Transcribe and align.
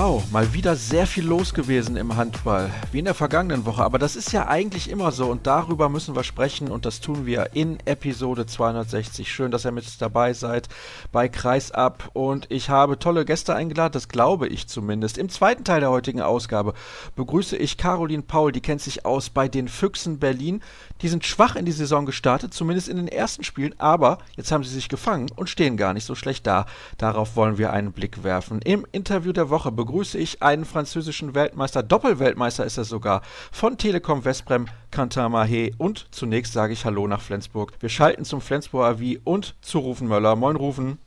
Wow, 0.00 0.22
mal 0.30 0.54
wieder 0.54 0.76
sehr 0.76 1.08
viel 1.08 1.26
los 1.26 1.52
gewesen 1.52 1.96
im 1.96 2.14
Handball, 2.14 2.70
wie 2.92 3.00
in 3.00 3.06
der 3.06 3.14
vergangenen 3.14 3.66
Woche. 3.66 3.82
Aber 3.82 3.98
das 3.98 4.14
ist 4.14 4.30
ja 4.30 4.46
eigentlich 4.46 4.88
immer 4.90 5.10
so 5.10 5.26
und 5.26 5.48
darüber 5.48 5.88
müssen 5.88 6.14
wir 6.14 6.22
sprechen 6.22 6.70
und 6.70 6.86
das 6.86 7.00
tun 7.00 7.26
wir 7.26 7.50
in 7.54 7.80
Episode 7.84 8.46
260. 8.46 9.28
Schön, 9.28 9.50
dass 9.50 9.64
ihr 9.64 9.72
mit 9.72 10.00
dabei 10.00 10.34
seid 10.34 10.68
bei 11.10 11.28
Kreisab 11.28 12.10
und 12.12 12.46
ich 12.48 12.70
habe 12.70 13.00
tolle 13.00 13.24
Gäste 13.24 13.56
eingeladen, 13.56 13.90
das 13.92 14.06
glaube 14.06 14.46
ich 14.46 14.68
zumindest. 14.68 15.18
Im 15.18 15.30
zweiten 15.30 15.64
Teil 15.64 15.80
der 15.80 15.90
heutigen 15.90 16.20
Ausgabe 16.20 16.74
begrüße 17.16 17.56
ich 17.56 17.76
Caroline 17.76 18.22
Paul, 18.22 18.52
die 18.52 18.60
kennt 18.60 18.82
sich 18.82 19.04
aus 19.04 19.30
bei 19.30 19.48
den 19.48 19.66
Füchsen 19.66 20.20
Berlin. 20.20 20.62
Die 21.02 21.08
sind 21.08 21.26
schwach 21.26 21.56
in 21.56 21.64
die 21.64 21.72
Saison 21.72 22.06
gestartet, 22.06 22.54
zumindest 22.54 22.88
in 22.88 22.98
den 22.98 23.08
ersten 23.08 23.42
Spielen, 23.42 23.74
aber 23.78 24.18
jetzt 24.36 24.52
haben 24.52 24.62
sie 24.62 24.74
sich 24.74 24.88
gefangen 24.88 25.26
und 25.34 25.50
stehen 25.50 25.76
gar 25.76 25.92
nicht 25.92 26.04
so 26.04 26.14
schlecht 26.14 26.46
da. 26.46 26.66
Darauf 26.98 27.34
wollen 27.34 27.58
wir 27.58 27.72
einen 27.72 27.90
Blick 27.90 28.22
werfen. 28.22 28.60
Im 28.62 28.86
Interview 28.92 29.32
der 29.32 29.50
Woche 29.50 29.72
begrüße 29.72 29.87
begrüße 29.88 30.18
ich 30.18 30.42
einen 30.42 30.66
französischen 30.66 31.34
Weltmeister, 31.34 31.82
Doppelweltmeister 31.82 32.66
ist 32.66 32.76
er 32.76 32.84
sogar, 32.84 33.22
von 33.50 33.78
Telekom 33.78 34.22
Westbrem, 34.22 34.66
Quentin 34.90 35.22
Mahé. 35.22 35.72
Und 35.78 36.08
zunächst 36.10 36.52
sage 36.52 36.74
ich 36.74 36.84
Hallo 36.84 37.06
nach 37.06 37.22
Flensburg. 37.22 37.72
Wir 37.80 37.88
schalten 37.88 38.26
zum 38.26 38.42
Flensburg 38.42 38.84
AV 38.84 39.00
und 39.24 39.56
zu 39.62 39.78
Rufen 39.78 40.06
Möller. 40.06 40.36
Moin 40.36 40.56
Rufen. 40.56 40.98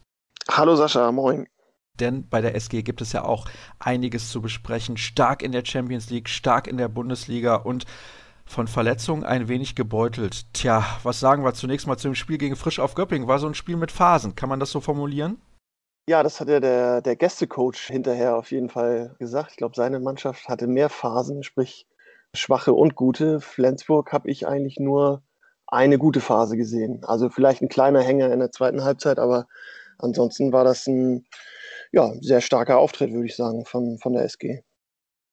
Hallo 0.50 0.76
Sascha, 0.76 1.12
moin. 1.12 1.48
Denn 2.00 2.28
bei 2.28 2.42
der 2.42 2.56
SG 2.56 2.82
gibt 2.82 3.02
es 3.02 3.12
ja 3.12 3.24
auch 3.24 3.46
einiges 3.78 4.32
zu 4.32 4.42
besprechen. 4.42 4.98
Stark 4.98 5.44
in 5.44 5.52
der 5.52 5.64
Champions 5.64 6.10
League, 6.10 6.28
stark 6.28 6.66
in 6.66 6.78
der 6.78 6.88
Bundesliga 6.88 7.58
und 7.58 7.86
von 8.46 8.66
Verletzungen 8.68 9.24
ein 9.24 9.48
wenig 9.48 9.76
gebeutelt. 9.76 10.52
Tja, 10.54 10.84
was 11.04 11.20
sagen 11.20 11.44
wir 11.44 11.54
zunächst 11.54 11.86
mal 11.86 11.98
zu 11.98 12.08
dem 12.08 12.16
Spiel 12.16 12.40
gegen 12.40 12.56
Frisch 12.56 12.80
auf 12.80 12.96
Göpping? 12.96 13.28
War 13.28 13.38
so 13.38 13.46
ein 13.46 13.54
Spiel 13.54 13.78
mit 13.78 13.92
Phasen, 13.92 14.36
kann 14.36 14.50
man 14.50 14.60
das 14.60 14.72
so 14.72 14.82
formulieren? 14.82 15.40
Ja, 16.08 16.24
das 16.24 16.40
hat 16.40 16.50
ja 16.50 16.60
der, 16.60 17.02
der 17.02 17.16
Gästecoach 17.16 17.88
hinterher 17.88 18.36
auf 18.36 18.52
jeden 18.52 18.70
Fall 18.70 19.16
gesagt. 19.20 19.52
Ich 19.52 19.58
glaube, 19.58 19.76
seine 19.76 20.00
Mannschaft 20.00 20.50
hatte 20.50 20.68
mehr 20.68 20.90
Phasen, 20.90 21.44
sprich 21.44 21.88
schwache 22.36 22.74
und 22.74 22.96
gute. 22.96 23.40
Flensburg 23.40 24.12
habe 24.12 24.30
ich 24.30 24.48
eigentlich 24.48 24.80
nur 24.80 25.24
eine 25.68 25.98
gute 25.98 26.20
Phase 26.20 26.58
gesehen. 26.58 27.04
Also 27.06 27.30
vielleicht 27.30 27.62
ein 27.62 27.70
kleiner 27.70 28.02
Hänger 28.02 28.32
in 28.32 28.40
der 28.40 28.52
zweiten 28.52 28.84
Halbzeit, 28.84 29.20
aber 29.20 29.48
ansonsten 30.00 30.52
war 30.52 30.64
das 30.64 30.88
ein 30.88 31.26
ja, 31.92 32.12
sehr 32.22 32.42
starker 32.42 32.80
Auftritt, 32.80 33.14
würde 33.14 33.28
ich 33.28 33.36
sagen, 33.36 33.66
von, 33.66 33.98
von 34.00 34.14
der 34.14 34.24
SG 34.24 34.64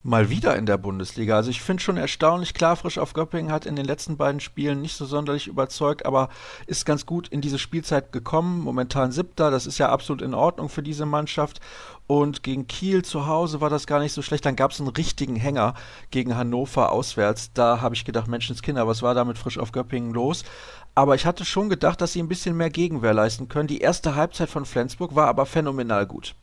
mal 0.08 0.30
wieder 0.30 0.56
in 0.56 0.64
der 0.64 0.78
Bundesliga. 0.78 1.36
Also 1.36 1.50
ich 1.50 1.60
finde 1.60 1.82
schon 1.82 1.96
erstaunlich, 1.96 2.54
klar, 2.54 2.76
Frisch 2.76 2.98
auf 2.98 3.12
Göppingen 3.12 3.52
hat 3.52 3.66
in 3.66 3.76
den 3.76 3.84
letzten 3.84 4.16
beiden 4.16 4.40
Spielen 4.40 4.80
nicht 4.80 4.96
so 4.96 5.04
sonderlich 5.04 5.48
überzeugt, 5.48 6.06
aber 6.06 6.28
ist 6.66 6.86
ganz 6.86 7.04
gut 7.04 7.28
in 7.28 7.40
diese 7.40 7.58
Spielzeit 7.58 8.12
gekommen. 8.12 8.60
Momentan 8.60 9.12
siebter, 9.12 9.50
das 9.50 9.66
ist 9.66 9.78
ja 9.78 9.90
absolut 9.90 10.22
in 10.22 10.34
Ordnung 10.34 10.68
für 10.68 10.82
diese 10.82 11.04
Mannschaft. 11.04 11.60
Und 12.06 12.42
gegen 12.42 12.66
Kiel 12.66 13.04
zu 13.04 13.26
Hause 13.26 13.60
war 13.60 13.68
das 13.68 13.86
gar 13.86 14.00
nicht 14.00 14.12
so 14.12 14.22
schlecht. 14.22 14.46
Dann 14.46 14.56
gab 14.56 14.70
es 14.70 14.80
einen 14.80 14.88
richtigen 14.88 15.36
Hänger 15.36 15.74
gegen 16.10 16.36
Hannover 16.36 16.90
auswärts. 16.90 17.52
Da 17.52 17.82
habe 17.82 17.94
ich 17.94 18.06
gedacht, 18.06 18.28
Menschenskinder, 18.28 18.86
was 18.86 19.02
war 19.02 19.14
da 19.14 19.24
mit 19.24 19.36
Frisch 19.36 19.58
auf 19.58 19.72
Göppingen 19.72 20.14
los? 20.14 20.44
Aber 20.94 21.16
ich 21.16 21.26
hatte 21.26 21.44
schon 21.44 21.68
gedacht, 21.68 22.00
dass 22.00 22.12
sie 22.12 22.22
ein 22.22 22.28
bisschen 22.28 22.56
mehr 22.56 22.70
Gegenwehr 22.70 23.14
leisten 23.14 23.48
können. 23.48 23.68
Die 23.68 23.80
erste 23.80 24.14
Halbzeit 24.14 24.48
von 24.48 24.64
Flensburg 24.64 25.14
war 25.14 25.26
aber 25.26 25.44
phänomenal 25.44 26.06
gut. 26.06 26.34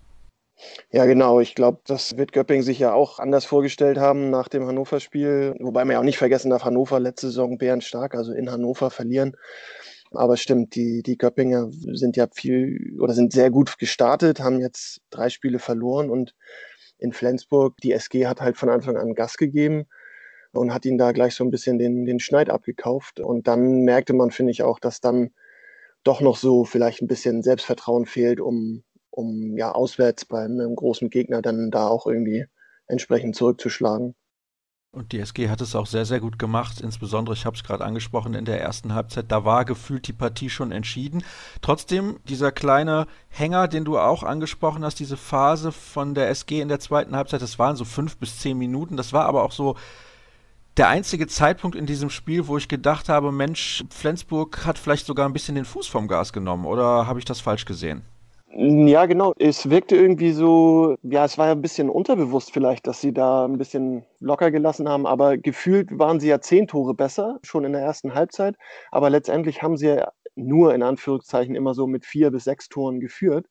Ja, 0.92 1.06
genau. 1.06 1.40
Ich 1.40 1.56
glaube, 1.56 1.80
das 1.86 2.18
wird 2.18 2.32
Göpping 2.32 2.62
sich 2.62 2.80
ja 2.80 2.94
auch 2.94 3.20
anders 3.20 3.46
vorgestellt 3.46 3.98
haben 3.98 4.30
nach 4.30 4.48
dem 4.48 4.66
Hannover-Spiel. 4.66 5.56
Wobei 5.60 5.84
man 5.86 5.94
ja 5.94 6.00
auch 6.00 6.04
nicht 6.04 6.18
vergessen 6.18 6.50
darf, 6.50 6.64
Hannover 6.64 7.00
letzte 7.00 7.28
Saison 7.28 7.58
bärenstark, 7.58 8.16
also 8.16 8.32
in 8.34 8.50
Hannover 8.52 8.90
verlieren. 8.90 9.36
Aber 10.12 10.38
stimmt, 10.38 10.76
die, 10.76 11.04
die 11.04 11.18
Göppinger 11.18 11.70
sind 11.72 12.16
ja 12.16 12.28
viel 12.34 12.98
oder 13.00 13.14
sind 13.14 13.34
sehr 13.34 13.50
gut 13.50 13.78
gestartet, 13.80 14.40
haben 14.40 14.62
jetzt 14.62 15.02
drei 15.10 15.30
Spiele 15.30 15.60
verloren 15.60 16.10
und 16.10 16.36
in 16.98 17.12
Flensburg, 17.12 17.76
die 17.84 17.92
SG 17.92 18.26
hat 18.26 18.40
halt 18.40 18.56
von 18.56 18.70
Anfang 18.70 18.96
an 18.96 19.14
Gas 19.16 19.36
gegeben 19.36 19.88
und 20.54 20.74
hat 20.74 20.86
ihnen 20.86 20.98
da 20.98 21.12
gleich 21.12 21.36
so 21.36 21.44
ein 21.44 21.52
bisschen 21.52 21.78
den, 21.78 22.06
den 22.06 22.20
Schneid 22.20 22.50
abgekauft. 22.50 23.20
Und 23.20 23.48
dann 23.48 23.82
merkte 23.82 24.14
man, 24.14 24.32
finde 24.32 24.52
ich, 24.52 24.64
auch, 24.64 24.80
dass 24.80 25.02
dann 25.02 25.32
doch 26.04 26.22
noch 26.22 26.38
so 26.38 26.64
vielleicht 26.64 27.02
ein 27.02 27.08
bisschen 27.08 27.44
Selbstvertrauen 27.44 28.06
fehlt, 28.06 28.40
um, 28.40 28.84
um 29.16 29.58
ja 29.58 29.72
auswärts 29.72 30.26
bei 30.26 30.44
einem 30.44 30.76
großen 30.76 31.10
Gegner 31.10 31.42
dann 31.42 31.72
da 31.72 31.88
auch 31.88 32.06
irgendwie 32.06 32.46
entsprechend 32.88 33.36
zurückzuschlagen. 33.36 34.16
Und 34.92 35.12
die 35.12 35.20
SG 35.20 35.50
hat 35.50 35.60
es 35.60 35.76
auch 35.76 35.88
sehr, 35.88 36.06
sehr 36.06 36.22
gut 36.22 36.40
gemacht. 36.40 36.80
Insbesondere, 36.80 37.36
ich 37.36 37.46
habe 37.46 37.58
es 37.58 37.64
gerade 37.64 37.84
angesprochen, 37.84 38.34
in 38.34 38.46
der 38.46 38.62
ersten 38.62 38.94
Halbzeit, 38.94 39.26
da 39.30 39.44
war 39.44 39.66
gefühlt 39.66 40.08
die 40.08 40.14
Partie 40.14 40.50
schon 40.50 40.72
entschieden. 40.72 41.22
Trotzdem, 41.62 42.18
dieser 42.30 42.54
kleine 42.54 43.06
Hänger, 43.28 43.68
den 43.68 43.84
du 43.84 44.00
auch 44.00 44.24
angesprochen 44.24 44.86
hast, 44.86 45.00
diese 45.02 45.18
Phase 45.18 45.74
von 45.74 46.16
der 46.16 46.30
SG 46.30 46.62
in 46.62 46.70
der 46.70 46.80
zweiten 46.80 47.14
Halbzeit, 47.14 47.42
das 47.42 47.60
waren 47.60 47.76
so 47.76 47.84
fünf 47.84 48.16
bis 48.18 48.40
zehn 48.40 48.58
Minuten. 48.58 48.96
Das 48.96 49.12
war 49.12 49.26
aber 49.26 49.44
auch 49.44 49.52
so 49.52 49.76
der 50.78 50.88
einzige 50.88 51.28
Zeitpunkt 51.28 51.76
in 51.76 51.86
diesem 51.86 52.10
Spiel, 52.10 52.48
wo 52.48 52.58
ich 52.58 52.70
gedacht 52.70 53.10
habe, 53.10 53.34
Mensch, 53.34 53.84
Flensburg 53.90 54.66
hat 54.66 54.78
vielleicht 54.78 55.06
sogar 55.06 55.28
ein 55.28 55.34
bisschen 55.34 55.56
den 55.56 55.66
Fuß 55.66 55.88
vom 55.88 56.08
Gas 56.08 56.32
genommen. 56.32 56.66
Oder 56.66 57.06
habe 57.06 57.20
ich 57.20 57.26
das 57.26 57.42
falsch 57.42 57.66
gesehen? 57.66 58.04
Ja, 58.58 59.06
genau. 59.06 59.34
Es 59.38 59.70
wirkte 59.70 59.98
irgendwie 59.98 60.32
so, 60.32 60.96
ja, 61.04 61.26
es 61.26 61.38
war 61.38 61.48
ja 61.48 61.52
ein 61.52 61.62
bisschen 61.62 61.90
unterbewusst 61.90 62.54
vielleicht, 62.54 62.88
dass 62.88 63.02
sie 63.02 63.12
da 63.12 63.44
ein 63.46 63.58
bisschen 63.58 64.06
locker 64.22 64.50
gelassen 64.50 64.88
haben, 64.88 65.06
aber 65.06 65.38
gefühlt 65.38 65.90
waren 66.00 66.22
sie 66.22 66.30
ja 66.30 66.40
zehn 66.40 66.66
Tore 66.66 66.94
besser, 66.94 67.40
schon 67.44 67.66
in 67.66 67.74
der 67.74 67.82
ersten 67.82 68.14
Halbzeit. 68.14 68.56
Aber 68.92 69.10
letztendlich 69.10 69.62
haben 69.62 69.76
sie 69.76 69.88
ja 69.88 70.12
nur 70.36 70.74
in 70.74 70.84
Anführungszeichen 70.84 71.54
immer 71.54 71.74
so 71.74 71.86
mit 71.86 72.06
vier 72.06 72.32
bis 72.32 72.46
sechs 72.46 72.70
Toren 72.70 73.02
geführt. 73.02 73.48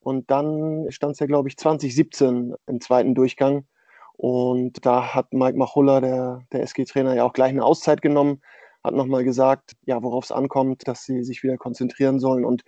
Und 0.00 0.30
dann 0.30 0.86
stand 0.90 1.14
es 1.14 1.20
ja, 1.20 1.26
glaube 1.26 1.48
ich, 1.48 1.56
2017 1.56 2.54
im 2.66 2.80
zweiten 2.82 3.14
Durchgang. 3.14 3.66
Und 4.14 4.84
da 4.84 5.14
hat 5.14 5.32
Mike 5.32 5.56
Machulla, 5.56 6.00
der, 6.02 6.42
der 6.52 6.62
SG-Trainer, 6.62 7.14
ja 7.14 7.24
auch 7.24 7.32
gleich 7.32 7.50
eine 7.50 7.64
Auszeit 7.64 8.02
genommen, 8.02 8.42
hat 8.84 8.94
nochmal 8.94 9.24
gesagt, 9.24 9.72
ja, 9.86 10.02
worauf 10.02 10.24
es 10.24 10.32
ankommt, 10.32 10.86
dass 10.88 11.04
sie 11.04 11.22
sich 11.22 11.42
wieder 11.42 11.56
konzentrieren 11.56 12.18
sollen. 12.18 12.44
Und 12.44 12.64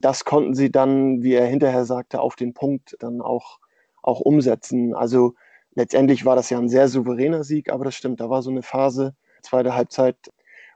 das 0.00 0.24
konnten 0.24 0.54
sie 0.54 0.70
dann, 0.70 1.22
wie 1.22 1.34
er 1.34 1.46
hinterher 1.46 1.84
sagte, 1.84 2.20
auf 2.20 2.36
den 2.36 2.54
Punkt 2.54 2.96
dann 3.00 3.20
auch, 3.20 3.58
auch 4.02 4.20
umsetzen. 4.20 4.94
Also 4.94 5.34
letztendlich 5.74 6.24
war 6.24 6.36
das 6.36 6.50
ja 6.50 6.58
ein 6.58 6.68
sehr 6.68 6.88
souveräner 6.88 7.44
Sieg, 7.44 7.70
aber 7.72 7.84
das 7.84 7.94
stimmt, 7.94 8.20
da 8.20 8.30
war 8.30 8.42
so 8.42 8.50
eine 8.50 8.62
Phase, 8.62 9.14
zweite 9.42 9.74
Halbzeit, 9.74 10.16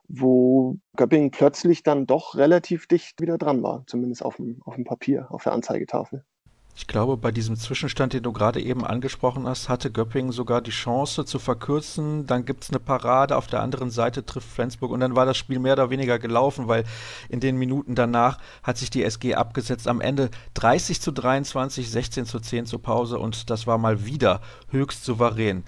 wo 0.08 0.76
Göppingen 0.96 1.30
plötzlich 1.30 1.82
dann 1.82 2.06
doch 2.06 2.34
relativ 2.36 2.86
dicht 2.86 3.20
wieder 3.20 3.38
dran 3.38 3.62
war, 3.62 3.84
zumindest 3.86 4.24
auf 4.24 4.36
dem, 4.36 4.60
auf 4.64 4.74
dem 4.74 4.84
Papier, 4.84 5.26
auf 5.30 5.44
der 5.44 5.52
Anzeigetafel. 5.52 6.24
Ich 6.74 6.86
glaube, 6.86 7.18
bei 7.18 7.30
diesem 7.30 7.56
Zwischenstand, 7.56 8.14
den 8.14 8.22
du 8.22 8.32
gerade 8.32 8.60
eben 8.60 8.84
angesprochen 8.84 9.46
hast, 9.46 9.68
hatte 9.68 9.90
Göppingen 9.90 10.32
sogar 10.32 10.62
die 10.62 10.70
Chance 10.70 11.26
zu 11.26 11.38
verkürzen. 11.38 12.26
Dann 12.26 12.46
gibt 12.46 12.64
es 12.64 12.70
eine 12.70 12.80
Parade, 12.80 13.36
auf 13.36 13.46
der 13.46 13.60
anderen 13.60 13.90
Seite 13.90 14.24
trifft 14.24 14.48
Flensburg 14.48 14.90
und 14.90 15.00
dann 15.00 15.14
war 15.14 15.26
das 15.26 15.36
Spiel 15.36 15.58
mehr 15.58 15.74
oder 15.74 15.90
weniger 15.90 16.18
gelaufen, 16.18 16.68
weil 16.68 16.84
in 17.28 17.40
den 17.40 17.58
Minuten 17.58 17.94
danach 17.94 18.38
hat 18.62 18.78
sich 18.78 18.88
die 18.88 19.04
SG 19.04 19.34
abgesetzt. 19.34 19.86
Am 19.86 20.00
Ende 20.00 20.30
30 20.54 21.00
zu 21.02 21.12
23, 21.12 21.90
16 21.90 22.24
zu 22.24 22.40
10 22.40 22.64
zur 22.64 22.80
Pause 22.80 23.18
und 23.18 23.50
das 23.50 23.66
war 23.66 23.76
mal 23.76 24.06
wieder 24.06 24.40
höchst 24.70 25.04
souverän. 25.04 25.64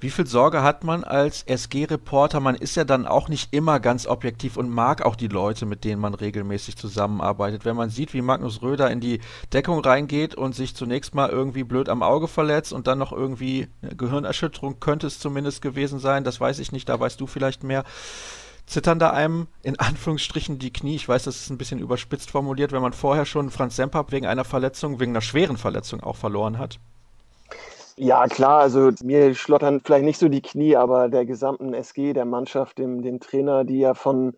Wie 0.00 0.10
viel 0.10 0.28
Sorge 0.28 0.62
hat 0.62 0.84
man 0.84 1.02
als 1.02 1.42
SG-Reporter? 1.42 2.38
Man 2.38 2.54
ist 2.54 2.76
ja 2.76 2.84
dann 2.84 3.04
auch 3.04 3.28
nicht 3.28 3.52
immer 3.52 3.80
ganz 3.80 4.06
objektiv 4.06 4.56
und 4.56 4.70
mag 4.70 5.02
auch 5.02 5.16
die 5.16 5.26
Leute, 5.26 5.66
mit 5.66 5.82
denen 5.82 6.00
man 6.00 6.14
regelmäßig 6.14 6.76
zusammenarbeitet. 6.76 7.64
Wenn 7.64 7.74
man 7.74 7.90
sieht, 7.90 8.14
wie 8.14 8.22
Magnus 8.22 8.62
Röder 8.62 8.92
in 8.92 9.00
die 9.00 9.20
Deckung 9.52 9.80
reingeht 9.80 10.36
und 10.36 10.54
sich 10.54 10.76
zunächst 10.76 11.16
mal 11.16 11.30
irgendwie 11.30 11.64
blöd 11.64 11.88
am 11.88 12.04
Auge 12.04 12.28
verletzt 12.28 12.72
und 12.72 12.86
dann 12.86 12.98
noch 12.98 13.10
irgendwie 13.10 13.66
eine 13.82 13.96
Gehirnerschütterung 13.96 14.78
könnte 14.78 15.08
es 15.08 15.18
zumindest 15.18 15.62
gewesen 15.62 15.98
sein, 15.98 16.22
das 16.22 16.40
weiß 16.40 16.60
ich 16.60 16.70
nicht, 16.70 16.88
da 16.88 17.00
weißt 17.00 17.20
du 17.20 17.26
vielleicht 17.26 17.64
mehr. 17.64 17.82
Zittern 18.66 19.00
da 19.00 19.10
einem 19.10 19.48
in 19.64 19.76
Anführungsstrichen 19.80 20.60
die 20.60 20.72
Knie? 20.72 20.94
Ich 20.94 21.08
weiß, 21.08 21.24
das 21.24 21.40
ist 21.40 21.50
ein 21.50 21.58
bisschen 21.58 21.80
überspitzt 21.80 22.30
formuliert, 22.30 22.70
wenn 22.70 22.82
man 22.82 22.92
vorher 22.92 23.26
schon 23.26 23.50
Franz 23.50 23.74
Sempap 23.74 24.12
wegen 24.12 24.26
einer 24.26 24.44
Verletzung, 24.44 25.00
wegen 25.00 25.10
einer 25.10 25.22
schweren 25.22 25.56
Verletzung 25.56 26.04
auch 26.04 26.14
verloren 26.14 26.56
hat. 26.56 26.78
Ja, 28.00 28.28
klar, 28.28 28.60
also 28.60 28.92
mir 29.02 29.34
schlottern 29.34 29.80
vielleicht 29.84 30.04
nicht 30.04 30.18
so 30.18 30.28
die 30.28 30.40
Knie, 30.40 30.76
aber 30.76 31.08
der 31.08 31.26
gesamten 31.26 31.74
SG, 31.74 32.12
der 32.12 32.26
Mannschaft, 32.26 32.78
dem, 32.78 33.02
dem 33.02 33.18
Trainer, 33.18 33.64
die 33.64 33.80
ja 33.80 33.94
von, 33.94 34.36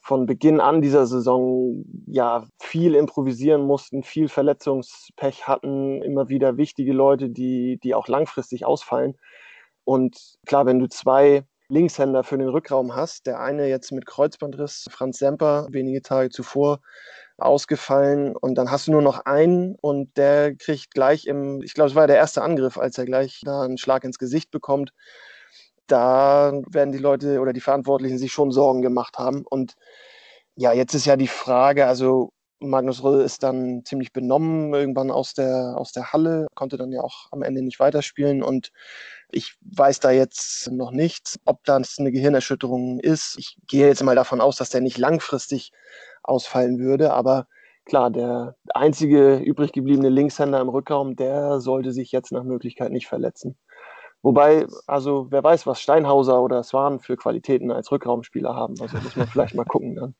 von 0.00 0.24
Beginn 0.24 0.60
an 0.60 0.80
dieser 0.80 1.06
Saison 1.06 1.84
ja 2.06 2.46
viel 2.60 2.94
improvisieren 2.94 3.62
mussten, 3.66 4.04
viel 4.04 4.28
Verletzungspech 4.28 5.48
hatten, 5.48 6.00
immer 6.02 6.28
wieder 6.28 6.56
wichtige 6.58 6.92
Leute, 6.92 7.28
die, 7.28 7.80
die 7.82 7.94
auch 7.96 8.06
langfristig 8.06 8.64
ausfallen. 8.66 9.16
Und 9.82 10.36
klar, 10.46 10.64
wenn 10.66 10.78
du 10.78 10.88
zwei 10.88 11.44
Linkshänder 11.72 12.22
für 12.22 12.36
den 12.36 12.50
Rückraum 12.50 12.94
hast. 12.94 13.26
Der 13.26 13.40
eine 13.40 13.66
jetzt 13.66 13.92
mit 13.92 14.04
Kreuzbandriss, 14.04 14.84
Franz 14.90 15.18
Semper, 15.18 15.68
wenige 15.70 16.02
Tage 16.02 16.28
zuvor 16.28 16.80
ausgefallen 17.38 18.36
und 18.36 18.56
dann 18.56 18.70
hast 18.70 18.86
du 18.86 18.92
nur 18.92 19.02
noch 19.02 19.24
einen 19.24 19.76
und 19.80 20.16
der 20.16 20.54
kriegt 20.54 20.92
gleich 20.92 21.26
im, 21.26 21.62
ich 21.62 21.74
glaube, 21.74 21.90
es 21.90 21.96
war 21.96 22.06
der 22.06 22.16
erste 22.16 22.42
Angriff, 22.42 22.78
als 22.78 22.98
er 22.98 23.04
gleich 23.06 23.40
da 23.44 23.62
einen 23.62 23.78
Schlag 23.78 24.04
ins 24.04 24.18
Gesicht 24.18 24.50
bekommt. 24.50 24.92
Da 25.86 26.52
werden 26.70 26.92
die 26.92 26.98
Leute 26.98 27.40
oder 27.40 27.52
die 27.52 27.60
Verantwortlichen 27.60 28.18
sich 28.18 28.32
schon 28.32 28.52
Sorgen 28.52 28.82
gemacht 28.82 29.18
haben. 29.18 29.44
Und 29.48 29.74
ja, 30.56 30.72
jetzt 30.72 30.94
ist 30.94 31.06
ja 31.06 31.16
die 31.16 31.28
Frage, 31.28 31.86
also 31.86 32.32
Magnus 32.62 33.02
Röll 33.02 33.22
ist 33.22 33.42
dann 33.42 33.84
ziemlich 33.84 34.12
benommen 34.12 34.72
irgendwann 34.72 35.10
aus 35.10 35.34
der, 35.34 35.74
aus 35.76 35.92
der 35.92 36.12
Halle, 36.12 36.46
konnte 36.54 36.76
dann 36.76 36.92
ja 36.92 37.00
auch 37.02 37.26
am 37.32 37.42
Ende 37.42 37.62
nicht 37.62 37.80
weiterspielen 37.80 38.42
und 38.42 38.70
ich 39.30 39.56
weiß 39.62 40.00
da 40.00 40.10
jetzt 40.10 40.70
noch 40.70 40.92
nichts, 40.92 41.40
ob 41.44 41.64
das 41.64 41.96
eine 41.98 42.12
Gehirnerschütterung 42.12 43.00
ist. 43.00 43.36
Ich 43.38 43.56
gehe 43.66 43.86
jetzt 43.88 44.02
mal 44.02 44.14
davon 44.14 44.40
aus, 44.40 44.56
dass 44.56 44.68
der 44.68 44.82
nicht 44.82 44.98
langfristig 44.98 45.72
ausfallen 46.22 46.78
würde, 46.78 47.12
aber 47.12 47.46
klar, 47.84 48.10
der 48.10 48.56
einzige 48.74 49.36
übrig 49.36 49.72
gebliebene 49.72 50.08
Linkshänder 50.08 50.60
im 50.60 50.68
Rückraum, 50.68 51.16
der 51.16 51.60
sollte 51.60 51.92
sich 51.92 52.12
jetzt 52.12 52.32
nach 52.32 52.44
Möglichkeit 52.44 52.92
nicht 52.92 53.06
verletzen. 53.06 53.56
Wobei, 54.22 54.66
also 54.86 55.26
wer 55.30 55.42
weiß, 55.42 55.66
was 55.66 55.80
Steinhauser 55.80 56.40
oder 56.40 56.62
Swan 56.62 57.00
für 57.00 57.16
Qualitäten 57.16 57.72
als 57.72 57.90
Rückraumspieler 57.90 58.54
haben. 58.54 58.74
Also 58.80 58.96
muss 58.98 59.16
man 59.16 59.26
vielleicht 59.28 59.54
mal 59.54 59.64
gucken 59.64 59.96
dann. 59.96 60.14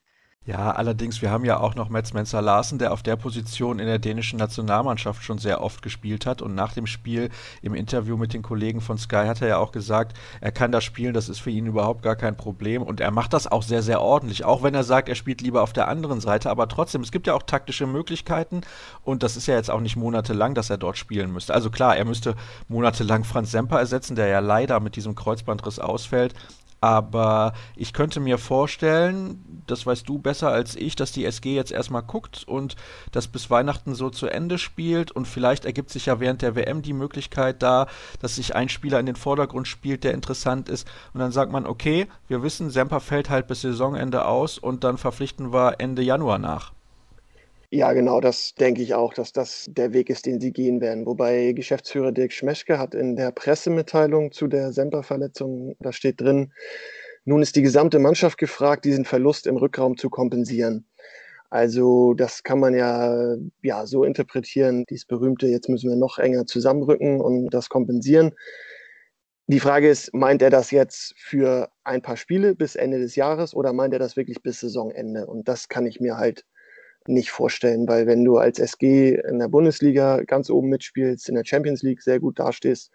Ja, 0.45 0.71
allerdings, 0.71 1.21
wir 1.21 1.31
haben 1.31 1.45
ja 1.45 1.57
auch 1.61 1.75
noch 1.75 1.87
Mats 1.87 2.11
Menzer 2.11 2.41
Larsen, 2.41 2.77
der 2.77 2.91
auf 2.91 3.01
der 3.01 3.15
Position 3.15 3.79
in 3.79 3.85
der 3.85 3.97
dänischen 3.97 4.37
Nationalmannschaft 4.37 5.23
schon 5.23 5.37
sehr 5.37 5.61
oft 5.61 5.81
gespielt 5.81 6.25
hat. 6.25 6.41
Und 6.41 6.53
nach 6.53 6.73
dem 6.73 6.85
Spiel 6.85 7.29
im 7.61 7.73
Interview 7.73 8.17
mit 8.17 8.33
den 8.33 8.41
Kollegen 8.41 8.81
von 8.81 8.97
Sky 8.97 9.23
hat 9.27 9.41
er 9.41 9.47
ja 9.47 9.57
auch 9.57 9.71
gesagt, 9.71 10.17
er 10.41 10.51
kann 10.51 10.73
das 10.73 10.83
spielen, 10.83 11.13
das 11.13 11.29
ist 11.29 11.39
für 11.39 11.49
ihn 11.49 11.65
überhaupt 11.65 12.01
gar 12.01 12.17
kein 12.17 12.35
Problem. 12.35 12.81
Und 12.81 12.99
er 12.99 13.11
macht 13.11 13.31
das 13.31 13.49
auch 13.49 13.63
sehr, 13.63 13.81
sehr 13.81 14.01
ordentlich. 14.01 14.43
Auch 14.43 14.63
wenn 14.63 14.75
er 14.75 14.83
sagt, 14.83 15.07
er 15.07 15.15
spielt 15.15 15.39
lieber 15.39 15.61
auf 15.61 15.71
der 15.71 15.87
anderen 15.87 16.19
Seite. 16.19 16.49
Aber 16.49 16.67
trotzdem, 16.67 17.03
es 17.03 17.13
gibt 17.13 17.27
ja 17.27 17.35
auch 17.35 17.43
taktische 17.43 17.87
Möglichkeiten. 17.87 18.61
Und 19.01 19.23
das 19.23 19.37
ist 19.37 19.47
ja 19.47 19.55
jetzt 19.55 19.71
auch 19.71 19.79
nicht 19.79 19.95
monatelang, 19.95 20.55
dass 20.55 20.69
er 20.69 20.77
dort 20.77 20.97
spielen 20.97 21.31
müsste. 21.31 21.53
Also 21.53 21.69
klar, 21.69 21.95
er 21.95 22.03
müsste 22.03 22.35
monatelang 22.67 23.23
Franz 23.23 23.51
Semper 23.51 23.79
ersetzen, 23.79 24.17
der 24.17 24.27
ja 24.27 24.39
leider 24.39 24.81
mit 24.81 24.97
diesem 24.97 25.15
Kreuzbandriss 25.15 25.79
ausfällt. 25.79 26.33
Aber 26.83 27.53
ich 27.77 27.93
könnte 27.93 28.19
mir 28.19 28.37
vorstellen, 28.37 29.63
das 29.67 29.85
weißt 29.85 30.09
du 30.09 30.19
besser 30.19 30.49
als 30.49 30.75
ich, 30.75 30.97
dass 30.97 31.13
die 31.13 31.23
SG 31.23 31.55
jetzt 31.55 31.71
erstmal 31.71 32.03
guckt 32.03 32.43
und 32.45 32.75
das 33.13 33.29
bis 33.29 33.49
Weihnachten 33.49 33.95
so 33.95 34.09
zu 34.09 34.27
Ende 34.27 34.57
spielt. 34.57 35.09
Und 35.09 35.25
vielleicht 35.25 35.63
ergibt 35.63 35.91
sich 35.91 36.07
ja 36.07 36.19
während 36.19 36.41
der 36.41 36.57
WM 36.57 36.81
die 36.81 36.91
Möglichkeit 36.91 37.63
da, 37.63 37.87
dass 38.19 38.35
sich 38.35 38.53
ein 38.57 38.67
Spieler 38.67 38.99
in 38.99 39.05
den 39.05 39.15
Vordergrund 39.15 39.69
spielt, 39.69 40.03
der 40.03 40.13
interessant 40.13 40.67
ist. 40.67 40.85
Und 41.13 41.21
dann 41.21 41.31
sagt 41.31 41.53
man, 41.53 41.65
okay, 41.65 42.07
wir 42.27 42.43
wissen, 42.43 42.69
Semper 42.69 42.99
fällt 42.99 43.29
halt 43.29 43.47
bis 43.47 43.61
Saisonende 43.61 44.25
aus 44.25 44.57
und 44.57 44.83
dann 44.83 44.97
verpflichten 44.97 45.53
wir 45.53 45.75
Ende 45.79 46.01
Januar 46.01 46.37
nach. 46.37 46.73
Ja, 47.75 47.91
genau, 47.93 48.21
das 48.21 48.53
denke 48.53 48.83
ich 48.83 48.93
auch, 48.93 49.15
dass 49.15 49.33
das 49.33 49.65
der 49.67 49.93
Weg 49.93 50.11
ist, 50.11 50.27
den 50.27 50.39
sie 50.39 50.51
gehen 50.53 50.79
werden. 50.79 51.07
Wobei 51.07 51.53
Geschäftsführer 51.53 52.11
Dirk 52.11 52.31
Schmeschke 52.31 52.77
hat 52.77 52.93
in 52.93 53.15
der 53.15 53.31
Pressemitteilung 53.31 54.31
zu 54.31 54.45
der 54.45 54.71
Semper-Verletzung, 54.71 55.75
da 55.79 55.91
steht 55.91 56.21
drin, 56.21 56.53
nun 57.25 57.41
ist 57.41 57.55
die 57.55 57.63
gesamte 57.63 57.97
Mannschaft 57.97 58.37
gefragt, 58.37 58.85
diesen 58.85 59.05
Verlust 59.05 59.47
im 59.47 59.57
Rückraum 59.57 59.97
zu 59.97 60.11
kompensieren. 60.11 60.85
Also 61.49 62.13
das 62.13 62.43
kann 62.43 62.59
man 62.59 62.75
ja, 62.75 63.37
ja 63.63 63.87
so 63.87 64.03
interpretieren, 64.03 64.85
dieses 64.87 65.05
berühmte, 65.05 65.47
jetzt 65.47 65.67
müssen 65.67 65.89
wir 65.89 65.97
noch 65.97 66.19
enger 66.19 66.45
zusammenrücken 66.45 67.21
und 67.21 67.49
das 67.49 67.69
kompensieren. 67.69 68.35
Die 69.47 69.59
Frage 69.59 69.89
ist, 69.89 70.13
meint 70.13 70.43
er 70.43 70.51
das 70.51 70.69
jetzt 70.69 71.15
für 71.17 71.71
ein 71.83 72.03
paar 72.03 72.17
Spiele 72.17 72.53
bis 72.53 72.75
Ende 72.75 72.99
des 72.99 73.15
Jahres 73.15 73.55
oder 73.55 73.73
meint 73.73 73.93
er 73.93 73.99
das 73.99 74.15
wirklich 74.15 74.43
bis 74.43 74.59
Saisonende? 74.59 75.25
Und 75.25 75.47
das 75.47 75.69
kann 75.69 75.87
ich 75.87 75.99
mir 75.99 76.17
halt 76.17 76.45
nicht 77.07 77.31
vorstellen, 77.31 77.87
weil 77.87 78.07
wenn 78.07 78.23
du 78.23 78.37
als 78.37 78.59
SG 78.59 79.15
in 79.15 79.39
der 79.39 79.47
Bundesliga 79.47 80.23
ganz 80.23 80.49
oben 80.49 80.69
mitspielst, 80.69 81.29
in 81.29 81.35
der 81.35 81.45
Champions 81.45 81.83
League 81.83 82.01
sehr 82.01 82.19
gut 82.19 82.39
dastehst, 82.39 82.91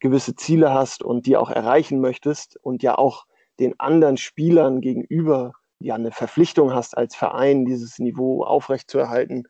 gewisse 0.00 0.34
Ziele 0.34 0.72
hast 0.72 1.02
und 1.02 1.26
die 1.26 1.36
auch 1.36 1.50
erreichen 1.50 2.00
möchtest 2.00 2.56
und 2.62 2.82
ja 2.82 2.96
auch 2.96 3.26
den 3.58 3.78
anderen 3.78 4.16
Spielern 4.16 4.80
gegenüber 4.80 5.52
ja 5.80 5.94
eine 5.94 6.12
Verpflichtung 6.12 6.74
hast 6.74 6.96
als 6.96 7.14
Verein, 7.14 7.64
dieses 7.64 7.98
Niveau 7.98 8.44
aufrechtzuerhalten, 8.44 9.44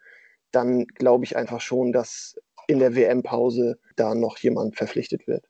dann 0.51 0.87
glaube 0.87 1.25
ich 1.25 1.37
einfach 1.37 1.61
schon, 1.61 1.93
dass 1.93 2.37
in 2.67 2.79
der 2.79 2.95
WM-Pause 2.95 3.79
da 3.97 4.15
noch 4.15 4.39
jemand 4.39 4.77
verpflichtet 4.77 5.27
wird. 5.27 5.45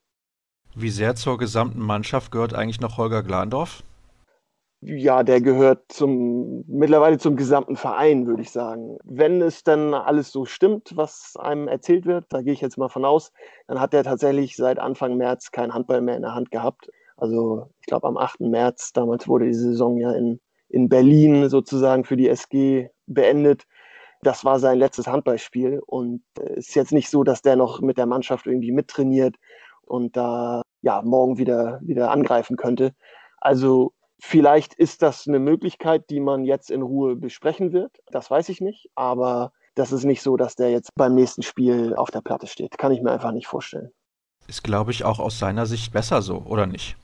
Wie 0.75 0.89
sehr 0.89 1.15
zur 1.15 1.37
gesamten 1.37 1.79
Mannschaft 1.79 2.31
gehört 2.31 2.53
eigentlich 2.53 2.79
noch 2.79 2.97
Holger 2.97 3.23
Glandorf? 3.23 3.83
Ja, 4.81 5.23
der 5.23 5.41
gehört 5.41 5.91
zum, 5.91 6.63
mittlerweile 6.67 7.17
zum 7.17 7.35
gesamten 7.35 7.75
Verein, 7.75 8.27
würde 8.27 8.41
ich 8.41 8.51
sagen. 8.51 8.97
Wenn 9.03 9.41
es 9.41 9.63
dann 9.63 9.93
alles 9.93 10.31
so 10.31 10.45
stimmt, 10.45 10.95
was 10.95 11.35
einem 11.37 11.67
erzählt 11.67 12.05
wird, 12.05 12.25
da 12.29 12.41
gehe 12.41 12.53
ich 12.53 12.61
jetzt 12.61 12.77
mal 12.77 12.87
von 12.87 13.03
aus, 13.03 13.33
dann 13.67 13.81
hat 13.81 13.93
er 13.93 14.03
tatsächlich 14.03 14.55
seit 14.55 14.79
Anfang 14.79 15.17
März 15.17 15.51
kein 15.51 15.73
Handball 15.73 16.01
mehr 16.01 16.15
in 16.15 16.21
der 16.21 16.33
Hand 16.33 16.49
gehabt. 16.51 16.89
Also 17.17 17.67
ich 17.81 17.87
glaube 17.87 18.07
am 18.07 18.17
8. 18.17 18.39
März, 18.41 18.93
damals 18.93 19.27
wurde 19.27 19.47
die 19.47 19.53
Saison 19.53 19.97
ja 19.97 20.13
in, 20.13 20.39
in 20.69 20.87
Berlin 20.87 21.49
sozusagen 21.49 22.05
für 22.05 22.15
die 22.15 22.29
SG 22.29 22.89
beendet. 23.05 23.65
Das 24.21 24.45
war 24.45 24.59
sein 24.59 24.79
letztes 24.79 25.07
Handballspiel 25.07 25.81
und 25.85 26.23
es 26.39 26.69
ist 26.69 26.75
jetzt 26.75 26.93
nicht 26.93 27.09
so, 27.09 27.23
dass 27.23 27.41
der 27.41 27.57
noch 27.57 27.81
mit 27.81 27.97
der 27.97 28.05
Mannschaft 28.05 28.47
irgendwie 28.47 28.71
mittrainiert 28.71 29.35
und 29.81 30.15
da 30.15 30.61
ja 30.81 31.01
morgen 31.01 31.37
wieder, 31.37 31.79
wieder 31.81 32.11
angreifen 32.11 32.55
könnte. 32.55 32.93
Also 33.41 33.93
Vielleicht 34.19 34.73
ist 34.73 35.01
das 35.01 35.27
eine 35.27 35.39
Möglichkeit, 35.39 36.09
die 36.09 36.19
man 36.19 36.43
jetzt 36.43 36.69
in 36.69 36.81
Ruhe 36.81 37.15
besprechen 37.15 37.71
wird. 37.71 37.99
Das 38.11 38.29
weiß 38.29 38.49
ich 38.49 38.59
nicht. 38.59 38.89
Aber 38.95 39.53
das 39.75 39.93
ist 39.93 40.03
nicht 40.03 40.21
so, 40.21 40.35
dass 40.35 40.55
der 40.55 40.71
jetzt 40.71 40.93
beim 40.95 41.15
nächsten 41.15 41.41
Spiel 41.41 41.95
auf 41.95 42.11
der 42.11 42.21
Platte 42.21 42.47
steht. 42.47 42.77
Kann 42.77 42.91
ich 42.91 43.01
mir 43.01 43.11
einfach 43.11 43.31
nicht 43.31 43.47
vorstellen. 43.47 43.91
Ist, 44.47 44.63
glaube 44.63 44.91
ich, 44.91 45.05
auch 45.05 45.19
aus 45.19 45.39
seiner 45.39 45.65
Sicht 45.65 45.93
besser 45.93 46.21
so, 46.21 46.43
oder 46.45 46.65
nicht? 46.65 46.97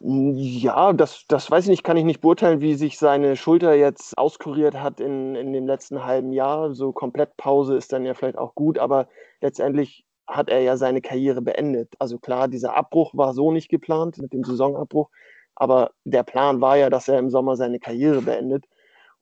Ja, 0.00 0.92
das, 0.92 1.24
das 1.26 1.50
weiß 1.50 1.64
ich 1.64 1.70
nicht, 1.70 1.84
kann 1.84 1.96
ich 1.96 2.04
nicht 2.04 2.20
beurteilen, 2.20 2.60
wie 2.60 2.74
sich 2.74 2.98
seine 2.98 3.34
Schulter 3.34 3.74
jetzt 3.74 4.16
auskuriert 4.16 4.74
hat 4.74 5.00
in, 5.00 5.34
in 5.34 5.52
dem 5.52 5.66
letzten 5.66 6.04
halben 6.04 6.32
Jahr. 6.32 6.74
So 6.74 6.92
komplett 6.92 7.36
Pause 7.36 7.76
ist 7.76 7.92
dann 7.92 8.04
ja 8.04 8.14
vielleicht 8.14 8.38
auch 8.38 8.54
gut, 8.54 8.78
aber 8.78 9.08
letztendlich 9.40 10.04
hat 10.26 10.50
er 10.50 10.60
ja 10.60 10.76
seine 10.76 11.00
Karriere 11.00 11.40
beendet. 11.40 11.94
Also 11.98 12.18
klar, 12.18 12.46
dieser 12.46 12.76
Abbruch 12.76 13.12
war 13.14 13.32
so 13.32 13.50
nicht 13.50 13.70
geplant 13.70 14.18
mit 14.18 14.32
dem 14.32 14.44
Saisonabbruch, 14.44 15.08
aber 15.58 15.90
der 16.04 16.22
Plan 16.22 16.60
war 16.60 16.76
ja, 16.76 16.88
dass 16.88 17.08
er 17.08 17.18
im 17.18 17.30
Sommer 17.30 17.56
seine 17.56 17.80
Karriere 17.80 18.22
beendet. 18.22 18.64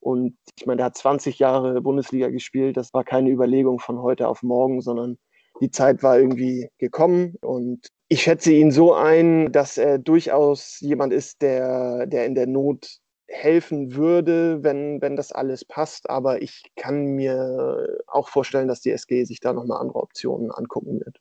Und 0.01 0.37
ich 0.59 0.67
meine, 0.67 0.77
der 0.77 0.87
hat 0.87 0.97
20 0.97 1.39
Jahre 1.39 1.81
Bundesliga 1.81 2.29
gespielt. 2.29 2.77
Das 2.77 2.93
war 2.93 3.05
keine 3.05 3.31
Überlegung 3.31 3.81
von 3.81 4.03
heute 4.03 4.29
auf 4.29 4.43
morgen, 4.43 4.83
sondern 4.83 5.17
die 5.63 5.71
Zeit 5.71 6.03
war 6.03 6.19
irgendwie 6.19 6.69
gekommen. 6.79 7.37
Und 7.41 7.89
ich 8.09 8.23
schätze 8.23 8.53
ihn 8.53 8.71
so 8.71 8.93
ein, 8.93 9.51
dass 9.51 9.79
er 9.79 9.99
durchaus 9.99 10.79
jemand 10.81 11.15
ist, 11.15 11.41
der, 11.41 12.07
der 12.07 12.27
in 12.27 12.35
der 12.35 12.47
Not 12.47 12.99
helfen 13.29 13.95
würde, 13.95 14.63
wenn, 14.63 15.01
wenn 15.01 15.17
das 15.17 15.33
alles 15.33 15.65
passt. 15.65 16.11
Aber 16.11 16.43
ich 16.43 16.65
kann 16.77 17.07
mir 17.07 17.99
auch 18.07 18.29
vorstellen, 18.29 18.69
dass 18.69 18.83
die 18.83 18.91
SG 18.91 19.25
sich 19.25 19.41
da 19.41 19.55
nochmal 19.55 19.81
andere 19.81 20.01
Optionen 20.01 20.51
angucken 20.51 21.01
wird. 21.01 21.19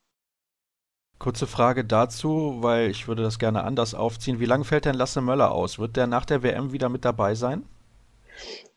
Kurze 1.18 1.48
Frage 1.48 1.86
dazu, 1.86 2.58
weil 2.60 2.90
ich 2.90 3.08
würde 3.08 3.24
das 3.24 3.40
gerne 3.40 3.64
anders 3.64 3.96
aufziehen. 3.96 4.40
Wie 4.40 4.46
lange 4.46 4.66
fällt 4.66 4.86
denn 4.86 4.96
Lasse 4.96 5.22
Möller 5.22 5.52
aus? 5.52 5.80
Wird 5.80 5.96
der 5.96 6.08
nach 6.08 6.26
der 6.26 6.44
WM 6.44 6.74
wieder 6.74 6.90
mit 6.90 7.06
dabei 7.06 7.36
sein? 7.36 7.64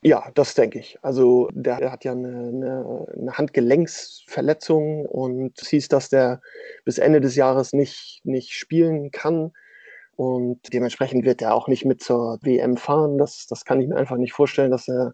Ja, 0.01 0.31
das 0.33 0.53
denke 0.55 0.79
ich. 0.79 0.97
Also 1.01 1.49
der 1.51 1.91
hat 1.91 2.05
ja 2.05 2.13
eine, 2.13 2.27
eine, 2.29 3.07
eine, 3.17 3.33
Handgelenksverletzung 3.33 5.05
und 5.05 5.61
es 5.61 5.67
hieß, 5.67 5.89
dass 5.89 6.07
der 6.07 6.39
bis 6.85 6.97
Ende 6.97 7.19
des 7.19 7.35
Jahres 7.35 7.73
nicht, 7.73 8.21
nicht 8.23 8.53
spielen 8.53 9.11
kann. 9.11 9.51
Und 10.15 10.73
dementsprechend 10.73 11.25
wird 11.25 11.41
er 11.41 11.53
auch 11.53 11.67
nicht 11.67 11.83
mit 11.83 12.01
zur 12.01 12.39
WM 12.41 12.77
fahren. 12.77 13.17
Das, 13.17 13.47
das 13.47 13.65
kann 13.65 13.81
ich 13.81 13.87
mir 13.87 13.97
einfach 13.97 14.17
nicht 14.17 14.33
vorstellen, 14.33 14.71
dass 14.71 14.87
er 14.87 15.13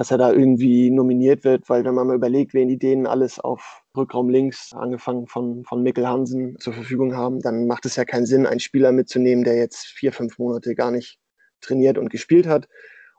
dass 0.00 0.10
er 0.10 0.16
da 0.16 0.32
irgendwie 0.32 0.90
nominiert 0.90 1.44
wird, 1.44 1.68
weil 1.68 1.84
wenn 1.84 1.94
man 1.94 2.06
mal 2.06 2.16
überlegt, 2.16 2.54
wen 2.54 2.68
die 2.68 2.78
denen 2.78 3.06
alles 3.06 3.38
auf 3.38 3.82
Rückraum 3.94 4.30
links, 4.30 4.72
angefangen 4.72 5.26
von, 5.26 5.62
von 5.66 5.82
Mikkel 5.82 6.08
Hansen, 6.08 6.56
zur 6.58 6.72
Verfügung 6.72 7.14
haben, 7.14 7.40
dann 7.40 7.66
macht 7.66 7.84
es 7.84 7.96
ja 7.96 8.06
keinen 8.06 8.24
Sinn, 8.24 8.46
einen 8.46 8.60
Spieler 8.60 8.92
mitzunehmen, 8.92 9.44
der 9.44 9.56
jetzt 9.56 9.84
vier, 9.84 10.14
fünf 10.14 10.38
Monate 10.38 10.74
gar 10.74 10.90
nicht 10.90 11.18
trainiert 11.60 11.98
und 11.98 12.08
gespielt 12.08 12.46
hat. 12.46 12.66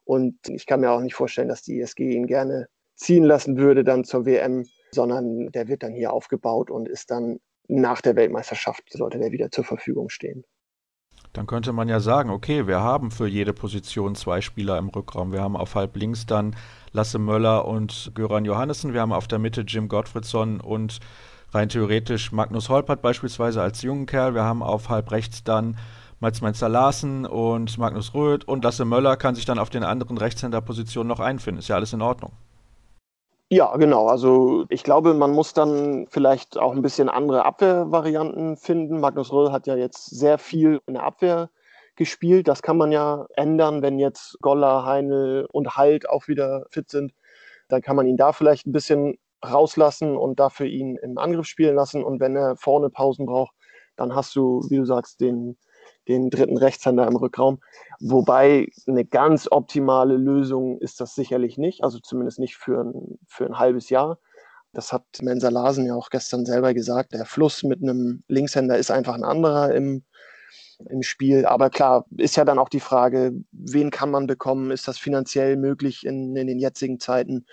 Und 0.06 0.40
ich 0.48 0.66
kann 0.66 0.80
mir 0.80 0.90
auch 0.90 1.02
nicht 1.02 1.14
vorstellen, 1.14 1.50
dass 1.50 1.62
die 1.62 1.80
ISG 1.80 2.16
ihn 2.16 2.26
gerne 2.26 2.68
ziehen 2.96 3.26
lassen 3.26 3.58
würde 3.58 3.84
dann 3.84 4.04
zur 4.04 4.26
WM, 4.26 4.66
sondern 4.90 5.52
der 5.52 5.68
wird 5.68 5.84
dann 5.84 5.94
hier 5.94 6.12
aufgebaut 6.12 6.72
und 6.72 6.90
ist 6.90 7.12
dann 7.12 7.38
nach 7.68 8.02
der 8.02 8.16
Weltmeisterschaft, 8.16 8.92
sollte 8.92 9.20
der 9.20 9.32
wieder 9.32 9.52
zur 9.52 9.66
Verfügung 9.66 10.10
stehen. 10.10 10.46
Dann 11.34 11.48
könnte 11.48 11.72
man 11.72 11.88
ja 11.88 12.02
sagen, 12.02 12.30
okay, 12.30 12.68
wir 12.68 12.82
haben 12.82 13.10
für 13.10 13.26
jede 13.26 13.54
Position 13.54 14.16
zwei 14.16 14.42
Spieler 14.42 14.78
im 14.78 14.90
Rückraum. 14.90 15.32
Wir 15.32 15.42
haben 15.42 15.56
auf 15.56 15.76
halb 15.76 15.96
links 15.96 16.26
dann 16.26 16.56
Lasse 16.92 17.20
Möller 17.20 17.66
und 17.66 18.12
Göran 18.16 18.44
Johannessen. 18.44 18.94
Wir 18.94 19.00
haben 19.00 19.14
auf 19.14 19.30
der 19.30 19.40
Mitte 19.40 19.62
Jim 19.62 19.88
Gottfriedson 19.88 20.60
und 20.60 21.00
rein 21.52 21.70
theoretisch 21.70 22.34
Magnus 22.34 22.68
Holpert 22.68 23.02
beispielsweise 23.02 23.62
als 23.62 23.82
jungen 23.82 24.08
Kerl. 24.08 24.34
Wir 24.34 24.44
haben 24.44 24.62
auf 24.62 24.90
halb 24.90 25.12
rechts 25.12 25.44
dann 25.46 25.78
Mats 26.20 26.42
Menzer 26.42 26.70
Larsen 26.70 27.26
und 27.26 27.78
Magnus 27.78 28.14
Röth 28.14 28.44
und 28.44 28.64
Lasse 28.64 28.84
Möller 28.84 29.16
kann 29.16 29.36
sich 29.36 29.46
dann 29.46 29.58
auf 29.58 29.70
den 29.70 29.84
anderen 29.84 30.18
Rechtshänderpositionen 30.18 31.08
noch 31.08 31.22
einfinden. 31.22 31.60
Ist 31.60 31.70
ja 31.70 31.78
alles 31.78 31.94
in 31.94 32.02
Ordnung. 32.02 32.34
Ja, 33.54 33.76
genau. 33.76 34.08
Also 34.08 34.66
ich 34.70 34.82
glaube, 34.82 35.14
man 35.14 35.32
muss 35.32 35.54
dann 35.54 36.08
vielleicht 36.10 36.58
auch 36.58 36.72
ein 36.74 36.82
bisschen 36.82 37.10
andere 37.10 37.44
Abwehrvarianten 37.44 38.56
finden. 38.56 39.02
Magnus 39.02 39.34
Röhl 39.34 39.52
hat 39.52 39.68
ja 39.68 39.76
jetzt 39.76 40.06
sehr 40.06 40.38
viel 40.38 40.80
in 40.88 40.94
der 40.94 41.04
Abwehr 41.04 41.50
gespielt. 41.98 42.48
Das 42.48 42.62
kann 42.62 42.78
man 42.78 42.94
ja 42.94 43.28
ändern, 43.36 43.82
wenn 43.82 44.00
jetzt 44.00 44.38
Goller, 44.40 44.86
Heinl 44.86 45.48
und 45.52 45.76
Halt 45.76 46.08
auch 46.08 46.30
wieder 46.30 46.66
fit 46.70 46.90
sind. 46.90 47.12
Dann 47.68 47.82
kann 47.82 47.98
man 47.98 48.08
ihn 48.08 48.16
da 48.16 48.32
vielleicht 48.32 48.68
ein 48.68 48.72
bisschen 48.72 49.18
rauslassen 49.46 50.16
und 50.16 50.40
dafür 50.40 50.68
ihn 50.68 50.96
im 50.96 51.18
Angriff 51.18 51.48
spielen 51.48 51.76
lassen. 51.76 52.06
Und 52.06 52.22
wenn 52.22 52.38
er 52.38 52.56
vorne 52.56 52.90
Pausen 52.90 53.26
braucht, 53.26 53.54
dann 53.98 54.16
hast 54.16 54.34
du, 54.34 54.62
wie 54.70 54.78
du 54.78 54.86
sagst, 54.86 55.20
den 55.20 55.58
den 56.08 56.30
dritten 56.30 56.58
Rechtshänder 56.58 57.08
im 57.08 57.16
Rückraum. 57.16 57.60
Wobei 58.00 58.70
eine 58.88 59.06
ganz 59.06 59.48
optimale 59.50 60.18
Lösung 60.18 60.80
ist 60.80 61.00
das 61.00 61.16
sicherlich 61.16 61.58
nicht, 61.58 61.84
also 61.84 62.00
zumindest 62.00 62.40
nicht 62.40 62.58
für 62.58 62.82
ein, 62.84 63.20
für 63.28 63.46
ein 63.46 63.60
halbes 63.60 63.90
Jahr. 63.90 64.20
Das 64.74 64.94
hat 64.94 65.04
Mensa 65.22 65.50
Larsen 65.50 65.86
ja 65.86 65.96
auch 65.96 66.10
gestern 66.10 66.46
selber 66.46 66.74
gesagt. 66.74 67.14
Der 67.14 67.26
Fluss 67.26 67.64
mit 67.64 67.82
einem 67.82 68.24
Linkshänder 68.28 68.78
ist 68.78 68.90
einfach 68.90 69.16
ein 69.16 69.26
anderer 69.26 69.74
im, 69.74 70.04
im 70.90 71.04
Spiel. 71.04 71.46
Aber 71.46 71.70
klar, 71.70 72.06
ist 72.18 72.38
ja 72.38 72.46
dann 72.46 72.58
auch 72.58 72.70
die 72.70 72.80
Frage, 72.80 73.34
wen 73.52 73.92
kann 73.92 74.12
man 74.12 74.28
bekommen? 74.28 74.72
Ist 74.72 74.88
das 74.88 74.98
finanziell 74.98 75.58
möglich 75.58 76.06
in, 76.06 76.36
in 76.36 76.48
den 76.48 76.58
jetzigen 76.58 77.00
Zeiten? 77.00 77.46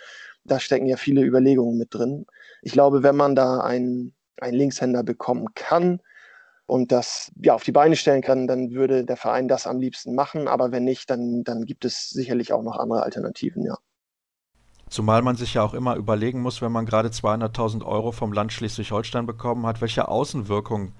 Da 0.44 0.60
stecken 0.60 0.86
ja 0.86 0.96
viele 0.96 1.22
Überlegungen 1.22 1.76
mit 1.76 1.92
drin. 1.92 2.24
Ich 2.62 2.72
glaube, 2.72 3.02
wenn 3.02 3.16
man 3.16 3.34
da 3.34 3.60
einen, 3.60 4.14
einen 4.40 4.56
Linkshänder 4.56 5.02
bekommen 5.02 5.46
kann, 5.54 6.00
und 6.68 6.92
das 6.92 7.32
ja, 7.42 7.54
auf 7.54 7.64
die 7.64 7.72
Beine 7.72 7.96
stellen 7.96 8.20
kann, 8.20 8.46
dann 8.46 8.72
würde 8.72 9.04
der 9.04 9.16
Verein 9.16 9.48
das 9.48 9.66
am 9.66 9.80
liebsten 9.80 10.14
machen. 10.14 10.48
Aber 10.48 10.70
wenn 10.70 10.84
nicht, 10.84 11.08
dann, 11.08 11.42
dann 11.42 11.64
gibt 11.64 11.86
es 11.86 12.10
sicherlich 12.10 12.52
auch 12.52 12.62
noch 12.62 12.78
andere 12.78 13.02
Alternativen, 13.02 13.64
ja. 13.64 13.78
Zumal 14.90 15.22
man 15.22 15.36
sich 15.36 15.54
ja 15.54 15.62
auch 15.62 15.72
immer 15.72 15.96
überlegen 15.96 16.40
muss, 16.40 16.60
wenn 16.60 16.72
man 16.72 16.84
gerade 16.84 17.08
200.000 17.08 17.84
Euro 17.84 18.12
vom 18.12 18.32
Land 18.32 18.52
Schleswig-Holstein 18.52 19.26
bekommen 19.26 19.66
hat, 19.66 19.80
welche 19.80 20.08
Außenwirkung 20.08 20.92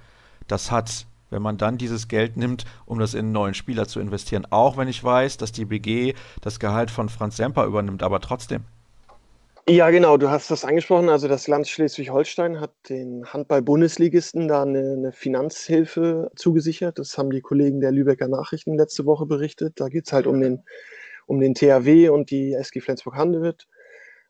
das 0.47 0.71
hat, 0.71 1.07
wenn 1.31 1.43
man 1.43 1.59
dann 1.59 1.77
dieses 1.77 2.09
Geld 2.09 2.39
nimmt, 2.39 2.65
um 2.87 2.99
das 2.99 3.13
in 3.13 3.27
einen 3.27 3.33
neuen 3.33 3.55
Spieler 3.55 3.87
zu 3.87 4.01
investieren. 4.01 4.47
Auch 4.51 4.79
wenn 4.79 4.89
ich 4.89 5.05
weiß, 5.05 5.37
dass 5.37 5.53
die 5.53 5.67
BG 5.67 6.15
das 6.41 6.61
Gehalt 6.61 6.91
von 6.91 7.11
Franz 7.11 7.37
Semper 7.37 7.67
übernimmt, 7.67 8.03
aber 8.03 8.21
trotzdem. 8.21 8.65
Ja, 9.71 9.91
genau, 9.91 10.17
du 10.17 10.31
hast 10.31 10.51
das 10.51 10.65
angesprochen. 10.65 11.11
Also 11.11 11.29
das 11.29 11.47
Land 11.47 11.69
Schleswig-Holstein 11.69 12.59
hat 12.59 12.73
den 12.89 13.27
Handball-Bundesligisten 13.27 14.49
da 14.49 14.63
eine, 14.63 14.93
eine, 14.93 15.13
Finanzhilfe 15.13 16.31
zugesichert. 16.37 16.99
Das 16.99 17.19
haben 17.19 17.29
die 17.29 17.43
Kollegen 17.43 17.81
der 17.81 17.93
Lübecker 17.93 18.29
Nachrichten 18.29 18.79
letzte 18.79 19.05
Woche 19.05 19.27
berichtet. 19.27 19.79
Da 19.79 19.89
geht 19.91 20.07
es 20.07 20.13
halt 20.15 20.27
um 20.27 20.41
den, 20.41 20.65
um 21.27 21.39
den 21.39 21.55
THW 21.55 22.09
und 22.09 22.31
die 22.31 22.55
SG 22.55 22.81
Flensburg-Handewitt. 22.81 23.67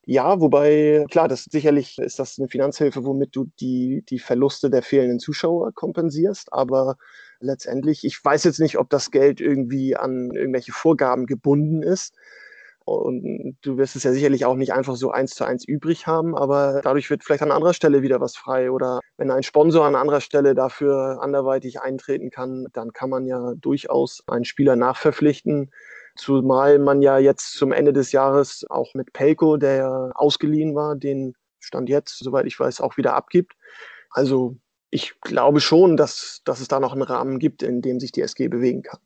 Ja, 0.05 0.41
wobei, 0.41 1.05
klar, 1.09 1.29
das 1.29 1.45
sicherlich 1.45 1.99
ist 1.99 2.19
das 2.19 2.37
eine 2.41 2.49
Finanzhilfe, 2.49 3.05
womit 3.05 3.37
du 3.37 3.45
die, 3.61 4.03
die 4.09 4.19
Verluste 4.19 4.71
der 4.71 4.83
fehlenden 4.83 5.21
Zuschauer 5.21 5.73
kompensierst. 5.73 6.53
Aber 6.53 6.97
letztendlich, 7.39 8.05
ich 8.05 8.25
weiß 8.25 8.43
jetzt 8.43 8.59
nicht, 8.59 8.77
ob 8.77 8.91
das 8.91 9.13
Geld 9.13 9.41
irgendwie 9.41 9.95
an 9.95 10.33
irgendwelche 10.33 10.73
Vorgaben 10.73 11.27
gebunden 11.27 11.85
ist 11.85 12.17
und 12.89 13.57
du 13.63 13.77
wirst 13.77 13.97
es 13.97 14.03
ja 14.03 14.13
sicherlich 14.13 14.45
auch 14.45 14.55
nicht 14.55 14.73
einfach 14.73 14.97
so 14.97 15.11
eins 15.11 15.35
zu 15.35 15.45
eins 15.45 15.67
übrig 15.67 16.07
haben, 16.07 16.37
aber 16.37 16.81
dadurch 16.83 17.11
wird 17.11 17.25
vielleicht 17.25 17.43
an 17.43 17.53
anderer 17.53 17.75
Stelle 17.75 18.03
wieder 18.03 18.21
was 18.21 18.37
frei. 18.37 18.71
Oder 18.71 19.01
wenn 19.17 19.31
ein 19.31 19.43
Sponsor 19.43 19.85
an 19.85 19.95
anderer 19.95 20.21
Stelle 20.21 20.55
dafür 20.55 21.19
anderweitig 21.21 21.81
eintreten 21.81 22.31
kann, 22.31 22.67
dann 22.73 22.93
kann 22.93 23.11
man 23.11 23.27
ja 23.27 23.55
durchaus 23.57 24.23
einen 24.27 24.45
Spieler 24.45 24.77
nachverpflichten. 24.77 25.71
Zumal 26.17 26.79
man 26.79 27.03
ja 27.03 27.19
jetzt 27.19 27.53
zum 27.53 27.73
Ende 27.73 27.93
des 27.93 28.13
Jahres 28.13 28.65
auch 28.69 28.95
mit 28.95 29.13
Pelko, 29.13 29.57
der 29.57 29.77
ja 29.77 30.11
ausgeliehen 30.15 30.75
war, 30.75 30.97
den 30.97 31.35
Stand 31.61 31.89
jetzt, 31.89 32.19
soweit 32.19 32.47
ich 32.47 32.59
weiß, 32.59 32.81
auch 32.81 32.97
wieder 32.97 33.15
abgibt. 33.15 33.55
Also 34.11 34.57
ich 34.91 35.21
glaube 35.21 35.61
schon, 35.61 35.97
dass, 35.97 36.41
dass 36.45 36.61
es 36.61 36.69
da 36.69 36.81
noch 36.81 36.93
einen 36.93 37.03
Rahmen 37.03 37.39
gibt, 37.39 37.63
in 37.63 37.83
dem 37.83 38.01
sich 38.01 38.13
die 38.13 38.23
SG 38.23 38.49
bewegen 38.49 38.83
kann. 38.83 39.01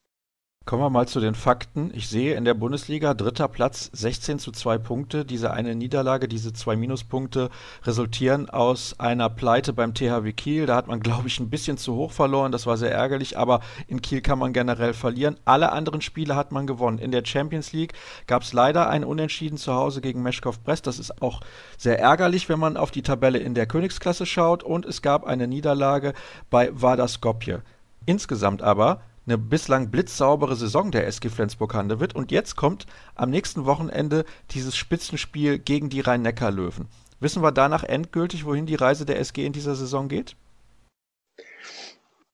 Kommen 0.64 0.81
wir 0.81 0.90
mal 0.90 1.09
zu 1.09 1.19
den 1.19 1.35
Fakten. 1.35 1.90
Ich 1.92 2.09
sehe 2.09 2.37
in 2.37 2.45
der 2.45 2.54
Bundesliga 2.54 3.14
dritter 3.14 3.49
Platz 3.49 3.90
16 3.95 4.38
zu 4.38 4.52
2 4.52 4.78
Punkte. 4.78 5.25
Diese 5.25 5.50
eine 5.52 5.75
Niederlage, 5.75 6.28
diese 6.28 6.52
zwei 6.52 6.76
Minuspunkte 6.76 7.50
resultieren 7.83 8.49
aus 8.49 8.95
einer 9.00 9.28
Pleite 9.28 9.73
beim 9.73 9.92
THW 9.92 10.33
Kiel. 10.33 10.66
Da 10.66 10.76
hat 10.76 10.87
man, 10.87 11.00
glaube 11.00 11.26
ich, 11.26 11.40
ein 11.40 11.50
bisschen 11.50 11.78
zu 11.78 11.97
hoch 11.97 12.12
verloren. 12.12 12.52
Das 12.52 12.64
war 12.64 12.76
sehr 12.76 12.92
ärgerlich, 12.92 13.37
aber 13.37 13.59
in 13.88 14.02
Kiel 14.02 14.21
kann 14.21 14.38
man 14.38 14.52
generell 14.52 14.95
verlieren. 14.95 15.37
Alle 15.45 15.73
anderen 15.73 16.00
Spiele 16.00 16.37
hat 16.37 16.52
man 16.52 16.69
gewonnen. 16.69 16.99
In 16.99 17.11
der 17.11 17.25
Champions 17.25 17.73
League 17.73 17.95
gab 18.28 18.42
es 18.42 18.52
leider 18.52 18.88
ein 18.88 19.02
Unentschieden 19.02 19.59
zu 19.59 19.75
Hause 19.75 20.00
gegen 20.00 20.23
Meschkow 20.23 20.61
Brest. 20.61 20.87
Das 20.87 21.00
ist 21.00 21.23
auch 21.23 21.40
sehr 21.76 21.99
ärgerlich, 21.99 22.49
wenn 22.49 22.61
man 22.61 22.76
auf 22.76 22.92
die 22.92 23.02
Tabelle 23.02 23.38
in 23.38 23.54
der 23.54 23.66
Königsklasse 23.66 24.26
schaut. 24.26 24.62
Und 24.62 24.87
es 24.87 25.02
gab 25.02 25.25
eine 25.25 25.49
Niederlage 25.49 26.12
bei 26.50 26.71
Vardar 26.73 27.09
Skopje. 27.09 27.62
Insgesamt 28.07 28.62
aber 28.62 29.00
eine 29.26 29.38
bislang 29.38 29.91
blitzsaubere 29.91 30.57
Saison 30.57 30.91
der 30.91 31.07
SG 31.07 31.29
Flensburg-Handewitt 31.29 32.14
und 32.14 32.33
jetzt 32.33 32.57
kommt 32.57 32.87
am 33.14 33.31
nächsten 33.31 33.67
Wochenende 33.67 34.25
dieses 34.50 34.76
Spitzenspiel 34.76 35.59
gegen 35.59 35.91
die 35.91 36.00
Rhein-Neckar-Löwen. 36.00 36.88
Wissen 37.21 37.43
wir 37.43 37.52
danach 37.52 37.85
endgültig, 37.85 38.45
wohin 38.45 38.67
die 38.67 38.75
Reise 38.75 39.07
der 39.07 39.21
SG 39.21 39.47
in 39.47 39.52
dieser 39.52 39.76
Saison 39.76 40.09
geht? 40.09 40.35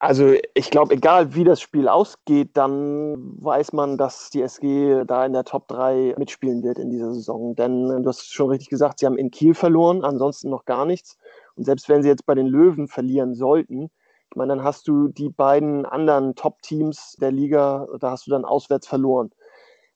Also 0.01 0.35
ich 0.55 0.71
glaube, 0.71 0.95
egal 0.95 1.35
wie 1.35 1.43
das 1.43 1.61
Spiel 1.61 1.89
ausgeht, 1.89 2.51
dann 2.55 3.37
weiß 3.43 3.73
man, 3.73 3.99
dass 3.99 4.31
die 4.31 4.43
SG 4.43 5.05
da 5.05 5.27
in 5.27 5.33
der 5.33 5.43
Top 5.43 5.67
3 5.67 6.15
mitspielen 6.17 6.63
wird 6.63 6.79
in 6.79 6.89
dieser 6.89 7.13
Saison. 7.13 7.57
Denn 7.57 7.89
du 7.89 8.09
hast 8.09 8.33
schon 8.33 8.51
richtig 8.51 8.69
gesagt, 8.69 9.01
sie 9.01 9.07
haben 9.07 9.19
in 9.19 9.33
Kiel 9.33 9.55
verloren, 9.55 10.05
ansonsten 10.05 10.51
noch 10.51 10.65
gar 10.67 10.87
nichts. 10.87 11.19
Und 11.57 11.65
selbst 11.65 11.89
wenn 11.89 12.03
sie 12.03 12.09
jetzt 12.09 12.27
bei 12.27 12.37
den 12.37 12.47
Löwen 12.47 12.87
verlieren 12.87 13.35
sollten, 13.35 13.91
meine, 14.39 14.55
dann 14.55 14.65
hast 14.65 14.89
du 14.89 15.09
die 15.09 15.29
beiden 15.29 15.85
anderen 15.85 16.35
Top-Teams 16.35 17.17
der 17.21 17.31
Liga, 17.33 17.87
da 18.01 18.13
hast 18.13 18.27
du 18.27 18.31
dann 18.31 18.45
auswärts 18.45 18.87
verloren. 18.87 19.31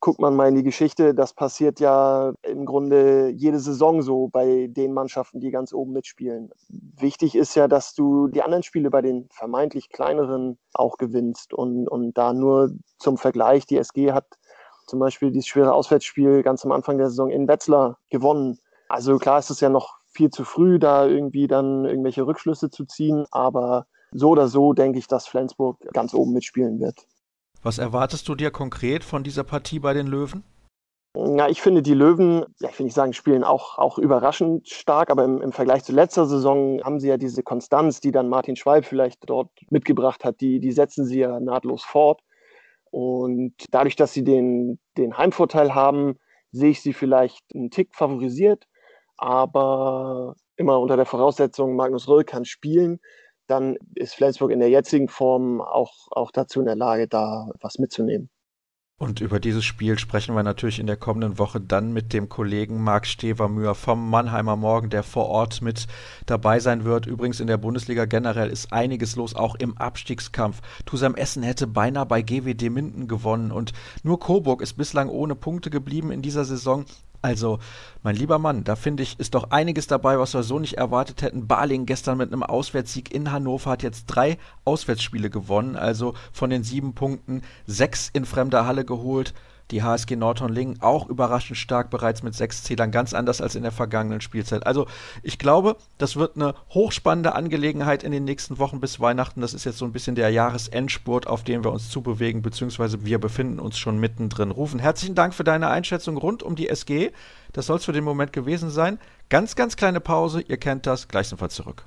Guckt 0.01 0.21
man 0.21 0.35
mal 0.35 0.49
in 0.49 0.57
die 0.57 0.65
Geschichte, 0.65 1.15
das 1.15 1.33
passiert 1.33 1.79
ja 1.79 2.33
im 2.43 2.67
Grunde 2.67 3.29
jede 3.29 3.61
Saison 3.61 4.03
so 4.03 4.29
bei 4.29 4.67
den 4.69 4.93
Mannschaften, 4.93 5.39
die 5.39 5.53
ganz 5.53 5.73
oben 5.73 5.93
mitspielen. 5.93 6.51
Wichtig 6.69 7.37
ist 7.37 7.55
ja, 7.55 7.69
dass 7.69 7.95
du 7.95 8.27
die 8.27 8.43
anderen 8.43 8.65
Spiele 8.65 8.91
bei 8.91 9.01
den 9.01 9.29
vermeintlich 9.31 9.91
kleineren 9.91 10.59
auch 10.75 10.99
gewinnst. 10.99 11.55
Und, 11.55 11.89
und 11.89 12.19
da 12.19 12.33
nur 12.33 12.73
zum 12.99 13.17
Vergleich, 13.17 13.65
die 13.65 13.79
SG 13.79 14.13
hat 14.13 14.27
zum 14.89 14.99
Beispiel 14.99 15.31
dieses 15.31 15.47
schwere 15.47 15.73
Auswärtsspiel 15.73 16.43
ganz 16.43 16.65
am 16.65 16.73
Anfang 16.73 16.99
der 16.99 17.09
Saison 17.09 17.31
in 17.31 17.47
Wetzlar 17.47 17.99
gewonnen. 18.11 18.59
Also 18.89 19.19
klar 19.19 19.39
ist 19.39 19.51
es 19.51 19.61
ja 19.61 19.69
noch 19.69 19.95
viel 20.13 20.31
zu 20.31 20.45
früh, 20.45 20.79
da 20.79 21.07
irgendwie 21.07 21.47
dann 21.47 21.85
irgendwelche 21.85 22.27
Rückschlüsse 22.27 22.71
zu 22.71 22.85
ziehen, 22.85 23.25
aber 23.31 23.87
so 24.13 24.31
oder 24.31 24.49
so 24.49 24.73
denke 24.73 24.99
ich, 24.99 25.07
dass 25.07 25.27
Flensburg 25.27 25.79
ganz 25.93 26.15
oben 26.15 26.33
mitspielen 26.33 26.81
wird. 26.81 27.07
Was 27.63 27.79
erwartest 27.79 28.29
du 28.29 28.35
dir 28.35 28.51
konkret 28.51 29.05
von 29.05 29.23
dieser 29.23 29.45
Partie 29.45 29.79
bei 29.79 29.95
den 29.95 30.07
Löwen? 30.07 30.43
Ja, 31.15 31.49
ich 31.49 31.61
finde, 31.61 31.83
die 31.83 31.95
Löwen, 31.95 32.47
ja, 32.61 32.71
ich 32.71 32.79
will 32.79 32.85
nicht 32.85 32.95
sagen, 32.95 33.13
spielen 33.13 33.45
auch, 33.45 33.77
auch 33.79 33.99
überraschend 33.99 34.69
stark, 34.69 35.11
aber 35.11 35.25
im, 35.25 35.43
im 35.43 35.53
Vergleich 35.53 35.85
zu 35.85 35.93
letzter 35.93 36.27
Saison 36.27 36.81
haben 36.83 37.01
sie 37.01 37.09
ja 37.09 37.19
diese 37.19 37.43
Konstanz, 37.43 38.01
die 38.01 38.13
dann 38.13 38.31
Martin 38.31 38.57
Schwalb 38.57 38.87
vielleicht 38.87 39.29
dort 39.29 39.51
mitgebracht 39.69 40.25
hat, 40.25 40.41
die, 40.41 40.59
die 40.59 40.73
setzen 40.73 41.05
sie 41.05 41.19
ja 41.19 41.39
nahtlos 41.39 41.85
fort. 41.85 42.23
Und 42.91 43.55
dadurch, 43.71 43.95
dass 43.95 44.15
sie 44.15 44.25
den, 44.25 44.79
den 44.97 45.17
Heimvorteil 45.17 45.75
haben, 45.75 46.19
sehe 46.51 46.71
ich 46.71 46.81
sie 46.83 46.95
vielleicht 46.95 47.45
einen 47.55 47.71
Tick 47.71 47.95
favorisiert, 47.95 48.67
aber 49.19 50.35
immer 50.57 50.81
unter 50.81 50.97
der 50.97 51.07
Voraussetzung, 51.07 51.77
Magnus 51.77 52.09
Röll 52.09 52.25
kann 52.25 52.45
spielen 52.45 53.01
dann 53.53 53.77
ist 53.95 54.15
Flensburg 54.15 54.51
in 54.51 54.61
der 54.61 54.71
jetzigen 54.71 55.09
Form 55.09 55.61
auch, 55.61 56.09
auch 56.11 56.31
dazu 56.31 56.61
in 56.61 56.67
der 56.67 56.77
Lage, 56.77 57.07
da 57.07 57.51
was 57.61 57.79
mitzunehmen. 57.79 58.31
Und 58.99 59.21
über 59.21 59.41
dieses 59.41 59.65
Spiel 59.65 59.99
sprechen 59.99 60.35
wir 60.37 60.45
natürlich 60.45 60.79
in 60.79 60.87
der 60.87 60.97
kommenden 60.97 61.37
Woche 61.37 61.61
dann 61.61 61.93
mit 61.93 62.13
dem 62.13 62.29
Kollegen 62.29 62.83
Marc 62.83 63.07
Stevermühr 63.07 63.75
vom 63.75 64.09
Mannheimer 64.09 64.55
Morgen, 64.57 64.91
der 64.91 65.03
vor 65.03 65.27
Ort 65.27 65.61
mit 65.61 65.87
dabei 66.27 66.61
sein 66.61 66.85
wird. 66.85 67.07
Übrigens 67.07 67.41
in 67.41 67.49
der 67.49 67.57
Bundesliga 67.57 68.05
generell 68.05 68.49
ist 68.49 68.73
einiges 68.73 69.17
los, 69.17 69.35
auch 69.35 69.57
im 69.57 69.77
Abstiegskampf. 69.77 70.61
Tusam 70.87 71.17
Essen 71.17 71.43
hätte 71.43 71.67
beinahe 71.67 72.07
bei 72.07 72.23
GWD 72.23 72.71
Minden 72.71 73.09
gewonnen 73.09 73.51
und 73.51 73.73
nur 74.05 74.21
Coburg 74.21 74.63
ist 74.63 74.75
bislang 74.75 75.09
ohne 75.09 75.35
Punkte 75.35 75.69
geblieben 75.69 76.13
in 76.13 76.23
dieser 76.23 76.45
Saison. 76.45 76.85
Also, 77.23 77.61
mein 78.03 78.17
lieber 78.17 78.41
Mann, 78.41 78.65
da 78.65 78.75
finde 78.75 79.05
ich, 79.05 79.21
ist 79.21 79.35
doch 79.35 79.53
einiges 79.53 79.87
dabei, 79.87 80.19
was 80.19 80.35
wir 80.35 80.43
so 80.43 80.59
nicht 80.59 80.75
erwartet 80.75 81.23
hätten. 81.23 81.47
Baling 81.47 81.87
gestern 81.87 82.19
mit 82.19 82.33
einem 82.33 82.43
Auswärtssieg 82.43 83.15
in 83.15 83.31
Hannover 83.31 83.71
hat 83.71 83.85
jetzt 83.85 84.07
drei 84.07 84.39
Auswärtsspiele 84.65 85.31
gewonnen, 85.31 85.77
also 85.77 86.15
von 86.33 86.51
den 86.51 86.65
sieben 86.65 86.95
Punkten 86.95 87.43
sechs 87.65 88.11
in 88.13 88.25
fremder 88.25 88.67
Halle 88.67 88.85
geholt. 88.85 89.35
Die 89.73 89.83
HSG 89.83 90.17
Nordhorn-Lingen 90.17 90.81
auch 90.81 91.09
überraschend 91.09 91.57
stark 91.57 91.91
bereits 91.91 92.23
mit 92.23 92.35
sechs 92.35 92.63
Zählern, 92.63 92.91
ganz 92.91 93.15
anders 93.15 93.41
als 93.41 93.55
in 93.55 93.63
der 93.63 93.73
vergangenen 93.73 94.21
Spielzeit. 94.21 94.67
Also 94.67 94.87
ich 95.23 95.39
glaube, 95.39 95.77
das 95.99 96.17
wird 96.17 96.37
eine 96.37 96.55
hochspannende 96.71 97.35
Angelegenheit 97.35 98.05
in 98.05 98.13
den 98.13 98.25
nächsten 98.25 98.59
Wochen 98.59 98.81
bis 98.81 99.01
Weihnachten. 99.01 99.41
Das 99.41 99.55
ist 99.55 99.65
jetzt 99.65 99.79
so 99.79 99.85
ein 99.85 99.93
bisschen 99.93 100.15
der 100.15 100.31
Jahresendspurt, 100.31 101.27
auf 101.27 101.43
dem 101.43 101.65
wir 101.65 101.73
uns 101.73 101.89
zubewegen, 101.89 102.43
beziehungsweise 102.43 103.05
wir 103.05 103.19
befinden 103.19 103.59
uns 103.59 103.79
schon 103.79 103.99
mittendrin. 103.99 104.51
Rufen, 104.51 104.79
herzlichen 104.79 105.15
Dank 105.15 105.35
für 105.35 105.45
deine 105.45 105.69
Einschätzung 105.69 106.17
rund 106.17 106.43
um 106.43 106.55
die 106.55 106.69
SG. 106.69 107.11
Das 107.53 107.67
soll 107.67 107.79
es 107.79 107.85
für 107.85 107.93
den 107.93 108.05
Moment 108.05 108.33
gewesen 108.33 108.71
sein. 108.71 108.99
Ganz, 109.29 109.57
ganz 109.57 109.77
kleine 109.77 110.01
Pause, 110.01 110.43
ihr 110.43 110.59
kennt 110.59 110.87
das, 110.87 111.09
gleich 111.09 111.29
sind 111.29 111.41
wir 111.41 111.49
zurück. 111.49 111.87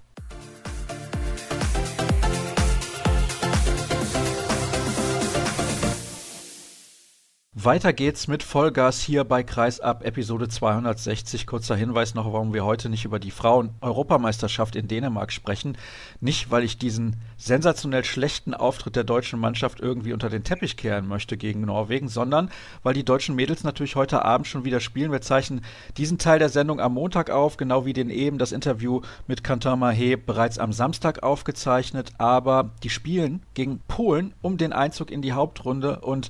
Weiter 7.57 7.93
geht's 7.93 8.27
mit 8.27 8.43
Vollgas 8.43 8.99
hier 8.99 9.23
bei 9.23 9.41
Kreisab 9.41 10.03
Episode 10.03 10.49
260. 10.49 11.47
Kurzer 11.47 11.77
Hinweis 11.77 12.13
noch, 12.13 12.25
warum 12.33 12.53
wir 12.53 12.65
heute 12.65 12.89
nicht 12.89 13.05
über 13.05 13.17
die 13.17 13.31
Frauen-Europameisterschaft 13.31 14.75
in 14.75 14.89
Dänemark 14.89 15.31
sprechen. 15.31 15.77
Nicht, 16.19 16.51
weil 16.51 16.65
ich 16.65 16.77
diesen 16.77 17.15
sensationell 17.37 18.03
schlechten 18.03 18.53
Auftritt 18.53 18.97
der 18.97 19.05
deutschen 19.05 19.39
Mannschaft 19.39 19.79
irgendwie 19.79 20.11
unter 20.11 20.27
den 20.27 20.43
Teppich 20.43 20.75
kehren 20.75 21.07
möchte 21.07 21.37
gegen 21.37 21.61
Norwegen, 21.61 22.09
sondern 22.09 22.51
weil 22.83 22.93
die 22.93 23.05
deutschen 23.05 23.37
Mädels 23.37 23.63
natürlich 23.63 23.95
heute 23.95 24.25
Abend 24.25 24.47
schon 24.47 24.65
wieder 24.65 24.81
spielen. 24.81 25.13
Wir 25.13 25.21
zeichnen 25.21 25.61
diesen 25.95 26.17
Teil 26.17 26.39
der 26.39 26.49
Sendung 26.49 26.81
am 26.81 26.95
Montag 26.95 27.29
auf, 27.29 27.55
genau 27.55 27.85
wie 27.85 27.93
den 27.93 28.09
eben 28.09 28.37
das 28.37 28.51
Interview 28.51 28.99
mit 29.27 29.45
Quentin 29.45 29.79
Mahé 29.79 30.17
bereits 30.17 30.59
am 30.59 30.73
Samstag 30.73 31.23
aufgezeichnet. 31.23 32.11
Aber 32.17 32.71
die 32.83 32.89
spielen 32.89 33.43
gegen 33.53 33.79
Polen 33.87 34.33
um 34.41 34.57
den 34.57 34.73
Einzug 34.73 35.09
in 35.09 35.21
die 35.21 35.31
Hauptrunde 35.31 36.01
und 36.01 36.29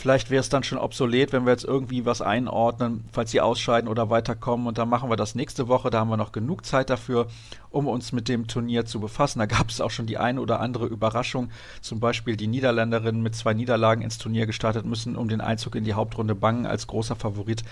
Vielleicht 0.00 0.30
wäre 0.30 0.40
es 0.40 0.48
dann 0.48 0.62
schon 0.62 0.78
obsolet, 0.78 1.30
wenn 1.34 1.44
wir 1.44 1.52
jetzt 1.52 1.66
irgendwie 1.66 2.06
was 2.06 2.22
einordnen, 2.22 3.04
falls 3.12 3.32
sie 3.32 3.42
ausscheiden 3.42 3.86
oder 3.86 4.08
weiterkommen. 4.08 4.66
Und 4.66 4.78
dann 4.78 4.88
machen 4.88 5.10
wir 5.10 5.16
das 5.16 5.34
nächste 5.34 5.68
Woche. 5.68 5.90
Da 5.90 6.00
haben 6.00 6.08
wir 6.08 6.16
noch 6.16 6.32
genug 6.32 6.64
Zeit 6.64 6.88
dafür, 6.88 7.26
um 7.68 7.86
uns 7.86 8.10
mit 8.10 8.26
dem 8.26 8.46
Turnier 8.46 8.86
zu 8.86 8.98
befassen. 8.98 9.40
Da 9.40 9.44
gab 9.44 9.68
es 9.68 9.82
auch 9.82 9.90
schon 9.90 10.06
die 10.06 10.16
eine 10.16 10.40
oder 10.40 10.60
andere 10.60 10.86
Überraschung. 10.86 11.50
Zum 11.82 12.00
Beispiel 12.00 12.38
die 12.38 12.46
Niederländerinnen 12.46 13.20
mit 13.20 13.34
zwei 13.34 13.52
Niederlagen 13.52 14.00
ins 14.00 14.16
Turnier 14.16 14.46
gestartet 14.46 14.86
müssen, 14.86 15.16
um 15.16 15.28
den 15.28 15.42
Einzug 15.42 15.74
in 15.74 15.84
die 15.84 15.92
Hauptrunde 15.92 16.34
bangen 16.34 16.64
als 16.64 16.86
großer 16.86 17.14
Favorit 17.14 17.62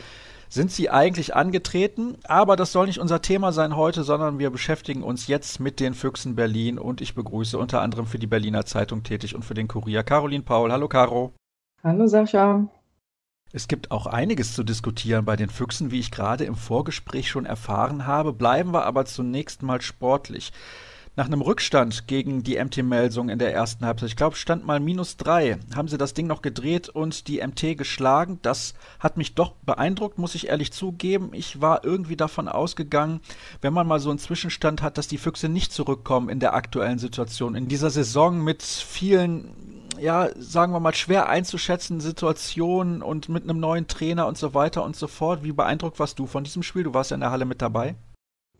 sind 0.50 0.70
sie 0.70 0.90
eigentlich 0.90 1.34
angetreten. 1.34 2.16
Aber 2.24 2.56
das 2.56 2.72
soll 2.72 2.88
nicht 2.88 3.00
unser 3.00 3.22
Thema 3.22 3.52
sein 3.52 3.74
heute, 3.74 4.02
sondern 4.02 4.38
wir 4.38 4.50
beschäftigen 4.50 5.02
uns 5.02 5.28
jetzt 5.28 5.60
mit 5.60 5.80
den 5.80 5.94
Füchsen 5.94 6.36
Berlin 6.36 6.78
und 6.78 7.00
ich 7.00 7.14
begrüße 7.14 7.56
unter 7.56 7.80
anderem 7.80 8.06
für 8.06 8.18
die 8.18 8.26
Berliner 8.26 8.66
Zeitung 8.66 9.02
tätig 9.02 9.34
und 9.34 9.44
für 9.44 9.54
den 9.54 9.68
Kurier 9.68 10.02
Caroline 10.02 10.44
Paul. 10.44 10.72
Hallo 10.72 10.88
Caro. 10.88 11.32
Hallo 11.84 12.08
Sascha. 12.08 12.66
Es 13.52 13.68
gibt 13.68 13.92
auch 13.92 14.06
einiges 14.06 14.52
zu 14.52 14.64
diskutieren 14.64 15.24
bei 15.24 15.36
den 15.36 15.48
Füchsen, 15.48 15.92
wie 15.92 16.00
ich 16.00 16.10
gerade 16.10 16.44
im 16.44 16.56
Vorgespräch 16.56 17.30
schon 17.30 17.46
erfahren 17.46 18.04
habe. 18.04 18.32
Bleiben 18.32 18.72
wir 18.72 18.84
aber 18.84 19.04
zunächst 19.04 19.62
mal 19.62 19.80
sportlich. 19.80 20.52
Nach 21.14 21.26
einem 21.26 21.40
Rückstand 21.40 22.06
gegen 22.08 22.42
die 22.42 22.62
MT 22.62 22.84
Melsung 22.84 23.28
in 23.28 23.38
der 23.38 23.52
ersten 23.52 23.84
Halbzeit, 23.84 24.10
ich 24.10 24.16
glaube, 24.16 24.36
stand 24.36 24.66
mal 24.66 24.78
minus 24.80 25.16
drei, 25.16 25.58
haben 25.74 25.88
sie 25.88 25.98
das 25.98 26.14
Ding 26.14 26.26
noch 26.26 26.42
gedreht 26.42 26.88
und 26.88 27.26
die 27.26 27.44
MT 27.44 27.76
geschlagen. 27.76 28.38
Das 28.42 28.74
hat 28.98 29.16
mich 29.16 29.34
doch 29.34 29.52
beeindruckt, 29.64 30.18
muss 30.18 30.34
ich 30.34 30.48
ehrlich 30.48 30.72
zugeben. 30.72 31.30
Ich 31.32 31.60
war 31.60 31.84
irgendwie 31.84 32.16
davon 32.16 32.48
ausgegangen, 32.48 33.20
wenn 33.60 33.72
man 33.72 33.86
mal 33.86 33.98
so 33.98 34.10
einen 34.10 34.18
Zwischenstand 34.18 34.82
hat, 34.82 34.98
dass 34.98 35.08
die 35.08 35.18
Füchse 35.18 35.48
nicht 35.48 35.72
zurückkommen 35.72 36.28
in 36.28 36.40
der 36.40 36.54
aktuellen 36.54 36.98
Situation. 36.98 37.54
In 37.54 37.68
dieser 37.68 37.90
Saison 37.90 38.42
mit 38.42 38.62
vielen 38.62 39.67
ja, 40.00 40.28
sagen 40.36 40.72
wir 40.72 40.80
mal, 40.80 40.94
schwer 40.94 41.28
einzuschätzende 41.28 42.02
Situation 42.02 43.02
und 43.02 43.28
mit 43.28 43.44
einem 43.44 43.60
neuen 43.60 43.86
Trainer 43.86 44.26
und 44.26 44.38
so 44.38 44.54
weiter 44.54 44.84
und 44.84 44.96
so 44.96 45.06
fort. 45.06 45.42
Wie 45.42 45.52
beeindruckt 45.52 45.98
warst 45.98 46.18
du 46.18 46.26
von 46.26 46.44
diesem 46.44 46.62
Spiel? 46.62 46.84
Du 46.84 46.94
warst 46.94 47.10
ja 47.10 47.14
in 47.14 47.20
der 47.20 47.30
Halle 47.30 47.44
mit 47.44 47.62
dabei. 47.62 47.94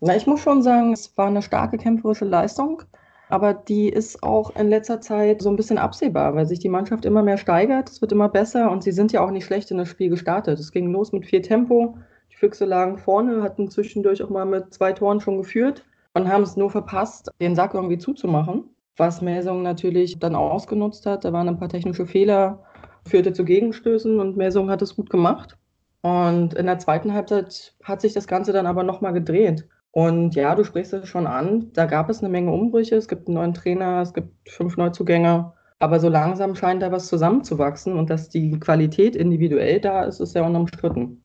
Na, 0.00 0.14
ich 0.14 0.26
muss 0.26 0.40
schon 0.40 0.62
sagen, 0.62 0.92
es 0.92 1.16
war 1.16 1.26
eine 1.26 1.42
starke 1.42 1.76
kämpferische 1.76 2.25
Leistung, 2.25 2.83
aber 3.28 3.52
die 3.52 3.88
ist 3.88 4.23
auch 4.23 4.54
in 4.54 4.68
letzter 4.68 5.00
Zeit 5.00 5.42
so 5.42 5.50
ein 5.50 5.57
bisschen 5.57 5.78
absehbar, 5.78 6.35
weil 6.35 6.46
sich 6.46 6.61
die 6.61 6.68
Mannschaft 6.68 7.05
immer 7.05 7.22
mehr 7.22 7.38
steigert, 7.38 7.90
es 7.90 8.01
wird 8.01 8.12
immer 8.12 8.29
besser 8.29 8.70
und 8.70 8.85
sie 8.85 8.92
sind 8.92 9.12
ja 9.12 9.20
auch 9.20 9.31
nicht 9.31 9.44
schlecht 9.44 9.70
in 9.70 9.79
das 9.79 9.88
Spiel 9.88 10.11
gestartet. 10.11 10.61
Es 10.61 10.70
ging 10.70 10.92
los 10.92 11.12
mit 11.12 11.27
viel 11.27 11.42
Tempo, 11.42 11.98
die 12.31 12.37
Füchse 12.37 12.64
lagen 12.64 12.98
vorne, 12.98 13.42
hatten 13.42 13.70
zwischendurch 13.70 14.22
auch 14.22 14.31
mal 14.31 14.46
mit 14.46 14.72
zwei 14.72 14.92
Toren 14.92 15.20
schon 15.20 15.38
geführt 15.38 15.85
und 16.14 16.29
haben 16.29 16.44
es 16.44 16.57
nur 16.57 16.70
verpasst, 16.70 17.31
den 17.40 17.57
Sack 17.57 17.74
irgendwie 17.74 17.98
zuzumachen 17.98 18.70
was 18.98 19.22
Melsung 19.22 19.62
natürlich 19.62 20.18
dann 20.18 20.34
auch 20.34 20.50
ausgenutzt 20.50 21.06
hat. 21.06 21.24
Da 21.24 21.32
waren 21.32 21.48
ein 21.48 21.58
paar 21.58 21.68
technische 21.68 22.06
Fehler, 22.06 22.64
führte 23.06 23.32
zu 23.32 23.44
Gegenstößen 23.44 24.20
und 24.20 24.37
Melsung 24.37 24.70
hat 24.70 24.82
es 24.82 24.96
gut 24.96 25.11
gemacht. 25.11 25.56
Und 26.02 26.54
in 26.54 26.66
der 26.66 26.78
zweiten 26.78 27.12
Halbzeit 27.12 27.74
hat 27.82 28.00
sich 28.00 28.12
das 28.12 28.26
Ganze 28.26 28.52
dann 28.52 28.66
aber 28.66 28.82
nochmal 28.82 29.12
gedreht. 29.12 29.68
Und 29.90 30.34
ja, 30.34 30.54
du 30.54 30.64
sprichst 30.64 30.92
es 30.92 31.08
schon 31.08 31.26
an, 31.26 31.72
da 31.72 31.87
gab 31.87 32.11
es 32.11 32.20
eine 32.20 32.28
Menge 32.28 32.52
Umbrüche, 32.52 32.96
es 32.96 33.08
gibt 33.08 33.26
einen 33.26 33.34
neuen 33.34 33.54
Trainer, 33.54 34.00
es 34.02 34.12
gibt 34.12 34.48
fünf 34.48 34.76
Neuzugänge. 34.76 35.52
Aber 35.80 36.00
so 36.00 36.08
langsam 36.08 36.54
scheint 36.54 36.82
da 36.82 36.92
was 36.92 37.06
zusammenzuwachsen 37.08 37.94
und 37.94 38.11
dass 38.11 38.28
die 38.28 38.58
Qualität 38.58 39.16
individuell 39.16 39.80
da 39.80 40.04
ist, 40.04 40.20
ist 40.20 40.34
ja 40.34 40.44
unumstritten. 40.44 41.22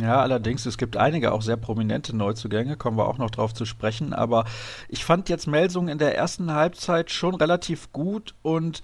Ja, 0.00 0.20
allerdings, 0.20 0.66
es 0.66 0.78
gibt 0.78 0.96
einige 0.96 1.32
auch 1.32 1.42
sehr 1.42 1.56
prominente 1.56 2.14
Neuzugänge, 2.14 2.76
kommen 2.76 2.98
wir 2.98 3.08
auch 3.08 3.18
noch 3.18 3.30
drauf 3.30 3.54
zu 3.54 3.64
sprechen. 3.64 4.12
Aber 4.12 4.44
ich 4.88 5.04
fand 5.04 5.28
jetzt 5.28 5.46
Melsung 5.46 5.88
in 5.88 5.98
der 5.98 6.16
ersten 6.16 6.52
Halbzeit 6.52 7.10
schon 7.10 7.34
relativ 7.34 7.92
gut 7.92 8.34
und 8.42 8.82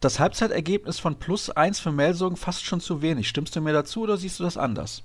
das 0.00 0.18
Halbzeitergebnis 0.20 0.98
von 0.98 1.16
plus 1.16 1.50
eins 1.50 1.80
für 1.80 1.92
Melsung 1.92 2.36
fast 2.36 2.64
schon 2.64 2.80
zu 2.80 3.02
wenig. 3.02 3.28
Stimmst 3.28 3.56
du 3.56 3.60
mir 3.60 3.72
dazu 3.72 4.02
oder 4.02 4.16
siehst 4.16 4.40
du 4.40 4.44
das 4.44 4.56
anders? 4.56 5.02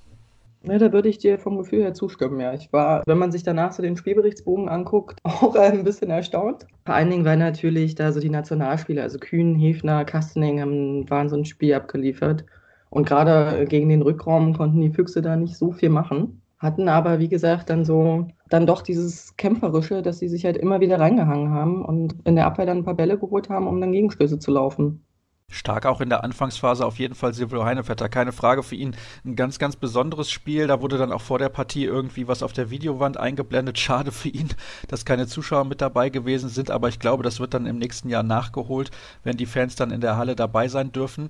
Ja, 0.64 0.78
da 0.78 0.94
würde 0.94 1.10
ich 1.10 1.18
dir 1.18 1.40
vom 1.40 1.58
Gefühl 1.58 1.82
her 1.82 1.96
zustimmen, 1.96 2.40
ja. 2.40 2.54
Ich 2.54 2.72
war, 2.72 3.02
wenn 3.08 3.18
man 3.18 3.32
sich 3.32 3.42
danach 3.42 3.72
so 3.72 3.82
den 3.82 3.98
Spielberichtsbogen 3.98 4.70
anguckt, 4.70 5.18
auch 5.24 5.56
ein 5.56 5.84
bisschen 5.84 6.12
erstaunt. 6.12 6.68
Vor 6.86 6.96
allen 6.96 7.10
Dingen, 7.10 7.26
weil 7.26 7.38
natürlich 7.38 7.96
da 7.96 8.12
so 8.12 8.20
die 8.20 8.30
Nationalspieler, 8.30 9.02
also 9.02 9.18
Kühn, 9.18 9.56
Hefner, 9.56 10.06
Kastening 10.06 10.62
haben 10.62 11.00
ein 11.00 11.10
Wahnsinnsspiel 11.10 11.74
abgeliefert. 11.74 12.46
Und 12.92 13.08
gerade 13.08 13.66
gegen 13.68 13.88
den 13.88 14.02
Rückraum 14.02 14.54
konnten 14.54 14.82
die 14.82 14.92
Füchse 14.92 15.22
da 15.22 15.38
nicht 15.38 15.56
so 15.56 15.72
viel 15.72 15.90
machen. 15.90 16.42
Hatten 16.60 16.90
aber, 16.90 17.20
wie 17.20 17.30
gesagt, 17.30 17.70
dann 17.70 17.86
so, 17.86 18.28
dann 18.50 18.68
doch 18.68 18.82
dieses 18.82 19.36
Kämpferische, 19.38 20.02
dass 20.02 20.20
sie 20.20 20.28
sich 20.28 20.44
halt 20.44 20.58
immer 20.58 20.82
wieder 20.82 21.00
reingehangen 21.00 21.52
haben 21.52 21.86
und 21.86 22.18
in 22.26 22.36
der 22.36 22.46
Abwehr 22.46 22.66
dann 22.66 22.80
ein 22.80 22.84
paar 22.84 22.94
Bälle 22.94 23.18
geholt 23.18 23.50
haben, 23.50 23.68
um 23.68 23.80
dann 23.80 23.94
Gegenstöße 23.94 24.40
zu 24.40 24.52
laufen. 24.52 25.06
Stark 25.48 25.86
auch 25.86 26.02
in 26.02 26.10
der 26.10 26.24
Anfangsphase 26.24 26.86
auf 26.86 27.00
jeden 27.00 27.16
Fall 27.16 27.34
Silvio 27.34 27.64
Heinevetter. 27.64 28.10
Keine 28.10 28.34
Frage 28.34 28.62
für 28.62 28.76
ihn. 28.76 28.96
Ein 29.26 29.38
ganz, 29.38 29.58
ganz 29.58 29.78
besonderes 29.78 30.30
Spiel. 30.30 30.68
Da 30.68 30.82
wurde 30.82 30.98
dann 30.98 31.14
auch 31.14 31.22
vor 31.22 31.40
der 31.40 31.50
Partie 31.50 31.86
irgendwie 31.86 32.28
was 32.28 32.44
auf 32.44 32.54
der 32.54 32.70
Videowand 32.72 33.18
eingeblendet. 33.18 33.80
Schade 33.80 34.12
für 34.12 34.30
ihn, 34.30 34.50
dass 34.90 35.06
keine 35.06 35.28
Zuschauer 35.28 35.64
mit 35.64 35.82
dabei 35.82 36.10
gewesen 36.10 36.50
sind. 36.50 36.72
Aber 36.72 36.90
ich 36.90 37.00
glaube, 37.00 37.24
das 37.24 37.40
wird 37.40 37.54
dann 37.54 37.66
im 37.66 37.78
nächsten 37.78 38.10
Jahr 38.10 38.24
nachgeholt, 38.24 38.92
wenn 39.24 39.38
die 39.38 39.46
Fans 39.46 39.76
dann 39.76 39.92
in 39.92 40.02
der 40.02 40.18
Halle 40.18 40.36
dabei 40.36 40.68
sein 40.68 40.92
dürfen 40.92 41.30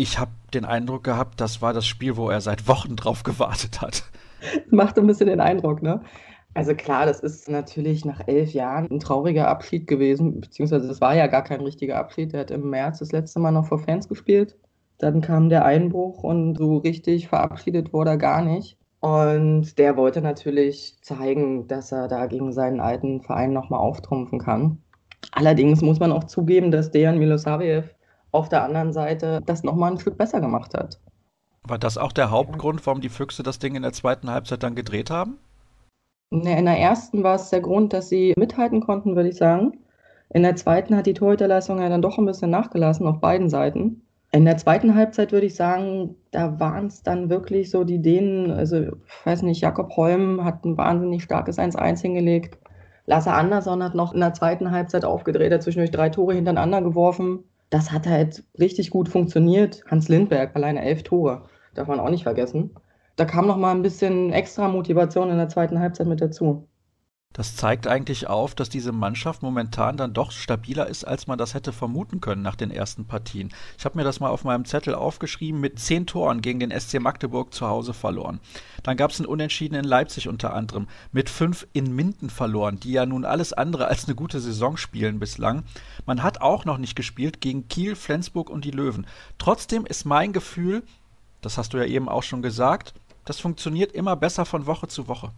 ich 0.00 0.18
habe 0.18 0.30
den 0.54 0.64
Eindruck 0.64 1.04
gehabt, 1.04 1.40
das 1.40 1.60
war 1.60 1.74
das 1.74 1.86
Spiel, 1.86 2.16
wo 2.16 2.30
er 2.30 2.40
seit 2.40 2.66
Wochen 2.66 2.96
drauf 2.96 3.22
gewartet 3.22 3.82
hat. 3.82 4.04
Macht 4.70 4.98
ein 4.98 5.06
bisschen 5.06 5.26
den 5.26 5.40
Eindruck, 5.40 5.82
ne? 5.82 6.00
Also 6.54 6.74
klar, 6.74 7.06
das 7.06 7.20
ist 7.20 7.48
natürlich 7.48 8.04
nach 8.04 8.26
elf 8.26 8.52
Jahren 8.52 8.88
ein 8.90 8.98
trauriger 8.98 9.46
Abschied 9.46 9.86
gewesen, 9.86 10.40
beziehungsweise 10.40 10.88
das 10.88 11.00
war 11.00 11.14
ja 11.14 11.26
gar 11.26 11.44
kein 11.44 11.60
richtiger 11.60 11.98
Abschied. 11.98 12.32
Er 12.32 12.40
hat 12.40 12.50
im 12.50 12.70
März 12.70 12.98
das 12.98 13.12
letzte 13.12 13.38
Mal 13.38 13.52
noch 13.52 13.66
vor 13.66 13.78
Fans 13.78 14.08
gespielt. 14.08 14.56
Dann 14.98 15.20
kam 15.20 15.48
der 15.48 15.64
Einbruch 15.64 16.24
und 16.24 16.56
so 16.56 16.78
richtig 16.78 17.28
verabschiedet 17.28 17.92
wurde 17.92 18.10
er 18.10 18.16
gar 18.16 18.42
nicht. 18.42 18.78
Und 19.00 19.78
der 19.78 19.96
wollte 19.96 20.22
natürlich 20.22 20.96
zeigen, 21.02 21.68
dass 21.68 21.92
er 21.92 22.08
da 22.08 22.26
gegen 22.26 22.52
seinen 22.52 22.80
alten 22.80 23.20
Verein 23.20 23.52
nochmal 23.52 23.80
auftrumpfen 23.80 24.38
kann. 24.38 24.78
Allerdings 25.32 25.82
muss 25.82 26.00
man 26.00 26.10
auch 26.10 26.24
zugeben, 26.24 26.70
dass 26.70 26.90
Dejan 26.90 27.18
Milosavljev 27.18 27.94
auf 28.32 28.48
der 28.48 28.64
anderen 28.64 28.92
Seite 28.92 29.40
das 29.44 29.62
nochmal 29.62 29.92
ein 29.92 29.98
Stück 29.98 30.16
besser 30.16 30.40
gemacht 30.40 30.74
hat. 30.74 31.00
War 31.66 31.78
das 31.78 31.98
auch 31.98 32.12
der 32.12 32.30
Hauptgrund, 32.30 32.84
warum 32.86 33.00
die 33.00 33.08
Füchse 33.08 33.42
das 33.42 33.58
Ding 33.58 33.74
in 33.74 33.82
der 33.82 33.92
zweiten 33.92 34.30
Halbzeit 34.30 34.62
dann 34.62 34.74
gedreht 34.74 35.10
haben? 35.10 35.38
In 36.30 36.44
der 36.44 36.78
ersten 36.78 37.22
war 37.22 37.34
es 37.34 37.50
der 37.50 37.60
Grund, 37.60 37.92
dass 37.92 38.08
sie 38.08 38.34
mithalten 38.36 38.80
konnten, 38.80 39.16
würde 39.16 39.28
ich 39.28 39.36
sagen. 39.36 39.78
In 40.32 40.42
der 40.44 40.54
zweiten 40.54 40.96
hat 40.96 41.06
die 41.06 41.14
Torhüterleistung 41.14 41.80
ja 41.80 41.88
dann 41.88 42.02
doch 42.02 42.18
ein 42.18 42.24
bisschen 42.24 42.50
nachgelassen 42.50 43.06
auf 43.06 43.20
beiden 43.20 43.50
Seiten. 43.50 44.02
In 44.32 44.44
der 44.44 44.56
zweiten 44.56 44.94
Halbzeit 44.94 45.32
würde 45.32 45.46
ich 45.46 45.56
sagen, 45.56 46.14
da 46.30 46.60
waren 46.60 46.86
es 46.86 47.02
dann 47.02 47.30
wirklich 47.30 47.68
so 47.68 47.82
die 47.82 48.00
Dänen, 48.00 48.52
also 48.52 48.76
ich 48.78 49.26
weiß 49.26 49.42
nicht, 49.42 49.60
Jakob 49.60 49.96
Holm 49.96 50.44
hat 50.44 50.64
ein 50.64 50.78
wahnsinnig 50.78 51.24
starkes 51.24 51.58
1-1 51.58 52.00
hingelegt. 52.00 52.56
Lasse 53.06 53.32
Andersson 53.32 53.82
hat 53.82 53.96
noch 53.96 54.14
in 54.14 54.20
der 54.20 54.32
zweiten 54.32 54.70
Halbzeit 54.70 55.04
aufgedreht, 55.04 55.52
hat 55.52 55.64
zwischendurch 55.64 55.90
drei 55.90 56.10
Tore 56.10 56.34
hintereinander 56.34 56.80
geworfen 56.80 57.42
das 57.70 57.92
hat 57.92 58.06
halt 58.06 58.44
richtig 58.58 58.90
gut 58.90 59.08
funktioniert. 59.08 59.84
Hans 59.86 60.08
Lindberg, 60.08 60.54
alleine 60.56 60.82
elf 60.82 61.02
Tore, 61.04 61.44
darf 61.74 61.88
man 61.88 62.00
auch 62.00 62.10
nicht 62.10 62.24
vergessen. 62.24 62.74
Da 63.16 63.24
kam 63.24 63.46
noch 63.46 63.56
mal 63.56 63.72
ein 63.72 63.82
bisschen 63.82 64.32
extra 64.32 64.68
Motivation 64.68 65.30
in 65.30 65.36
der 65.36 65.48
zweiten 65.48 65.78
Halbzeit 65.80 66.06
mit 66.06 66.20
dazu. 66.20 66.68
Das 67.32 67.54
zeigt 67.54 67.86
eigentlich 67.86 68.26
auf, 68.26 68.56
dass 68.56 68.70
diese 68.70 68.90
Mannschaft 68.90 69.42
momentan 69.42 69.96
dann 69.96 70.12
doch 70.12 70.32
stabiler 70.32 70.88
ist, 70.88 71.04
als 71.04 71.28
man 71.28 71.38
das 71.38 71.54
hätte 71.54 71.72
vermuten 71.72 72.20
können 72.20 72.42
nach 72.42 72.56
den 72.56 72.72
ersten 72.72 73.04
Partien. 73.04 73.54
Ich 73.78 73.84
habe 73.84 73.96
mir 73.96 74.02
das 74.02 74.18
mal 74.18 74.30
auf 74.30 74.42
meinem 74.42 74.64
Zettel 74.64 74.96
aufgeschrieben, 74.96 75.60
mit 75.60 75.78
zehn 75.78 76.08
Toren 76.08 76.42
gegen 76.42 76.58
den 76.58 76.72
SC 76.72 76.98
Magdeburg 76.98 77.54
zu 77.54 77.68
Hause 77.68 77.94
verloren. 77.94 78.40
Dann 78.82 78.96
gab 78.96 79.12
es 79.12 79.20
einen 79.20 79.28
Unentschieden 79.28 79.76
in 79.76 79.84
Leipzig 79.84 80.26
unter 80.26 80.54
anderem, 80.54 80.88
mit 81.12 81.30
fünf 81.30 81.68
in 81.72 81.94
Minden 81.94 82.30
verloren, 82.30 82.80
die 82.80 82.90
ja 82.90 83.06
nun 83.06 83.24
alles 83.24 83.52
andere 83.52 83.86
als 83.86 84.06
eine 84.06 84.16
gute 84.16 84.40
Saison 84.40 84.76
spielen 84.76 85.20
bislang. 85.20 85.62
Man 86.06 86.24
hat 86.24 86.40
auch 86.40 86.64
noch 86.64 86.78
nicht 86.78 86.96
gespielt 86.96 87.40
gegen 87.40 87.68
Kiel, 87.68 87.94
Flensburg 87.94 88.50
und 88.50 88.64
die 88.64 88.72
Löwen. 88.72 89.06
Trotzdem 89.38 89.86
ist 89.86 90.04
mein 90.04 90.32
Gefühl, 90.32 90.82
das 91.42 91.58
hast 91.58 91.74
du 91.74 91.78
ja 91.78 91.84
eben 91.84 92.08
auch 92.08 92.24
schon 92.24 92.42
gesagt, 92.42 92.92
das 93.24 93.38
funktioniert 93.38 93.92
immer 93.92 94.16
besser 94.16 94.44
von 94.44 94.66
Woche 94.66 94.88
zu 94.88 95.06
Woche. 95.06 95.30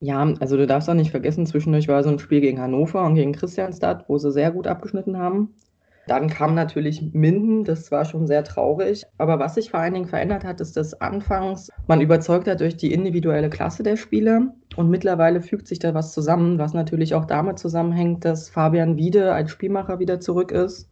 Ja, 0.00 0.22
also 0.40 0.56
du 0.56 0.66
darfst 0.66 0.90
auch 0.90 0.94
nicht 0.94 1.10
vergessen, 1.10 1.46
zwischendurch 1.46 1.88
war 1.88 2.02
so 2.02 2.10
ein 2.10 2.18
Spiel 2.18 2.40
gegen 2.40 2.60
Hannover 2.60 3.04
und 3.04 3.14
gegen 3.14 3.32
Christianstadt, 3.32 4.04
wo 4.08 4.18
sie 4.18 4.30
sehr 4.30 4.50
gut 4.50 4.66
abgeschnitten 4.66 5.16
haben. 5.16 5.54
Dann 6.06 6.28
kam 6.28 6.54
natürlich 6.54 7.02
Minden, 7.14 7.64
das 7.64 7.90
war 7.90 8.04
schon 8.04 8.28
sehr 8.28 8.44
traurig. 8.44 9.04
Aber 9.18 9.40
was 9.40 9.56
sich 9.56 9.70
vor 9.70 9.80
allen 9.80 9.94
Dingen 9.94 10.06
verändert 10.06 10.44
hat, 10.44 10.60
ist, 10.60 10.76
dass 10.76 11.00
anfangs 11.00 11.70
man 11.88 12.00
überzeugt 12.00 12.46
hat 12.46 12.60
durch 12.60 12.76
die 12.76 12.92
individuelle 12.92 13.50
Klasse 13.50 13.82
der 13.82 13.96
Spieler. 13.96 14.54
Und 14.76 14.88
mittlerweile 14.88 15.40
fügt 15.40 15.66
sich 15.66 15.80
da 15.80 15.94
was 15.94 16.12
zusammen, 16.12 16.58
was 16.58 16.74
natürlich 16.74 17.14
auch 17.14 17.24
damit 17.24 17.58
zusammenhängt, 17.58 18.24
dass 18.24 18.48
Fabian 18.48 18.96
Wiede 18.96 19.32
als 19.32 19.50
Spielmacher 19.50 19.98
wieder 19.98 20.20
zurück 20.20 20.52
ist, 20.52 20.88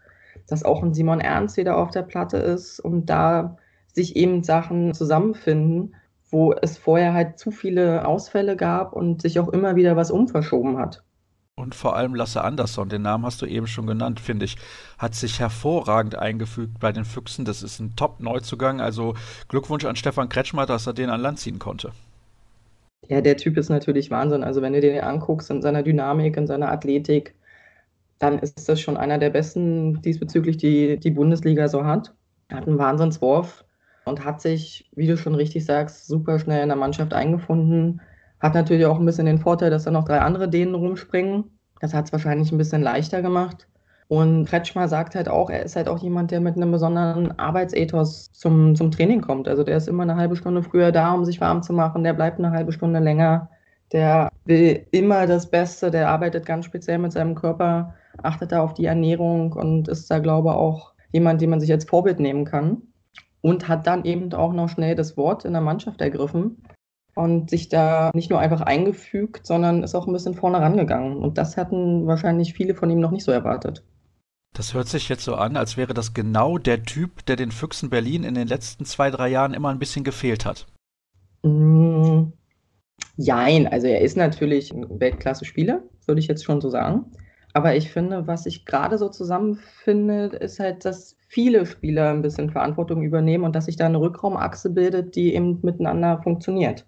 dass 0.48 0.64
auch 0.64 0.82
ein 0.82 0.94
Simon 0.94 1.20
Ernst 1.20 1.56
wieder 1.58 1.76
auf 1.76 1.90
der 1.90 2.02
Platte 2.02 2.38
ist 2.38 2.80
und 2.80 3.08
da 3.08 3.56
sich 3.92 4.16
eben 4.16 4.42
Sachen 4.42 4.94
zusammenfinden 4.94 5.94
wo 6.34 6.52
es 6.52 6.76
vorher 6.76 7.14
halt 7.14 7.38
zu 7.38 7.52
viele 7.52 8.04
Ausfälle 8.04 8.56
gab 8.56 8.92
und 8.92 9.22
sich 9.22 9.38
auch 9.38 9.48
immer 9.50 9.76
wieder 9.76 9.94
was 9.94 10.10
umverschoben 10.10 10.78
hat. 10.78 11.04
Und 11.54 11.76
vor 11.76 11.94
allem 11.94 12.16
Lasse 12.16 12.42
Andersson, 12.42 12.88
den 12.88 13.02
Namen 13.02 13.24
hast 13.24 13.40
du 13.40 13.46
eben 13.46 13.68
schon 13.68 13.86
genannt, 13.86 14.18
finde 14.18 14.44
ich, 14.44 14.56
hat 14.98 15.14
sich 15.14 15.38
hervorragend 15.38 16.16
eingefügt 16.16 16.80
bei 16.80 16.90
den 16.90 17.04
Füchsen. 17.04 17.44
Das 17.44 17.62
ist 17.62 17.78
ein 17.78 17.94
Top-Neuzugang. 17.94 18.80
Also 18.80 19.14
Glückwunsch 19.46 19.84
an 19.84 19.94
Stefan 19.94 20.28
Kretschmer, 20.28 20.66
dass 20.66 20.88
er 20.88 20.92
den 20.92 21.08
an 21.08 21.20
Land 21.20 21.38
ziehen 21.38 21.60
konnte. 21.60 21.92
Ja, 23.06 23.20
der 23.20 23.36
Typ 23.36 23.56
ist 23.56 23.68
natürlich 23.68 24.10
Wahnsinn. 24.10 24.42
Also 24.42 24.60
wenn 24.60 24.72
du 24.72 24.80
den 24.80 25.00
anguckst 25.00 25.52
in 25.52 25.62
seiner 25.62 25.84
Dynamik, 25.84 26.36
in 26.36 26.48
seiner 26.48 26.72
Athletik, 26.72 27.36
dann 28.18 28.40
ist 28.40 28.68
das 28.68 28.80
schon 28.80 28.96
einer 28.96 29.18
der 29.18 29.30
besten 29.30 30.02
diesbezüglich, 30.02 30.56
die 30.56 30.98
die 30.98 31.12
Bundesliga 31.12 31.68
so 31.68 31.84
hat. 31.84 32.12
Er 32.48 32.56
hat 32.56 32.66
einen 32.66 32.78
Wahnsinnswurf 32.78 33.63
und 34.04 34.24
hat 34.24 34.40
sich, 34.40 34.90
wie 34.94 35.06
du 35.06 35.16
schon 35.16 35.34
richtig 35.34 35.64
sagst, 35.64 36.06
super 36.06 36.38
schnell 36.38 36.62
in 36.62 36.68
der 36.68 36.76
Mannschaft 36.76 37.14
eingefunden. 37.14 38.00
Hat 38.40 38.54
natürlich 38.54 38.86
auch 38.86 38.98
ein 38.98 39.06
bisschen 39.06 39.26
den 39.26 39.38
Vorteil, 39.38 39.70
dass 39.70 39.84
da 39.84 39.90
noch 39.90 40.04
drei 40.04 40.20
andere 40.20 40.48
Dänen 40.48 40.74
rumspringen. 40.74 41.44
Das 41.80 41.94
hat 41.94 42.06
es 42.06 42.12
wahrscheinlich 42.12 42.52
ein 42.52 42.58
bisschen 42.58 42.82
leichter 42.82 43.22
gemacht. 43.22 43.66
Und 44.08 44.44
Kretschmer 44.44 44.86
sagt 44.86 45.14
halt 45.14 45.30
auch, 45.30 45.48
er 45.48 45.62
ist 45.62 45.76
halt 45.76 45.88
auch 45.88 45.98
jemand, 45.98 46.30
der 46.30 46.40
mit 46.40 46.56
einem 46.56 46.70
besonderen 46.70 47.38
Arbeitsethos 47.38 48.30
zum, 48.32 48.76
zum 48.76 48.90
Training 48.90 49.22
kommt. 49.22 49.48
Also 49.48 49.64
der 49.64 49.78
ist 49.78 49.88
immer 49.88 50.02
eine 50.02 50.16
halbe 50.16 50.36
Stunde 50.36 50.62
früher 50.62 50.92
da, 50.92 51.12
um 51.12 51.24
sich 51.24 51.40
warm 51.40 51.62
zu 51.62 51.72
machen. 51.72 52.04
Der 52.04 52.12
bleibt 52.12 52.38
eine 52.38 52.50
halbe 52.50 52.72
Stunde 52.72 53.00
länger. 53.00 53.48
Der 53.92 54.30
will 54.44 54.86
immer 54.90 55.26
das 55.26 55.50
Beste. 55.50 55.90
Der 55.90 56.10
arbeitet 56.10 56.44
ganz 56.44 56.66
speziell 56.66 56.98
mit 56.98 57.12
seinem 57.12 57.34
Körper, 57.34 57.94
achtet 58.22 58.52
da 58.52 58.62
auf 58.62 58.74
die 58.74 58.84
Ernährung 58.84 59.52
und 59.52 59.88
ist 59.88 60.10
da, 60.10 60.18
glaube 60.18 60.50
ich, 60.50 60.54
auch 60.54 60.92
jemand, 61.12 61.40
den 61.40 61.50
man 61.50 61.60
sich 61.60 61.72
als 61.72 61.86
Vorbild 61.86 62.20
nehmen 62.20 62.44
kann 62.44 62.82
und 63.44 63.68
hat 63.68 63.86
dann 63.86 64.06
eben 64.06 64.32
auch 64.32 64.54
noch 64.54 64.70
schnell 64.70 64.94
das 64.94 65.18
Wort 65.18 65.44
in 65.44 65.52
der 65.52 65.60
Mannschaft 65.60 66.00
ergriffen 66.00 66.62
und 67.14 67.50
sich 67.50 67.68
da 67.68 68.10
nicht 68.14 68.30
nur 68.30 68.38
einfach 68.38 68.62
eingefügt, 68.62 69.46
sondern 69.46 69.82
ist 69.82 69.94
auch 69.94 70.06
ein 70.06 70.14
bisschen 70.14 70.32
vorne 70.32 70.60
rangegangen. 70.60 71.18
Und 71.18 71.36
das 71.36 71.58
hatten 71.58 72.06
wahrscheinlich 72.06 72.54
viele 72.54 72.74
von 72.74 72.88
ihm 72.88 73.00
noch 73.00 73.10
nicht 73.10 73.22
so 73.22 73.32
erwartet. 73.32 73.84
Das 74.54 74.72
hört 74.72 74.88
sich 74.88 75.10
jetzt 75.10 75.24
so 75.24 75.34
an, 75.34 75.58
als 75.58 75.76
wäre 75.76 75.92
das 75.92 76.14
genau 76.14 76.56
der 76.56 76.84
Typ, 76.84 77.26
der 77.26 77.36
den 77.36 77.50
Füchsen 77.50 77.90
Berlin 77.90 78.24
in 78.24 78.34
den 78.34 78.48
letzten 78.48 78.86
zwei, 78.86 79.10
drei 79.10 79.28
Jahren 79.28 79.52
immer 79.52 79.68
ein 79.68 79.78
bisschen 79.78 80.04
gefehlt 80.04 80.46
hat. 80.46 80.66
Mm, 81.42 82.32
jein, 83.18 83.66
also 83.66 83.88
er 83.88 84.00
ist 84.00 84.16
natürlich 84.16 84.72
ein 84.72 84.86
Weltklasse-Spieler, 84.88 85.82
würde 86.06 86.20
ich 86.20 86.28
jetzt 86.28 86.44
schon 86.44 86.62
so 86.62 86.70
sagen. 86.70 87.12
Aber 87.54 87.76
ich 87.76 87.92
finde, 87.92 88.26
was 88.26 88.46
ich 88.46 88.66
gerade 88.66 88.98
so 88.98 89.08
zusammenfinde, 89.08 90.26
ist 90.26 90.58
halt, 90.58 90.84
dass 90.84 91.16
viele 91.28 91.64
Spieler 91.66 92.10
ein 92.10 92.20
bisschen 92.20 92.50
Verantwortung 92.50 93.02
übernehmen 93.02 93.44
und 93.44 93.54
dass 93.54 93.66
sich 93.66 93.76
da 93.76 93.86
eine 93.86 94.00
Rückraumachse 94.00 94.70
bildet, 94.70 95.14
die 95.14 95.34
eben 95.34 95.60
miteinander 95.62 96.20
funktioniert. 96.20 96.84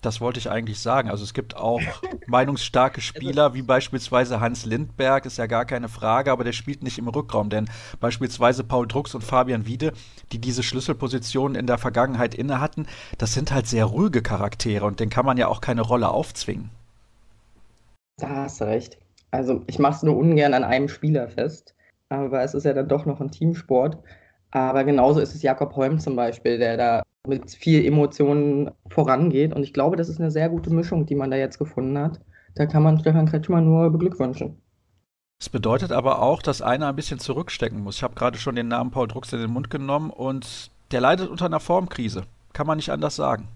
Das 0.00 0.20
wollte 0.20 0.40
ich 0.40 0.50
eigentlich 0.50 0.80
sagen. 0.80 1.08
Also 1.08 1.22
es 1.22 1.34
gibt 1.34 1.56
auch 1.56 1.80
meinungsstarke 2.26 3.00
Spieler, 3.00 3.54
wie 3.54 3.62
beispielsweise 3.62 4.40
Hans 4.40 4.64
Lindberg, 4.64 5.24
ist 5.24 5.38
ja 5.38 5.46
gar 5.46 5.64
keine 5.64 5.88
Frage, 5.88 6.32
aber 6.32 6.42
der 6.42 6.52
spielt 6.52 6.82
nicht 6.82 6.98
im 6.98 7.08
Rückraum, 7.08 7.48
denn 7.48 7.68
beispielsweise 8.00 8.64
Paul 8.64 8.88
Drucks 8.88 9.14
und 9.14 9.22
Fabian 9.22 9.66
Wiede, 9.66 9.92
die 10.32 10.40
diese 10.40 10.64
Schlüsselpositionen 10.64 11.56
in 11.56 11.68
der 11.68 11.78
Vergangenheit 11.78 12.34
inne 12.34 12.60
hatten, 12.60 12.86
das 13.18 13.34
sind 13.34 13.52
halt 13.52 13.68
sehr 13.68 13.84
ruhige 13.84 14.22
Charaktere 14.22 14.84
und 14.84 14.98
denen 14.98 15.10
kann 15.10 15.26
man 15.26 15.36
ja 15.36 15.46
auch 15.46 15.60
keine 15.60 15.82
Rolle 15.82 16.08
aufzwingen. 16.08 16.70
Da 18.16 18.28
hast 18.28 18.60
du 18.60 18.64
recht. 18.64 18.98
Also 19.30 19.62
ich 19.66 19.78
mache 19.78 19.96
es 19.96 20.02
nur 20.02 20.16
ungern 20.16 20.54
an 20.54 20.64
einem 20.64 20.88
Spieler 20.88 21.28
fest, 21.28 21.74
aber 22.08 22.42
es 22.42 22.54
ist 22.54 22.64
ja 22.64 22.72
dann 22.72 22.88
doch 22.88 23.06
noch 23.06 23.20
ein 23.20 23.30
Teamsport. 23.30 23.98
Aber 24.50 24.84
genauso 24.84 25.20
ist 25.20 25.34
es 25.34 25.42
Jakob 25.42 25.76
Holm 25.76 25.98
zum 25.98 26.16
Beispiel, 26.16 26.58
der 26.58 26.76
da 26.76 27.02
mit 27.26 27.50
viel 27.50 27.84
Emotionen 27.84 28.70
vorangeht. 28.88 29.54
Und 29.54 29.62
ich 29.62 29.74
glaube, 29.74 29.96
das 29.96 30.08
ist 30.08 30.20
eine 30.20 30.30
sehr 30.30 30.48
gute 30.48 30.70
Mischung, 30.70 31.04
die 31.04 31.14
man 31.14 31.30
da 31.30 31.36
jetzt 31.36 31.58
gefunden 31.58 31.98
hat. 31.98 32.20
Da 32.54 32.66
kann 32.66 32.82
man 32.82 32.98
Stefan 32.98 33.26
Kretschmer 33.26 33.60
nur 33.60 33.90
beglückwünschen. 33.90 34.60
Es 35.40 35.48
bedeutet 35.48 35.92
aber 35.92 36.22
auch, 36.22 36.42
dass 36.42 36.62
einer 36.62 36.88
ein 36.88 36.96
bisschen 36.96 37.20
zurückstecken 37.20 37.80
muss. 37.80 37.96
Ich 37.96 38.02
habe 38.02 38.14
gerade 38.14 38.38
schon 38.38 38.56
den 38.56 38.68
Namen 38.68 38.90
Paul 38.90 39.06
Drucks 39.06 39.32
in 39.32 39.38
den 39.38 39.50
Mund 39.50 39.70
genommen 39.70 40.10
und 40.10 40.70
der 40.90 41.00
leidet 41.00 41.28
unter 41.28 41.44
einer 41.44 41.60
Formkrise. 41.60 42.24
Kann 42.52 42.66
man 42.66 42.78
nicht 42.78 42.90
anders 42.90 43.14
sagen. 43.14 43.46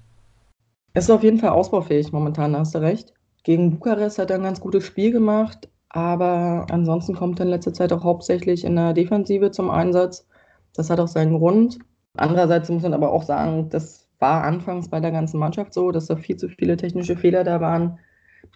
Es 0.93 1.05
ist 1.05 1.11
auf 1.11 1.25
jeden 1.25 1.39
Fall 1.39 1.51
ausbaufähig 1.51 2.13
momentan, 2.13 2.57
hast 2.57 2.75
du 2.75 2.79
recht. 2.79 3.15
Gegen 3.45 3.73
Bukarest 3.73 4.19
hat 4.19 4.31
er 4.31 4.37
ein 4.37 4.45
ganz 4.45 4.61
gutes 4.61 4.85
Spiel 4.85 5.11
gemacht, 5.11 5.69
aber 5.89 6.67
ansonsten 6.71 7.15
kommt 7.15 7.41
er 7.41 7.47
in 7.47 7.51
letzter 7.51 7.73
Zeit 7.73 7.93
auch 7.93 8.05
hauptsächlich 8.05 8.65
in 8.65 8.77
der 8.77 8.93
Defensive 8.93 9.51
zum 9.51 9.69
Einsatz. 9.69 10.27
Das 10.75 10.91
hat 10.91 11.01
auch 11.01 11.09
seinen 11.09 11.39
Grund. 11.39 11.79
Andererseits 12.17 12.69
muss 12.69 12.83
man 12.83 12.95
aber 12.95 13.13
auch 13.13 13.25
sagen, 13.25 13.69
das 13.69 14.09
war 14.21 14.45
anfangs 14.45 14.89
bei 14.89 15.01
der 15.01 15.11
ganzen 15.11 15.39
Mannschaft 15.39 15.75
so, 15.75 15.91
dass 15.91 16.07
da 16.07 16.17
viel 16.17 16.37
zu 16.37 16.49
viele 16.49 16.77
technische 16.77 17.17
Fehler 17.17 17.43
da 17.43 17.61
waren, 17.61 17.99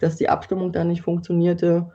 dass 0.00 0.16
die 0.16 0.28
Abstimmung 0.28 0.72
da 0.72 0.84
nicht 0.84 1.02
funktionierte. 1.02 1.90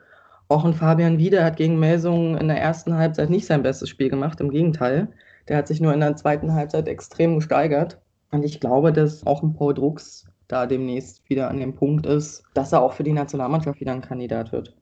Auch 0.49 0.65
ein 0.65 0.73
Fabian 0.73 1.17
Wieder 1.17 1.45
hat 1.45 1.55
gegen 1.55 1.79
Melsungen 1.79 2.35
in 2.37 2.49
der 2.49 2.59
ersten 2.59 2.95
Halbzeit 2.95 3.29
nicht 3.29 3.45
sein 3.45 3.63
bestes 3.63 3.87
Spiel 3.87 4.09
gemacht, 4.09 4.41
im 4.41 4.51
Gegenteil. 4.51 5.07
Der 5.47 5.57
hat 5.57 5.67
sich 5.67 5.79
nur 5.79 5.93
in 5.93 6.01
der 6.01 6.17
zweiten 6.17 6.53
Halbzeit 6.53 6.89
extrem 6.89 7.35
gesteigert. 7.35 8.01
Und 8.31 8.43
ich 8.43 8.59
glaube, 8.59 8.91
dass 8.91 9.25
auch 9.25 9.43
ein 9.43 9.53
Paul 9.53 9.73
Drucks 9.73 10.25
da 10.51 10.65
demnächst 10.65 11.27
wieder 11.29 11.49
an 11.49 11.59
dem 11.59 11.73
Punkt 11.73 12.05
ist, 12.05 12.43
dass 12.53 12.71
er 12.71 12.81
auch 12.81 12.93
für 12.93 13.03
die 13.03 13.13
Nationalmannschaft 13.13 13.79
wieder 13.79 13.93
ein 13.93 14.01
Kandidat 14.01 14.51
wird. 14.51 14.75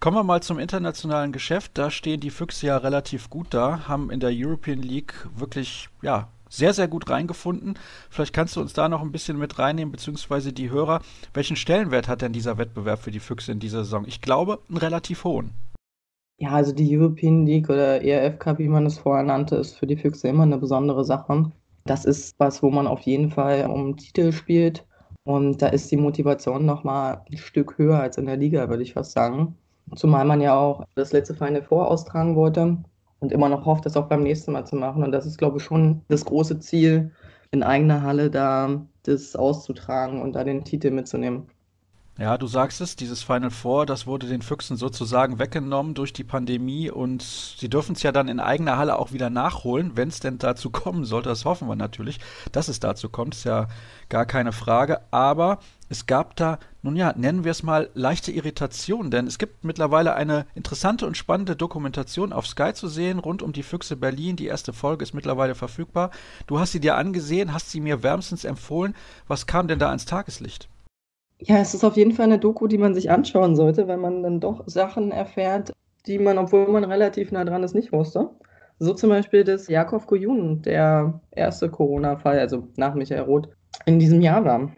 Kommen 0.00 0.16
wir 0.16 0.24
mal 0.24 0.42
zum 0.42 0.58
internationalen 0.58 1.30
Geschäft. 1.30 1.72
Da 1.74 1.90
stehen 1.90 2.20
die 2.20 2.30
Füchse 2.30 2.68
ja 2.68 2.78
relativ 2.78 3.28
gut 3.28 3.48
da, 3.50 3.86
haben 3.86 4.10
in 4.10 4.18
der 4.18 4.30
European 4.32 4.80
League 4.80 5.12
wirklich, 5.36 5.90
ja, 6.00 6.28
sehr, 6.48 6.72
sehr 6.72 6.88
gut 6.88 7.08
reingefunden. 7.08 7.78
Vielleicht 8.08 8.32
kannst 8.32 8.56
du 8.56 8.60
uns 8.60 8.72
da 8.72 8.88
noch 8.88 9.02
ein 9.02 9.12
bisschen 9.12 9.38
mit 9.38 9.58
reinnehmen, 9.58 9.92
beziehungsweise 9.92 10.52
die 10.52 10.70
Hörer. 10.70 11.00
Welchen 11.32 11.56
Stellenwert 11.56 12.08
hat 12.08 12.22
denn 12.22 12.32
dieser 12.32 12.58
Wettbewerb 12.58 13.00
für 13.00 13.10
die 13.10 13.20
Füchse 13.20 13.52
in 13.52 13.60
dieser 13.60 13.84
Saison? 13.84 14.04
Ich 14.06 14.20
glaube, 14.20 14.58
einen 14.68 14.78
relativ 14.78 15.24
hohen. 15.24 15.52
Ja, 16.38 16.52
also 16.52 16.72
die 16.72 16.96
European 16.96 17.44
League 17.44 17.68
oder 17.68 18.02
ERF 18.02 18.38
Cup, 18.38 18.58
wie 18.58 18.68
man 18.68 18.86
es 18.86 18.98
vorher 18.98 19.24
nannte, 19.24 19.56
ist 19.56 19.76
für 19.76 19.86
die 19.86 19.96
Füchse 19.96 20.28
immer 20.28 20.44
eine 20.44 20.56
besondere 20.56 21.04
Sache. 21.04 21.52
Das 21.84 22.06
ist 22.06 22.34
was, 22.38 22.62
wo 22.62 22.70
man 22.70 22.86
auf 22.86 23.02
jeden 23.02 23.30
Fall 23.30 23.66
um 23.66 23.96
Titel 23.98 24.32
spielt. 24.32 24.86
Und 25.24 25.60
da 25.62 25.68
ist 25.68 25.90
die 25.90 25.96
Motivation 25.96 26.64
nochmal 26.66 27.22
ein 27.30 27.36
Stück 27.36 27.78
höher 27.78 28.00
als 28.00 28.16
in 28.18 28.26
der 28.26 28.36
Liga, 28.36 28.68
würde 28.68 28.82
ich 28.82 28.94
fast 28.94 29.12
sagen. 29.12 29.56
Zumal 29.94 30.24
man 30.24 30.40
ja 30.40 30.54
auch 30.56 30.84
das 30.94 31.12
letzte 31.12 31.34
Final 31.34 31.62
Four 31.62 31.88
austragen 31.90 32.36
wollte 32.36 32.78
und 33.20 33.32
immer 33.32 33.48
noch 33.48 33.66
hofft, 33.66 33.86
das 33.86 33.96
auch 33.96 34.08
beim 34.08 34.22
nächsten 34.22 34.52
Mal 34.52 34.66
zu 34.66 34.76
machen. 34.76 35.02
Und 35.02 35.12
das 35.12 35.26
ist, 35.26 35.38
glaube 35.38 35.58
ich, 35.58 35.64
schon 35.64 36.02
das 36.08 36.24
große 36.24 36.58
Ziel, 36.60 37.12
in 37.50 37.62
eigener 37.62 38.02
Halle 38.02 38.30
da 38.30 38.86
das 39.02 39.34
auszutragen 39.36 40.22
und 40.22 40.34
da 40.34 40.44
den 40.44 40.64
Titel 40.64 40.90
mitzunehmen. 40.90 41.48
Ja, 42.20 42.36
du 42.36 42.46
sagst 42.46 42.82
es, 42.82 42.96
dieses 42.96 43.22
Final 43.22 43.50
Four, 43.50 43.86
das 43.86 44.06
wurde 44.06 44.26
den 44.26 44.42
Füchsen 44.42 44.76
sozusagen 44.76 45.38
weggenommen 45.38 45.94
durch 45.94 46.12
die 46.12 46.22
Pandemie 46.22 46.90
und 46.90 47.22
sie 47.22 47.70
dürfen 47.70 47.92
es 47.94 48.02
ja 48.02 48.12
dann 48.12 48.28
in 48.28 48.40
eigener 48.40 48.76
Halle 48.76 48.98
auch 48.98 49.12
wieder 49.12 49.30
nachholen, 49.30 49.92
wenn 49.94 50.10
es 50.10 50.20
denn 50.20 50.36
dazu 50.36 50.68
kommen 50.70 51.06
sollte. 51.06 51.30
Das 51.30 51.46
hoffen 51.46 51.66
wir 51.66 51.76
natürlich, 51.76 52.20
dass 52.52 52.68
es 52.68 52.78
dazu 52.78 53.08
kommt, 53.08 53.36
ist 53.36 53.44
ja 53.44 53.68
gar 54.10 54.26
keine 54.26 54.52
Frage. 54.52 55.00
Aber 55.10 55.60
es 55.88 56.04
gab 56.04 56.36
da, 56.36 56.58
nun 56.82 56.94
ja, 56.94 57.14
nennen 57.16 57.44
wir 57.44 57.52
es 57.52 57.62
mal 57.62 57.88
leichte 57.94 58.32
Irritation, 58.32 59.10
denn 59.10 59.26
es 59.26 59.38
gibt 59.38 59.64
mittlerweile 59.64 60.14
eine 60.14 60.44
interessante 60.54 61.06
und 61.06 61.16
spannende 61.16 61.56
Dokumentation 61.56 62.34
auf 62.34 62.46
Sky 62.46 62.74
zu 62.74 62.88
sehen 62.88 63.18
rund 63.18 63.40
um 63.40 63.54
die 63.54 63.62
Füchse 63.62 63.96
Berlin. 63.96 64.36
Die 64.36 64.46
erste 64.46 64.74
Folge 64.74 65.04
ist 65.04 65.14
mittlerweile 65.14 65.54
verfügbar. 65.54 66.10
Du 66.46 66.60
hast 66.60 66.72
sie 66.72 66.80
dir 66.80 66.96
angesehen, 66.96 67.54
hast 67.54 67.70
sie 67.70 67.80
mir 67.80 68.02
wärmstens 68.02 68.44
empfohlen. 68.44 68.94
Was 69.26 69.46
kam 69.46 69.68
denn 69.68 69.78
da 69.78 69.88
ans 69.88 70.04
Tageslicht? 70.04 70.69
Ja, 71.42 71.58
es 71.58 71.74
ist 71.74 71.84
auf 71.84 71.96
jeden 71.96 72.12
Fall 72.12 72.26
eine 72.26 72.38
Doku, 72.38 72.66
die 72.66 72.78
man 72.78 72.94
sich 72.94 73.10
anschauen 73.10 73.56
sollte, 73.56 73.88
weil 73.88 73.96
man 73.96 74.22
dann 74.22 74.40
doch 74.40 74.62
Sachen 74.66 75.10
erfährt, 75.10 75.72
die 76.06 76.18
man, 76.18 76.38
obwohl 76.38 76.68
man 76.68 76.84
relativ 76.84 77.32
nah 77.32 77.44
dran 77.44 77.62
ist, 77.62 77.74
nicht 77.74 77.92
wusste. 77.92 78.30
So 78.78 78.94
zum 78.94 79.10
Beispiel, 79.10 79.44
dass 79.44 79.68
Jakob 79.68 80.06
Gojun 80.06 80.62
der 80.62 81.20
erste 81.30 81.70
Corona-Fall, 81.70 82.38
also 82.38 82.68
nach 82.76 82.94
Michael 82.94 83.22
Roth, 83.22 83.48
in 83.86 83.98
diesem 83.98 84.20
Jahr 84.20 84.44
war. 84.44 84.70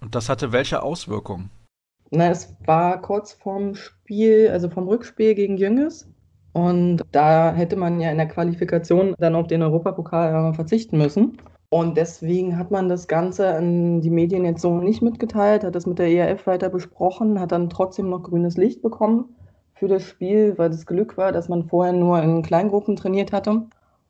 Und 0.00 0.14
das 0.14 0.28
hatte 0.28 0.52
welche 0.52 0.82
Auswirkungen? 0.82 1.50
Na, 2.10 2.30
es 2.30 2.54
war 2.64 3.00
kurz 3.00 3.32
vorm 3.32 3.74
Spiel, 3.74 4.48
also 4.50 4.68
vom 4.68 4.88
Rückspiel 4.88 5.34
gegen 5.34 5.56
Jünges. 5.56 6.08
Und 6.52 7.02
da 7.12 7.52
hätte 7.52 7.76
man 7.76 8.00
ja 8.00 8.10
in 8.10 8.18
der 8.18 8.28
Qualifikation 8.28 9.14
dann 9.18 9.34
auf 9.34 9.46
den 9.46 9.62
Europapokal 9.62 10.54
verzichten 10.54 10.96
müssen. 10.96 11.36
Und 11.68 11.96
deswegen 11.96 12.58
hat 12.58 12.70
man 12.70 12.88
das 12.88 13.08
Ganze 13.08 13.54
an 13.54 14.00
die 14.00 14.10
Medien 14.10 14.44
jetzt 14.44 14.62
so 14.62 14.78
nicht 14.78 15.02
mitgeteilt, 15.02 15.64
hat 15.64 15.74
das 15.74 15.86
mit 15.86 15.98
der 15.98 16.08
ERF 16.08 16.46
weiter 16.46 16.68
besprochen, 16.68 17.40
hat 17.40 17.52
dann 17.52 17.70
trotzdem 17.70 18.08
noch 18.08 18.22
grünes 18.22 18.56
Licht 18.56 18.82
bekommen 18.82 19.36
für 19.74 19.88
das 19.88 20.04
Spiel, 20.04 20.54
weil 20.56 20.70
das 20.70 20.86
Glück 20.86 21.16
war, 21.16 21.32
dass 21.32 21.48
man 21.48 21.64
vorher 21.64 21.92
nur 21.92 22.22
in 22.22 22.42
Kleingruppen 22.42 22.96
trainiert 22.96 23.32
hatte 23.32 23.66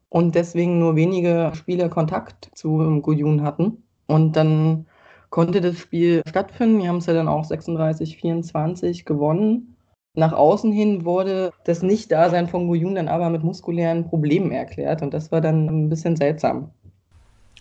und 0.09 0.35
deswegen 0.35 0.79
nur 0.79 0.97
wenige 0.97 1.53
Spieler 1.55 1.89
Kontakt 1.89 2.51
zu 2.55 3.01
Guyun 3.01 3.43
hatten. 3.43 3.83
Und 4.07 4.37
dann 4.37 4.87
konnte 5.31 5.61
das 5.61 5.79
Spiel 5.79 6.23
stattfinden. 6.29 6.83
Wir 6.83 6.89
haben 6.89 6.99
es 6.99 7.07
ja 7.07 7.15
dann 7.15 7.29
auch 7.29 7.45
36, 7.45 8.19
24 8.19 9.05
gewonnen. 9.05 9.77
Nach 10.15 10.33
außen 10.33 10.73
hin 10.73 11.05
wurde 11.05 11.53
das 11.65 11.83
Nicht-Dasein 11.83 12.49
von 12.49 12.69
Guyun 12.69 12.95
dann 12.95 13.09
aber 13.09 13.29
mit 13.29 13.43
muskulären 13.43 14.09
Problemen 14.09 14.53
erklärt 14.53 15.03
und 15.03 15.13
das 15.13 15.33
war 15.33 15.41
dann 15.41 15.67
ein 15.67 15.89
bisschen 15.89 16.17
seltsam. 16.17 16.71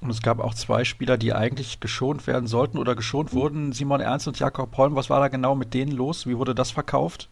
Und 0.05 0.11
es 0.11 0.21
gab 0.21 0.39
auch 0.39 0.53
zwei 0.53 0.83
Spieler, 0.83 1.17
die 1.17 1.33
eigentlich 1.33 1.79
geschont 1.79 2.27
werden 2.27 2.45
sollten 2.45 2.77
oder 2.77 2.95
geschont 2.95 3.33
wurden. 3.33 3.71
Simon 3.71 4.01
Ernst 4.01 4.27
und 4.27 4.37
Jakob 4.37 4.77
Holm, 4.77 4.95
was 4.95 5.09
war 5.09 5.19
da 5.19 5.29
genau 5.29 5.55
mit 5.55 5.73
denen 5.73 5.91
los? 5.91 6.27
Wie 6.27 6.37
wurde 6.37 6.53
das 6.53 6.69
verkauft? 6.69 7.27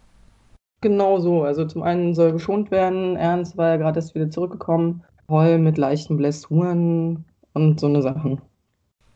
Genau 0.81 1.19
so. 1.19 1.43
Also 1.43 1.65
zum 1.65 1.83
einen 1.83 2.15
soll 2.15 2.31
geschont 2.31 2.71
werden. 2.71 3.15
Ernst 3.15 3.57
war 3.57 3.69
ja 3.69 3.77
gerade 3.77 3.99
erst 3.99 4.15
wieder 4.15 4.31
zurückgekommen. 4.31 5.03
Holm 5.29 5.63
mit 5.63 5.77
leichten 5.77 6.17
Blessuren 6.17 7.25
und 7.53 7.79
so 7.79 7.85
eine 7.85 8.01
Sachen. 8.01 8.41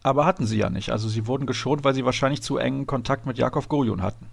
Aber 0.03 0.27
hatten 0.27 0.45
sie 0.45 0.59
ja 0.59 0.69
nicht. 0.69 0.91
Also 0.91 1.09
sie 1.09 1.25
wurden 1.25 1.47
geschont, 1.47 1.83
weil 1.83 1.95
sie 1.95 2.05
wahrscheinlich 2.05 2.43
zu 2.43 2.57
engen 2.57 2.85
Kontakt 2.85 3.25
mit 3.25 3.39
Jakob 3.39 3.67
Gojun 3.69 4.03
hatten. 4.03 4.27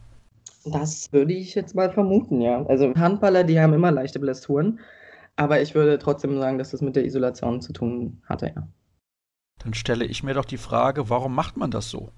Das 0.67 1.15
würde 1.15 1.33
ich 1.33 1.55
jetzt 1.55 1.75
mal 1.75 1.91
vermuten, 1.91 2.43
ja. 2.43 2.63
Also 2.67 2.95
Handballer, 2.95 3.45
die 3.45 3.59
haben 3.59 3.73
immer 3.73 3.91
leichte 3.91 4.21
Blessuren. 4.21 4.81
Aber 5.37 5.63
ich 5.63 5.75
würde 5.75 5.99
trotzdem 5.99 6.39
sagen, 6.39 6.59
dass 6.59 6.73
das 6.73 6.83
mit 6.83 6.95
der 6.95 7.07
Isolation 7.07 7.63
zu 7.63 7.73
tun 7.73 8.21
hatte, 8.29 8.53
ja. 8.55 8.69
Dann 9.59 9.75
stelle 9.75 10.05
ich 10.05 10.23
mir 10.23 10.35
doch 10.35 10.45
die 10.45 10.59
Frage, 10.59 11.09
warum 11.09 11.35
macht 11.35 11.57
man 11.57 11.71
das 11.71 11.89
so? 11.91 12.11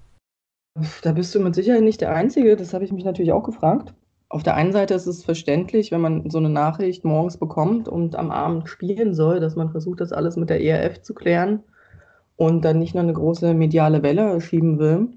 Da 1.01 1.11
bist 1.11 1.33
du 1.33 1.39
mit 1.39 1.55
Sicherheit 1.55 1.83
nicht 1.83 2.01
der 2.01 2.13
Einzige. 2.13 2.55
Das 2.55 2.73
habe 2.73 2.85
ich 2.85 2.91
mich 2.91 3.03
natürlich 3.03 3.31
auch 3.31 3.43
gefragt. 3.43 3.93
Auf 4.29 4.43
der 4.43 4.55
einen 4.55 4.73
Seite 4.73 4.93
ist 4.93 5.07
es 5.07 5.23
verständlich, 5.23 5.91
wenn 5.91 6.01
man 6.01 6.29
so 6.29 6.37
eine 6.37 6.49
Nachricht 6.49 7.05
morgens 7.05 7.37
bekommt 7.37 7.87
und 7.87 8.15
am 8.15 8.29
Abend 8.29 8.67
spielen 8.67 9.13
soll, 9.13 9.39
dass 9.39 9.55
man 9.55 9.71
versucht, 9.71 10.01
das 10.01 10.11
alles 10.11 10.35
mit 10.35 10.49
der 10.49 10.61
ERF 10.61 11.01
zu 11.01 11.13
klären 11.13 11.63
und 12.35 12.65
dann 12.65 12.79
nicht 12.79 12.93
nur 12.93 13.03
eine 13.03 13.13
große 13.13 13.53
mediale 13.53 14.03
Welle 14.03 14.39
schieben 14.41 14.79
will. 14.79 15.07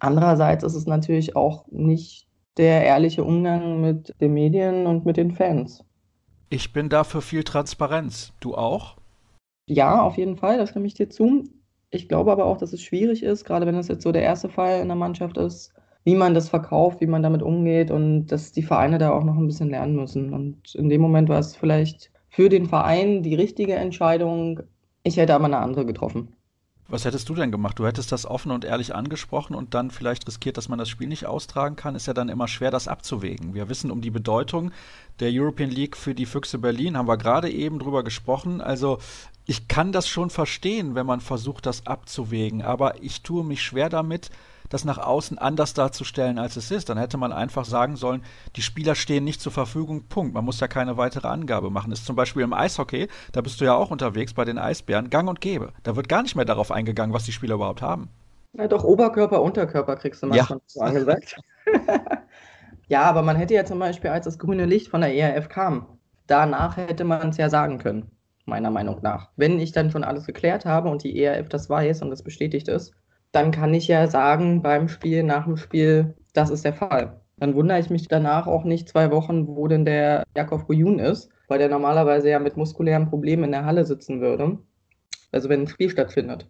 Andererseits 0.00 0.64
ist 0.64 0.74
es 0.74 0.86
natürlich 0.86 1.36
auch 1.36 1.66
nicht 1.70 2.26
der 2.56 2.84
ehrliche 2.84 3.22
Umgang 3.22 3.80
mit 3.80 4.12
den 4.20 4.34
Medien 4.34 4.86
und 4.86 5.06
mit 5.06 5.16
den 5.16 5.30
Fans. 5.30 5.84
Ich 6.48 6.72
bin 6.72 6.88
dafür 6.88 7.22
viel 7.22 7.44
Transparenz. 7.44 8.32
Du 8.40 8.54
auch? 8.54 8.96
Ja, 9.68 10.02
auf 10.02 10.16
jeden 10.16 10.36
Fall, 10.36 10.58
da 10.58 10.66
stimme 10.66 10.86
ich 10.86 10.94
dir 10.94 11.08
zu. 11.08 11.44
Ich 11.90 12.08
glaube 12.08 12.32
aber 12.32 12.44
auch, 12.46 12.58
dass 12.58 12.72
es 12.72 12.82
schwierig 12.82 13.22
ist, 13.22 13.44
gerade 13.44 13.66
wenn 13.66 13.74
das 13.74 13.88
jetzt 13.88 14.02
so 14.02 14.12
der 14.12 14.22
erste 14.22 14.48
Fall 14.48 14.80
in 14.80 14.88
der 14.88 14.96
Mannschaft 14.96 15.36
ist, 15.36 15.72
wie 16.04 16.14
man 16.14 16.34
das 16.34 16.48
verkauft, 16.48 17.00
wie 17.00 17.06
man 17.06 17.22
damit 17.22 17.42
umgeht 17.42 17.90
und 17.90 18.26
dass 18.28 18.52
die 18.52 18.62
Vereine 18.62 18.98
da 18.98 19.12
auch 19.12 19.24
noch 19.24 19.36
ein 19.36 19.46
bisschen 19.46 19.70
lernen 19.70 19.96
müssen. 19.96 20.32
Und 20.32 20.74
in 20.74 20.88
dem 20.88 21.00
Moment 21.00 21.28
war 21.28 21.38
es 21.38 21.56
vielleicht 21.56 22.12
für 22.28 22.48
den 22.48 22.66
Verein 22.66 23.22
die 23.22 23.34
richtige 23.34 23.74
Entscheidung. 23.74 24.60
Ich 25.02 25.16
hätte 25.16 25.34
aber 25.34 25.46
eine 25.46 25.58
andere 25.58 25.86
getroffen. 25.86 26.36
Was 26.88 27.04
hättest 27.04 27.28
du 27.28 27.34
denn 27.34 27.50
gemacht? 27.50 27.78
Du 27.80 27.86
hättest 27.86 28.12
das 28.12 28.26
offen 28.26 28.52
und 28.52 28.64
ehrlich 28.64 28.94
angesprochen 28.94 29.56
und 29.56 29.74
dann 29.74 29.90
vielleicht 29.90 30.28
riskiert, 30.28 30.56
dass 30.56 30.68
man 30.68 30.78
das 30.78 30.88
Spiel 30.88 31.08
nicht 31.08 31.26
austragen 31.26 31.74
kann. 31.74 31.96
Ist 31.96 32.06
ja 32.06 32.14
dann 32.14 32.28
immer 32.28 32.46
schwer, 32.46 32.70
das 32.70 32.86
abzuwägen. 32.86 33.54
Wir 33.54 33.68
wissen 33.68 33.90
um 33.90 34.00
die 34.00 34.10
Bedeutung 34.10 34.70
der 35.18 35.30
European 35.32 35.70
League 35.70 35.96
für 35.96 36.14
die 36.14 36.26
Füchse 36.26 36.58
Berlin, 36.58 36.96
haben 36.96 37.08
wir 37.08 37.16
gerade 37.16 37.50
eben 37.50 37.80
drüber 37.80 38.04
gesprochen. 38.04 38.60
Also 38.60 38.98
ich 39.46 39.66
kann 39.66 39.90
das 39.90 40.06
schon 40.08 40.30
verstehen, 40.30 40.94
wenn 40.94 41.06
man 41.06 41.20
versucht, 41.20 41.66
das 41.66 41.86
abzuwägen, 41.86 42.62
aber 42.62 43.02
ich 43.02 43.22
tue 43.22 43.44
mich 43.44 43.62
schwer 43.62 43.88
damit, 43.88 44.30
das 44.68 44.84
nach 44.84 44.98
außen 44.98 45.38
anders 45.38 45.74
darzustellen, 45.74 46.38
als 46.38 46.56
es 46.56 46.70
ist. 46.70 46.88
Dann 46.88 46.98
hätte 46.98 47.18
man 47.18 47.32
einfach 47.32 47.64
sagen 47.64 47.96
sollen, 47.96 48.22
die 48.56 48.62
Spieler 48.62 48.94
stehen 48.94 49.24
nicht 49.24 49.40
zur 49.40 49.52
Verfügung, 49.52 50.04
Punkt. 50.08 50.34
Man 50.34 50.44
muss 50.44 50.60
ja 50.60 50.68
keine 50.68 50.96
weitere 50.96 51.28
Angabe 51.28 51.70
machen. 51.70 51.92
Ist 51.92 52.06
zum 52.06 52.16
Beispiel 52.16 52.42
im 52.42 52.52
Eishockey, 52.52 53.08
da 53.32 53.40
bist 53.40 53.60
du 53.60 53.64
ja 53.64 53.74
auch 53.74 53.90
unterwegs 53.90 54.34
bei 54.34 54.44
den 54.44 54.58
Eisbären, 54.58 55.10
gang 55.10 55.28
und 55.28 55.40
gäbe. 55.40 55.72
Da 55.82 55.96
wird 55.96 56.08
gar 56.08 56.22
nicht 56.22 56.36
mehr 56.36 56.44
darauf 56.44 56.70
eingegangen, 56.70 57.14
was 57.14 57.24
die 57.24 57.32
Spieler 57.32 57.54
überhaupt 57.54 57.82
haben. 57.82 58.08
Ja, 58.52 58.68
doch, 58.68 58.84
Oberkörper, 58.84 59.42
Unterkörper 59.42 59.96
kriegst 59.96 60.22
du 60.22 60.28
manchmal 60.28 60.58
ja. 60.58 60.64
so 60.66 60.80
angesagt. 60.80 61.36
ja, 62.88 63.02
aber 63.02 63.22
man 63.22 63.36
hätte 63.36 63.54
ja 63.54 63.64
zum 63.64 63.78
Beispiel, 63.78 64.10
als 64.10 64.24
das 64.24 64.38
grüne 64.38 64.64
Licht 64.64 64.88
von 64.88 65.02
der 65.02 65.14
ERF 65.14 65.48
kam, 65.48 65.98
danach 66.26 66.76
hätte 66.76 67.04
man 67.04 67.28
es 67.28 67.36
ja 67.36 67.50
sagen 67.50 67.78
können, 67.78 68.10
meiner 68.46 68.70
Meinung 68.70 69.00
nach. 69.02 69.30
Wenn 69.36 69.60
ich 69.60 69.72
dann 69.72 69.90
schon 69.90 70.04
alles 70.04 70.24
geklärt 70.24 70.64
habe 70.64 70.88
und 70.88 71.02
die 71.02 71.22
ERF 71.22 71.48
das 71.48 71.68
weiß 71.68 72.02
und 72.02 72.10
das 72.10 72.22
bestätigt 72.22 72.68
ist, 72.68 72.94
dann 73.36 73.50
kann 73.50 73.74
ich 73.74 73.86
ja 73.86 74.08
sagen 74.08 74.62
beim 74.62 74.88
Spiel, 74.88 75.22
nach 75.22 75.44
dem 75.44 75.58
Spiel, 75.58 76.14
das 76.32 76.48
ist 76.48 76.64
der 76.64 76.72
Fall. 76.72 77.20
Dann 77.36 77.54
wundere 77.54 77.78
ich 77.78 77.90
mich 77.90 78.08
danach 78.08 78.46
auch 78.46 78.64
nicht 78.64 78.88
zwei 78.88 79.10
Wochen, 79.10 79.46
wo 79.46 79.68
denn 79.68 79.84
der 79.84 80.24
Jakov 80.34 80.66
Gujun 80.66 80.98
ist, 80.98 81.28
weil 81.46 81.58
der 81.58 81.68
normalerweise 81.68 82.30
ja 82.30 82.38
mit 82.38 82.56
muskulären 82.56 83.10
Problemen 83.10 83.44
in 83.44 83.52
der 83.52 83.66
Halle 83.66 83.84
sitzen 83.84 84.22
würde. 84.22 84.58
Also 85.32 85.50
wenn 85.50 85.60
ein 85.60 85.68
Spiel 85.68 85.90
stattfindet. 85.90 86.48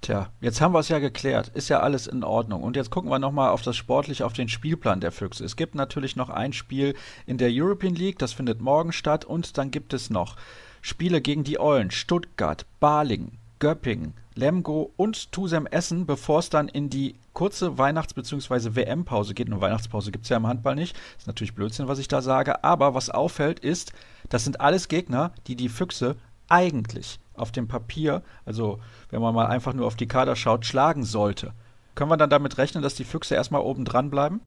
Tja, 0.00 0.30
jetzt 0.40 0.62
haben 0.62 0.72
wir 0.72 0.78
es 0.78 0.88
ja 0.88 1.00
geklärt. 1.00 1.48
Ist 1.48 1.68
ja 1.68 1.80
alles 1.80 2.06
in 2.06 2.24
Ordnung. 2.24 2.62
Und 2.62 2.76
jetzt 2.76 2.90
gucken 2.90 3.10
wir 3.10 3.18
nochmal 3.18 3.50
auf 3.50 3.60
das 3.60 3.76
Sportliche, 3.76 4.24
auf 4.24 4.32
den 4.32 4.48
Spielplan 4.48 5.00
der 5.00 5.12
Füchse. 5.12 5.44
Es 5.44 5.56
gibt 5.56 5.74
natürlich 5.74 6.16
noch 6.16 6.30
ein 6.30 6.54
Spiel 6.54 6.94
in 7.26 7.36
der 7.36 7.50
European 7.52 7.94
League, 7.94 8.18
das 8.18 8.32
findet 8.32 8.62
morgen 8.62 8.92
statt. 8.92 9.26
Und 9.26 9.58
dann 9.58 9.70
gibt 9.70 9.92
es 9.92 10.08
noch 10.08 10.36
Spiele 10.80 11.20
gegen 11.20 11.44
die 11.44 11.60
Eulen, 11.60 11.90
Stuttgart, 11.90 12.64
Balingen, 12.80 13.32
Göppingen, 13.58 14.14
Lemgo 14.36 14.92
und 14.96 15.32
Tusem 15.32 15.66
Essen, 15.66 16.06
bevor 16.06 16.38
es 16.40 16.50
dann 16.50 16.68
in 16.68 16.90
die 16.90 17.16
kurze 17.32 17.78
Weihnachts- 17.78 18.14
bzw. 18.14 18.76
WM-Pause 18.76 19.34
geht. 19.34 19.48
Eine 19.48 19.60
Weihnachtspause 19.60 20.12
gibt 20.12 20.24
es 20.24 20.28
ja 20.28 20.36
im 20.36 20.46
Handball 20.46 20.74
nicht. 20.74 20.96
Ist 21.18 21.26
natürlich 21.26 21.54
Blödsinn, 21.54 21.88
was 21.88 21.98
ich 21.98 22.08
da 22.08 22.20
sage. 22.22 22.62
Aber 22.62 22.94
was 22.94 23.10
auffällt, 23.10 23.60
ist, 23.60 23.92
das 24.28 24.44
sind 24.44 24.60
alles 24.60 24.88
Gegner, 24.88 25.32
die 25.46 25.56
die 25.56 25.70
Füchse 25.70 26.16
eigentlich 26.48 27.18
auf 27.34 27.50
dem 27.50 27.66
Papier, 27.66 28.22
also 28.44 28.78
wenn 29.10 29.20
man 29.20 29.34
mal 29.34 29.46
einfach 29.46 29.74
nur 29.74 29.86
auf 29.86 29.96
die 29.96 30.06
Kader 30.06 30.36
schaut, 30.36 30.64
schlagen 30.64 31.02
sollte. 31.02 31.52
Können 31.94 32.10
wir 32.10 32.16
dann 32.16 32.30
damit 32.30 32.58
rechnen, 32.58 32.82
dass 32.82 32.94
die 32.94 33.04
Füchse 33.04 33.34
erstmal 33.34 33.62
oben 33.62 33.84
dran 33.84 34.10
bleiben? 34.10 34.40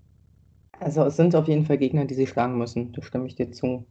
Also 0.79 1.03
es 1.03 1.17
sind 1.17 1.35
auf 1.35 1.47
jeden 1.47 1.65
Fall 1.65 1.77
Gegner, 1.77 2.05
die 2.05 2.13
sie 2.13 2.27
schlagen 2.27 2.57
müssen. 2.57 2.93
Da 2.93 3.01
stimme 3.01 3.27
ich 3.27 3.35
dir 3.35 3.51
zu. 3.51 3.85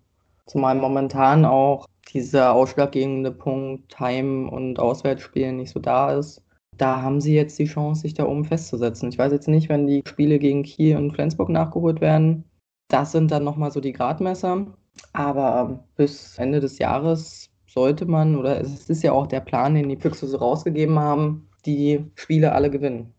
Zumal 0.49 0.77
momentan 0.77 1.45
auch 1.45 1.87
dieser 2.13 2.55
ausschlaggebende 2.55 3.31
Punkt 3.31 4.01
Heim- 4.01 4.49
und 4.49 4.79
Auswärtsspielen 4.79 5.57
nicht 5.57 5.71
so 5.71 5.79
da 5.79 6.13
ist. 6.13 6.43
Da 6.79 7.03
haben 7.03 7.21
sie 7.21 7.35
jetzt 7.35 7.59
die 7.59 7.67
Chance, 7.67 8.03
sich 8.03 8.15
da 8.15 8.27
oben 8.27 8.45
festzusetzen. 8.45 9.11
Ich 9.11 9.19
weiß 9.19 9.31
jetzt 9.33 9.49
nicht, 9.49 9.69
wenn 9.69 9.87
die 9.87 10.03
Spiele 10.07 10.39
gegen 10.39 10.63
Kiel 10.63 10.97
und 10.97 11.13
Flensburg 11.13 11.51
nachgeholt 11.51 12.01
werden. 12.01 12.45
Das 12.89 13.13
sind 13.13 13.31
dann 13.31 13.45
nochmal 13.45 13.71
so 13.71 13.81
die 13.81 13.93
Gradmesser. 13.93 14.67
Aber 15.13 15.85
bis 15.97 16.39
Ende 16.39 16.61
des 16.61 16.79
Jahres 16.79 17.51
sollte 17.67 18.07
man, 18.07 18.37
oder 18.37 18.61
es 18.61 18.89
ist 18.89 19.03
ja 19.03 19.13
auch 19.13 19.27
der 19.27 19.41
Plan, 19.41 19.75
den 19.75 19.89
die 19.89 19.97
Füchse 19.97 20.27
so 20.27 20.39
rausgegeben 20.39 20.99
haben, 20.99 21.49
die 21.67 22.07
Spiele 22.15 22.53
alle 22.53 22.71
gewinnen. 22.71 23.13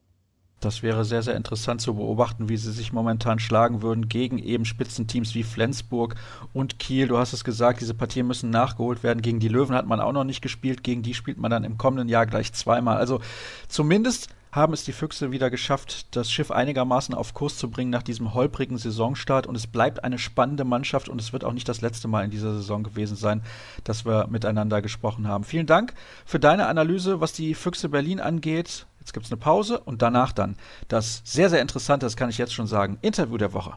Das 0.59 0.83
wäre 0.83 1.05
sehr, 1.05 1.23
sehr 1.23 1.35
interessant 1.35 1.79
zu 1.79 1.95
beobachten, 1.95 2.49
wie 2.49 2.57
sie 2.57 2.71
sich 2.71 2.91
momentan 2.91 3.39
schlagen 3.39 3.81
würden 3.81 4.09
gegen 4.09 4.37
eben 4.37 4.65
Spitzenteams 4.65 5.33
wie 5.33 5.43
Flensburg 5.43 6.15
und 6.53 6.79
Kiel. 6.79 7.07
Du 7.07 7.17
hast 7.17 7.31
es 7.31 7.45
gesagt, 7.45 7.79
diese 7.79 7.93
Partien 7.93 8.27
müssen 8.27 8.49
nachgeholt 8.49 9.01
werden. 9.01 9.21
Gegen 9.21 9.39
die 9.39 9.47
Löwen 9.47 9.75
hat 9.75 9.87
man 9.87 10.01
auch 10.01 10.11
noch 10.11 10.25
nicht 10.25 10.41
gespielt. 10.41 10.83
Gegen 10.83 11.01
die 11.01 11.13
spielt 11.13 11.37
man 11.37 11.51
dann 11.51 11.63
im 11.63 11.77
kommenden 11.77 12.09
Jahr 12.09 12.25
gleich 12.25 12.51
zweimal. 12.51 12.97
Also 12.97 13.21
zumindest 13.69 14.29
haben 14.51 14.73
es 14.73 14.83
die 14.83 14.93
Füchse 14.93 15.31
wieder 15.31 15.49
geschafft, 15.49 16.07
das 16.15 16.31
Schiff 16.31 16.49
einigermaßen 16.49 17.13
auf 17.13 17.33
Kurs 17.33 17.57
zu 17.57 17.69
bringen 17.69 17.91
nach 17.91 18.03
diesem 18.03 18.33
holprigen 18.33 18.77
Saisonstart. 18.77 19.47
Und 19.47 19.55
es 19.55 19.67
bleibt 19.67 20.03
eine 20.03 20.17
spannende 20.17 20.65
Mannschaft 20.65 21.07
und 21.07 21.21
es 21.21 21.31
wird 21.31 21.43
auch 21.43 21.53
nicht 21.53 21.69
das 21.69 21.81
letzte 21.81 22.07
Mal 22.07 22.25
in 22.25 22.31
dieser 22.31 22.53
Saison 22.53 22.83
gewesen 22.83 23.15
sein, 23.15 23.43
dass 23.83 24.05
wir 24.05 24.27
miteinander 24.27 24.81
gesprochen 24.81 25.27
haben. 25.27 25.43
Vielen 25.43 25.67
Dank 25.67 25.93
für 26.25 26.39
deine 26.39 26.67
Analyse, 26.67 27.21
was 27.21 27.31
die 27.31 27.53
Füchse 27.53 27.89
Berlin 27.89 28.19
angeht. 28.19 28.87
Jetzt 29.09 29.13
gibt 29.15 29.25
es 29.25 29.31
eine 29.31 29.39
Pause 29.39 29.79
und 29.79 30.03
danach 30.03 30.33
dann 30.33 30.55
das 30.87 31.23
sehr, 31.25 31.49
sehr 31.49 31.63
interessante, 31.63 32.05
das 32.05 32.15
kann 32.15 32.29
ich 32.29 32.37
jetzt 32.37 32.53
schon 32.53 32.67
sagen, 32.67 32.99
Interview 33.01 33.37
der 33.37 33.53
Woche. 33.53 33.73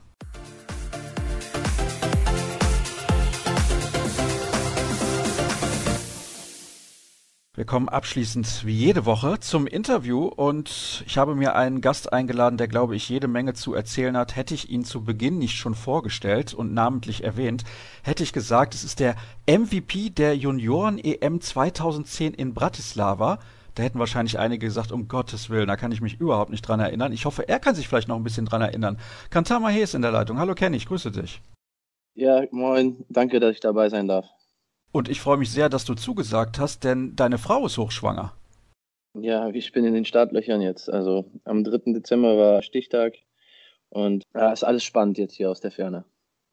Wir 7.55 7.65
kommen 7.65 7.89
abschließend 7.89 8.67
wie 8.67 8.75
jede 8.75 9.07
Woche 9.07 9.41
zum 9.41 9.67
Interview 9.67 10.27
und 10.27 11.03
ich 11.07 11.17
habe 11.17 11.35
mir 11.35 11.55
einen 11.55 11.81
Gast 11.81 12.13
eingeladen, 12.13 12.59
der 12.59 12.69
glaube 12.69 12.95
ich 12.95 13.09
jede 13.09 13.27
Menge 13.27 13.55
zu 13.55 13.73
erzählen 13.73 14.19
hat. 14.19 14.37
Hätte 14.37 14.53
ich 14.53 14.69
ihn 14.69 14.85
zu 14.85 15.03
Beginn 15.03 15.39
nicht 15.39 15.57
schon 15.57 15.75
vorgestellt 15.75 16.53
und 16.53 16.75
namentlich 16.75 17.25
erwähnt, 17.25 17.65
hätte 18.03 18.23
ich 18.23 18.35
gesagt, 18.35 18.75
es 18.75 18.85
ist 18.85 19.01
der 19.01 19.17
MVP 19.47 20.11
der 20.11 20.37
Junioren 20.37 20.99
EM 20.99 21.41
2010 21.41 22.35
in 22.35 22.53
Bratislava. 22.53 23.39
Da 23.75 23.83
hätten 23.83 23.99
wahrscheinlich 23.99 24.39
einige 24.39 24.67
gesagt, 24.67 24.93
um 24.93 25.09
Gottes 25.09 25.49
Willen, 25.49 25.69
da 25.69 25.77
kann 25.77 25.93
ich 25.93 26.03
mich 26.03 26.21
überhaupt 26.21 26.51
nicht 26.51 26.63
dran 26.63 26.81
erinnern. 26.81 27.13
Ich 27.13 27.25
hoffe, 27.25 27.49
er 27.49 27.59
kann 27.59 27.75
sich 27.75 27.89
vielleicht 27.89 28.09
noch 28.09 28.17
ein 28.17 28.25
bisschen 28.25 28.45
dran 28.45 28.61
erinnern. 28.61 28.99
Kantama 29.31 29.69
He 29.69 29.81
ist 29.81 29.95
in 29.95 30.03
der 30.03 30.11
Leitung. 30.11 30.39
Hallo 30.39 30.55
Kenny, 30.55 30.77
ich 30.77 30.87
grüße 30.87 31.11
dich. 31.11 31.41
Ja, 32.15 32.43
moin. 32.51 33.05
Danke, 33.09 33.41
dass 33.41 33.55
ich 33.55 33.61
dabei 33.61 33.89
sein 33.89 34.09
darf. 34.09 34.27
Und 34.93 35.09
ich 35.09 35.23
freue 35.23 35.39
mich 35.39 35.51
sehr, 35.51 35.71
dass 35.71 35.87
du 35.87 35.95
zugesagt 35.95 36.59
hast, 36.59 36.85
denn 36.85 37.17
deine 37.17 37.39
Frau 37.39 37.65
ist 37.65 37.79
hochschwanger. 37.79 38.35
Ja, 39.15 39.49
ich 39.49 39.73
bin 39.73 39.85
in 39.85 39.95
den 39.95 40.05
Startlöchern 40.05 40.61
jetzt. 40.61 40.91
Also 40.91 41.25
am 41.45 41.65
3. 41.65 41.93
Dezember 41.93 42.37
war 42.37 42.63
Stichtag 42.63 43.15
und 43.89 44.25
ja, 44.35 44.53
ist 44.53 44.65
alles 44.65 44.85
spannend 44.85 45.17
jetzt 45.17 45.35
hier 45.35 45.51
aus 45.51 45.61
der 45.61 45.71
Ferne. 45.71 46.05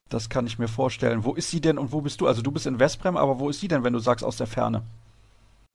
Das 0.07 0.29
kann 0.29 0.47
ich 0.47 0.57
mir 0.57 0.69
vorstellen. 0.69 1.25
Wo 1.25 1.35
ist 1.35 1.51
sie 1.51 1.61
denn 1.61 1.77
und 1.77 1.91
wo 1.91 2.01
bist 2.01 2.21
du? 2.21 2.27
Also 2.27 2.41
du 2.41 2.51
bist 2.51 2.65
in 2.65 2.79
Westbrem, 2.79 3.17
aber 3.17 3.39
wo 3.39 3.49
ist 3.49 3.59
sie 3.59 3.67
denn, 3.67 3.83
wenn 3.83 3.93
du 3.93 3.99
sagst 3.99 4.25
aus 4.25 4.37
der 4.37 4.47
Ferne? 4.47 4.83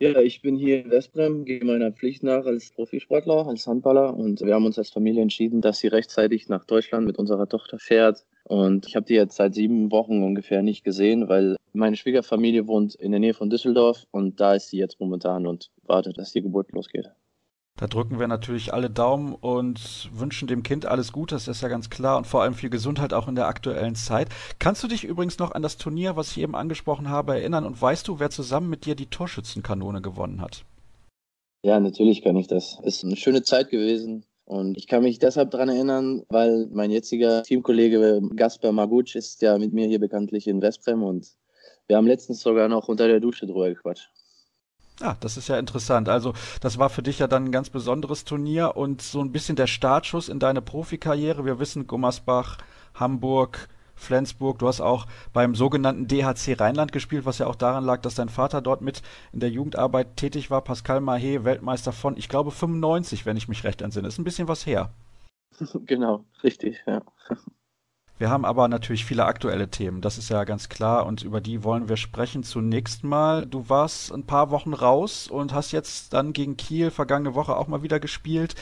Ja, 0.00 0.20
ich 0.20 0.42
bin 0.42 0.57
hier 0.57 0.85
in 0.85 0.90
Westbrem, 0.90 1.44
gehe 1.44 1.64
meiner 1.64 1.92
Pflicht 1.92 2.22
nach 2.22 2.44
als 2.46 2.70
Profisportler, 2.70 3.46
als 3.46 3.66
Handballer. 3.66 4.14
Und 4.14 4.40
wir 4.40 4.54
haben 4.54 4.66
uns 4.66 4.78
als 4.78 4.90
Familie 4.90 5.22
entschieden, 5.22 5.61
dass 5.61 5.78
sie 5.78 5.88
rechtzeitig 5.88 6.48
nach 6.48 6.64
Deutschland 6.64 7.07
mit 7.07 7.18
unserer 7.18 7.48
Tochter 7.48 7.78
fährt, 7.78 8.24
und 8.44 8.87
ich 8.87 8.94
habe 8.94 9.07
die 9.07 9.14
jetzt 9.14 9.37
seit 9.37 9.54
sieben 9.54 9.90
Wochen 9.90 10.22
ungefähr 10.22 10.62
nicht 10.62 10.85
gesehen, 10.85 11.28
weil 11.28 11.57
meine 11.72 11.96
Schwiegerfamilie 11.96 12.66
wohnt 12.66 12.94
in 12.94 13.11
der 13.11 13.20
Nähe 13.20 13.35
von 13.35 13.48
Düsseldorf. 13.48 14.04
Und 14.11 14.38
da 14.38 14.54
ist 14.54 14.68
sie 14.68 14.78
jetzt 14.78 15.00
momentan 15.00 15.46
und 15.46 15.70
wartet, 15.83 16.18
dass 16.18 16.33
die 16.33 16.42
Geburt 16.42 16.70
losgeht. 16.72 17.11
Da 17.76 17.88
drücken 17.88 18.20
wir 18.20 18.28
natürlich 18.28 18.72
alle 18.72 18.88
Daumen 18.88 19.34
und 19.34 20.08
wünschen 20.12 20.46
dem 20.46 20.62
Kind 20.62 20.87
alles 20.87 21.10
Gute, 21.10 21.34
das 21.34 21.48
ist 21.48 21.60
ja 21.60 21.68
ganz 21.68 21.90
klar 21.90 22.16
und 22.16 22.24
vor 22.24 22.42
allem 22.42 22.54
viel 22.54 22.70
Gesundheit 22.70 23.12
auch 23.12 23.26
in 23.26 23.34
der 23.34 23.48
aktuellen 23.48 23.96
Zeit. 23.96 24.28
Kannst 24.60 24.84
du 24.84 24.87
dich 24.87 25.02
übrigens 25.02 25.40
noch 25.40 25.50
an 25.50 25.62
das 25.62 25.76
Turnier, 25.76 26.14
was 26.14 26.30
ich 26.30 26.38
eben 26.38 26.54
angesprochen 26.54 27.08
habe, 27.08 27.34
erinnern 27.34 27.66
und 27.66 27.82
weißt 27.82 28.06
du, 28.06 28.20
wer 28.20 28.30
zusammen 28.30 28.70
mit 28.70 28.87
dir 28.87 28.94
die 28.94 29.06
Torschützenkanone 29.06 30.00
gewonnen 30.00 30.40
hat? 30.40 30.64
Ja, 31.64 31.80
natürlich 31.80 32.22
kann 32.22 32.37
ich 32.37 32.46
das. 32.46 32.78
Es 32.84 32.98
ist 32.98 33.04
eine 33.04 33.16
schöne 33.16 33.42
Zeit 33.42 33.70
gewesen. 33.70 34.24
Und 34.44 34.76
ich 34.76 34.87
kann 34.87 35.02
mich 35.02 35.18
deshalb 35.18 35.50
daran 35.50 35.70
erinnern, 35.70 36.22
weil 36.28 36.68
mein 36.70 36.90
jetziger 36.90 37.42
Teamkollege 37.42 38.20
Gaspar 38.37 38.70
Maguc 38.70 39.16
ist 39.16 39.42
ja 39.42 39.58
mit 39.58 39.72
mir 39.72 39.88
hier 39.88 39.98
bekanntlich 39.98 40.46
in 40.46 40.62
Westbrem 40.62 41.02
und 41.02 41.26
wir 41.88 41.96
haben 41.96 42.06
letztens 42.06 42.40
sogar 42.40 42.68
noch 42.68 42.88
unter 42.88 43.08
der 43.08 43.20
Dusche 43.20 43.46
drüber 43.46 43.68
gequatscht. 43.68 44.13
Ah, 45.00 45.16
das 45.20 45.37
ist 45.37 45.48
ja 45.48 45.59
interessant. 45.59 46.09
Also, 46.09 46.35
das 46.61 46.78
war 46.78 46.88
für 46.88 47.02
dich 47.02 47.18
ja 47.18 47.26
dann 47.26 47.46
ein 47.46 47.52
ganz 47.52 47.68
besonderes 47.68 48.24
Turnier 48.24 48.76
und 48.76 49.02
so 49.02 49.20
ein 49.20 49.33
bisschen 49.33 49.57
der 49.57 49.66
Startschuss 49.66 50.28
in 50.28 50.38
deine 50.38 50.62
Profikarriere. 50.62 51.44
Wir 51.44 51.59
wissen, 51.59 51.87
Gummersbach, 51.88 52.59
Hamburg, 52.94 53.68
Flensburg. 53.96 54.59
Du 54.61 54.68
hast 54.68 54.80
auch 54.80 55.07
beim 55.33 55.54
sogenannten 55.57 56.07
DHC 56.07 56.61
Rheinland 56.61 56.92
gespielt, 56.92 57.24
was 57.26 57.38
ja 57.38 57.46
auch 57.46 57.57
daran 57.57 57.85
lag, 57.85 58.02
dass 58.02 58.14
dein 58.14 58.28
Vater 58.28 58.62
dort 58.62 58.83
mit 58.83 59.02
in 59.33 59.40
der 59.40 59.50
Jugendarbeit 59.50 60.16
tätig 60.16 60.50
war. 60.50 60.62
Pascal 60.62 60.98
Mahé, 60.98 61.44
Weltmeister 61.44 61.92
von, 61.92 62.16
ich 62.16 62.28
glaube, 62.28 62.52
95, 62.52 63.26
wenn 63.26 63.37
ich 63.37 63.48
mich 63.48 63.64
recht 63.64 63.83
entsinne. 63.83 64.09
Ist 64.09 64.18
ein 64.18 64.24
bisschen 64.24 64.48
was 64.48 64.66
her. 64.66 64.90
Genau, 65.87 66.24
richtig, 66.42 66.83
ja. 66.85 67.00
Wir 68.24 68.30
haben 68.30 68.46
aber 68.46 68.68
natürlich 68.68 69.04
viele 69.04 69.26
aktuelle 69.26 69.68
Themen, 69.68 70.00
das 70.00 70.16
ist 70.16 70.30
ja 70.30 70.44
ganz 70.44 70.70
klar 70.70 71.04
und 71.04 71.22
über 71.22 71.42
die 71.42 71.62
wollen 71.62 71.90
wir 71.90 71.98
sprechen. 71.98 72.42
Zunächst 72.42 73.04
mal, 73.04 73.44
du 73.44 73.68
warst 73.68 74.14
ein 74.14 74.24
paar 74.24 74.50
Wochen 74.50 74.72
raus 74.72 75.28
und 75.28 75.52
hast 75.52 75.72
jetzt 75.72 76.14
dann 76.14 76.32
gegen 76.32 76.56
Kiel 76.56 76.90
vergangene 76.90 77.34
Woche 77.34 77.54
auch 77.54 77.68
mal 77.68 77.82
wieder 77.82 78.00
gespielt 78.00 78.54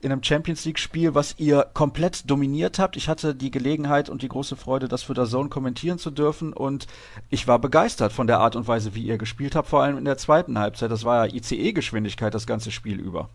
in 0.00 0.12
einem 0.12 0.22
Champions 0.22 0.66
League-Spiel, 0.66 1.14
was 1.14 1.36
ihr 1.38 1.66
komplett 1.72 2.28
dominiert 2.28 2.78
habt. 2.78 2.98
Ich 2.98 3.08
hatte 3.08 3.34
die 3.34 3.50
Gelegenheit 3.50 4.10
und 4.10 4.20
die 4.20 4.28
große 4.28 4.56
Freude, 4.56 4.88
das 4.88 5.04
für 5.04 5.14
der 5.14 5.24
Zone 5.24 5.48
kommentieren 5.48 5.96
zu 5.96 6.10
dürfen 6.10 6.52
und 6.52 6.86
ich 7.30 7.48
war 7.48 7.58
begeistert 7.58 8.12
von 8.12 8.26
der 8.26 8.40
Art 8.40 8.56
und 8.56 8.68
Weise, 8.68 8.94
wie 8.94 9.04
ihr 9.04 9.16
gespielt 9.16 9.56
habt, 9.56 9.70
vor 9.70 9.82
allem 9.82 9.96
in 9.96 10.04
der 10.04 10.18
zweiten 10.18 10.58
Halbzeit. 10.58 10.90
Das 10.90 11.06
war 11.06 11.26
ja 11.26 11.34
ICE-Geschwindigkeit 11.34 12.34
das 12.34 12.46
ganze 12.46 12.70
Spiel 12.70 13.00
über. 13.00 13.30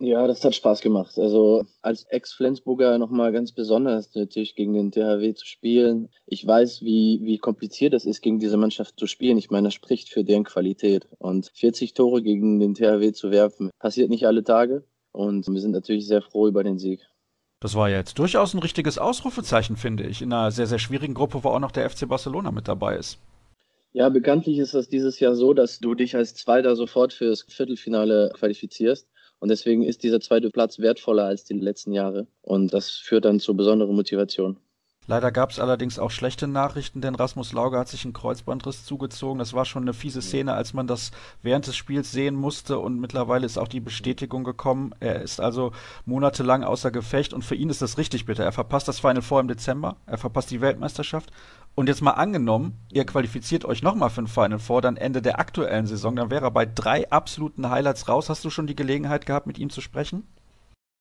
Ja, 0.00 0.26
das 0.26 0.42
hat 0.42 0.54
Spaß 0.54 0.80
gemacht. 0.80 1.18
Also 1.18 1.66
als 1.82 2.04
Ex-Flensburger 2.04 2.96
nochmal 2.96 3.32
ganz 3.32 3.52
besonders 3.52 4.14
natürlich 4.14 4.54
gegen 4.54 4.72
den 4.72 4.90
THW 4.90 5.34
zu 5.34 5.46
spielen. 5.46 6.08
Ich 6.24 6.46
weiß, 6.46 6.80
wie, 6.80 7.20
wie 7.22 7.36
kompliziert 7.36 7.92
es 7.92 8.06
ist, 8.06 8.22
gegen 8.22 8.38
diese 8.38 8.56
Mannschaft 8.56 8.98
zu 8.98 9.06
spielen. 9.06 9.36
Ich 9.36 9.50
meine, 9.50 9.68
das 9.68 9.74
spricht 9.74 10.08
für 10.08 10.24
deren 10.24 10.44
Qualität. 10.44 11.06
Und 11.18 11.50
40 11.54 11.92
Tore 11.92 12.22
gegen 12.22 12.60
den 12.60 12.74
THW 12.74 13.12
zu 13.12 13.30
werfen, 13.30 13.70
passiert 13.78 14.08
nicht 14.08 14.26
alle 14.26 14.42
Tage. 14.42 14.84
Und 15.12 15.46
wir 15.46 15.60
sind 15.60 15.72
natürlich 15.72 16.06
sehr 16.06 16.22
froh 16.22 16.48
über 16.48 16.64
den 16.64 16.78
Sieg. 16.78 17.00
Das 17.60 17.74
war 17.74 17.90
jetzt 17.90 18.18
durchaus 18.18 18.54
ein 18.54 18.60
richtiges 18.60 18.96
Ausrufezeichen, 18.96 19.76
finde 19.76 20.04
ich, 20.04 20.22
in 20.22 20.32
einer 20.32 20.50
sehr, 20.50 20.66
sehr 20.66 20.78
schwierigen 20.78 21.12
Gruppe, 21.12 21.44
wo 21.44 21.50
auch 21.50 21.60
noch 21.60 21.72
der 21.72 21.90
FC 21.90 22.08
Barcelona 22.08 22.50
mit 22.52 22.68
dabei 22.68 22.96
ist. 22.96 23.18
Ja, 23.92 24.08
bekanntlich 24.08 24.58
ist 24.58 24.72
das 24.72 24.88
dieses 24.88 25.20
Jahr 25.20 25.34
so, 25.34 25.52
dass 25.52 25.78
du 25.78 25.94
dich 25.94 26.16
als 26.16 26.34
Zweiter 26.34 26.74
sofort 26.74 27.12
fürs 27.12 27.42
Viertelfinale 27.42 28.30
qualifizierst. 28.34 29.06
Und 29.40 29.48
deswegen 29.48 29.82
ist 29.82 30.02
dieser 30.02 30.20
zweite 30.20 30.50
Platz 30.50 30.78
wertvoller 30.78 31.24
als 31.24 31.44
die 31.44 31.54
letzten 31.54 31.92
Jahre. 31.92 32.26
Und 32.42 32.72
das 32.72 32.90
führt 32.90 33.24
dann 33.24 33.40
zu 33.40 33.56
besonderer 33.56 33.92
Motivation. 33.92 34.58
Leider 35.06 35.32
gab 35.32 35.50
es 35.50 35.58
allerdings 35.58 35.98
auch 35.98 36.12
schlechte 36.12 36.46
Nachrichten, 36.46 37.00
denn 37.00 37.16
Rasmus 37.16 37.52
Lauge 37.52 37.78
hat 37.78 37.88
sich 37.88 38.04
einen 38.04 38.12
Kreuzbandriss 38.12 38.84
zugezogen. 38.84 39.40
Das 39.40 39.54
war 39.54 39.64
schon 39.64 39.82
eine 39.82 39.92
fiese 39.92 40.22
Szene, 40.22 40.52
als 40.52 40.72
man 40.72 40.86
das 40.86 41.10
während 41.42 41.66
des 41.66 41.74
Spiels 41.74 42.12
sehen 42.12 42.36
musste 42.36 42.78
und 42.78 43.00
mittlerweile 43.00 43.44
ist 43.44 43.58
auch 43.58 43.66
die 43.66 43.80
Bestätigung 43.80 44.44
gekommen. 44.44 44.94
Er 45.00 45.20
ist 45.20 45.40
also 45.40 45.72
monatelang 46.04 46.62
außer 46.62 46.92
Gefecht 46.92 47.32
und 47.32 47.44
für 47.44 47.56
ihn 47.56 47.70
ist 47.70 47.82
das 47.82 47.98
richtig 47.98 48.26
bitter. 48.26 48.44
Er 48.44 48.52
verpasst 48.52 48.86
das 48.86 49.00
Final 49.00 49.22
Four 49.22 49.40
im 49.40 49.48
Dezember, 49.48 49.96
er 50.06 50.18
verpasst 50.18 50.52
die 50.52 50.60
Weltmeisterschaft 50.60 51.32
und 51.74 51.88
jetzt 51.88 52.02
mal 52.02 52.12
angenommen, 52.12 52.74
ihr 52.92 53.04
qualifiziert 53.04 53.64
euch 53.64 53.82
nochmal 53.82 54.10
für 54.10 54.22
ein 54.22 54.26
Final 54.26 54.58
Four, 54.58 54.82
dann 54.82 54.96
Ende 54.96 55.22
der 55.22 55.38
aktuellen 55.38 55.86
Saison, 55.86 56.16
dann 56.16 56.30
wäre 56.30 56.46
er 56.46 56.50
bei 56.50 56.66
drei 56.66 57.10
absoluten 57.10 57.70
Highlights 57.70 58.08
raus. 58.08 58.28
Hast 58.28 58.44
du 58.44 58.50
schon 58.50 58.66
die 58.66 58.76
Gelegenheit 58.76 59.26
gehabt, 59.26 59.46
mit 59.46 59.58
ihm 59.58 59.70
zu 59.70 59.80
sprechen? 59.80 60.26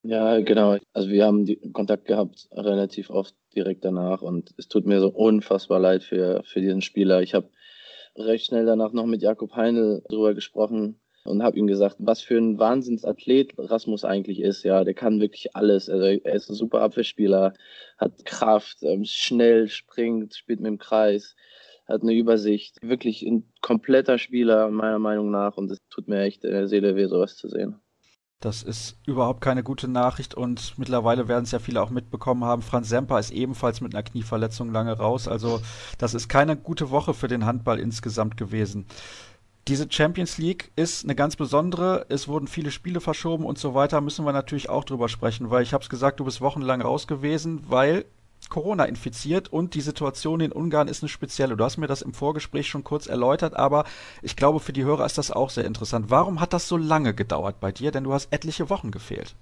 Ja, 0.03 0.39
genau. 0.39 0.77
Also 0.93 1.09
wir 1.09 1.25
haben 1.25 1.45
Kontakt 1.73 2.05
gehabt 2.05 2.47
relativ 2.51 3.09
oft 3.09 3.35
direkt 3.53 3.83
danach 3.83 4.21
und 4.21 4.53
es 4.57 4.69
tut 4.69 4.85
mir 4.85 5.01
so 5.01 5.09
unfassbar 5.09 5.79
leid 5.79 6.03
für, 6.03 6.41
für 6.45 6.61
diesen 6.61 6.81
Spieler. 6.81 7.21
Ich 7.21 7.33
habe 7.33 7.49
recht 8.15 8.45
schnell 8.45 8.65
danach 8.65 8.93
noch 8.93 9.05
mit 9.05 9.21
Jakob 9.21 9.55
Heinl 9.55 10.01
drüber 10.07 10.33
gesprochen 10.33 11.01
und 11.29 11.43
habe 11.43 11.57
ihm 11.57 11.67
gesagt, 11.67 11.97
was 11.99 12.21
für 12.21 12.37
ein 12.37 12.57
Wahnsinnsathlet 12.59 13.53
Rasmus 13.57 14.03
eigentlich 14.03 14.41
ist. 14.41 14.63
Ja, 14.63 14.83
der 14.83 14.93
kann 14.93 15.19
wirklich 15.21 15.55
alles. 15.55 15.89
Also 15.89 16.05
er 16.05 16.35
ist 16.35 16.49
ein 16.49 16.55
super 16.55 16.81
Abwehrspieler, 16.81 17.53
hat 17.97 18.25
Kraft, 18.25 18.77
ähm, 18.81 19.05
schnell, 19.05 19.67
springt, 19.67 20.35
spielt 20.35 20.59
mit 20.59 20.67
dem 20.67 20.77
Kreis, 20.79 21.35
hat 21.87 22.01
eine 22.01 22.13
Übersicht. 22.13 22.77
Wirklich 22.81 23.21
ein 23.23 23.51
kompletter 23.61 24.17
Spieler 24.17 24.69
meiner 24.69 24.99
Meinung 24.99 25.31
nach 25.31 25.57
und 25.57 25.69
es 25.71 25.79
tut 25.89 26.07
mir 26.07 26.21
echt 26.21 26.43
in 26.43 26.51
der 26.51 26.67
Seele 26.67 26.95
weh, 26.95 27.05
sowas 27.05 27.35
zu 27.37 27.47
sehen. 27.47 27.79
Das 28.41 28.63
ist 28.63 28.97
überhaupt 29.05 29.41
keine 29.41 29.63
gute 29.63 29.89
Nachricht 29.89 30.33
und 30.33 30.73
mittlerweile 30.77 31.27
werden 31.27 31.43
es 31.43 31.51
ja 31.51 31.59
viele 31.59 31.81
auch 31.81 31.89
mitbekommen 31.89 32.45
haben. 32.45 32.61
Franz 32.61 32.87
Semper 32.87 33.19
ist 33.19 33.31
ebenfalls 33.31 33.81
mit 33.81 33.93
einer 33.93 34.03
Knieverletzung 34.03 34.71
lange 34.71 34.93
raus. 34.93 35.27
Also 35.27 35.59
das 35.97 36.13
ist 36.13 36.29
keine 36.29 36.55
gute 36.55 36.89
Woche 36.89 37.13
für 37.13 37.27
den 37.27 37.45
Handball 37.45 37.79
insgesamt 37.79 38.37
gewesen. 38.37 38.85
Diese 39.69 39.85
Champions 39.87 40.39
League 40.39 40.71
ist 40.75 41.03
eine 41.03 41.13
ganz 41.13 41.35
besondere. 41.35 42.07
Es 42.09 42.27
wurden 42.27 42.47
viele 42.47 42.71
Spiele 42.71 43.01
verschoben 43.01 43.45
und 43.45 43.59
so 43.59 43.75
weiter. 43.75 44.01
Müssen 44.01 44.25
wir 44.25 44.33
natürlich 44.33 44.67
auch 44.67 44.83
drüber 44.83 45.07
sprechen, 45.09 45.51
weil 45.51 45.61
ich 45.61 45.73
habe 45.73 45.83
es 45.83 45.91
gesagt, 45.91 46.19
du 46.19 46.25
bist 46.25 46.41
wochenlang 46.41 46.81
raus 46.81 47.05
gewesen, 47.05 47.61
weil 47.67 48.05
Corona 48.49 48.85
infiziert 48.85 49.53
und 49.53 49.75
die 49.75 49.81
Situation 49.81 50.39
in 50.39 50.51
Ungarn 50.51 50.87
ist 50.87 51.03
eine 51.03 51.09
spezielle. 51.09 51.55
Du 51.55 51.63
hast 51.63 51.77
mir 51.77 51.85
das 51.85 52.01
im 52.01 52.15
Vorgespräch 52.15 52.65
schon 52.65 52.83
kurz 52.83 53.05
erläutert, 53.05 53.55
aber 53.55 53.85
ich 54.23 54.35
glaube, 54.35 54.59
für 54.59 54.73
die 54.73 54.85
Hörer 54.85 55.05
ist 55.05 55.19
das 55.19 55.29
auch 55.29 55.51
sehr 55.51 55.65
interessant. 55.65 56.09
Warum 56.09 56.41
hat 56.41 56.53
das 56.53 56.67
so 56.67 56.75
lange 56.75 57.13
gedauert 57.13 57.59
bei 57.59 57.71
dir? 57.71 57.91
Denn 57.91 58.05
du 58.05 58.13
hast 58.13 58.33
etliche 58.33 58.71
Wochen 58.71 58.89
gefehlt. 58.89 59.35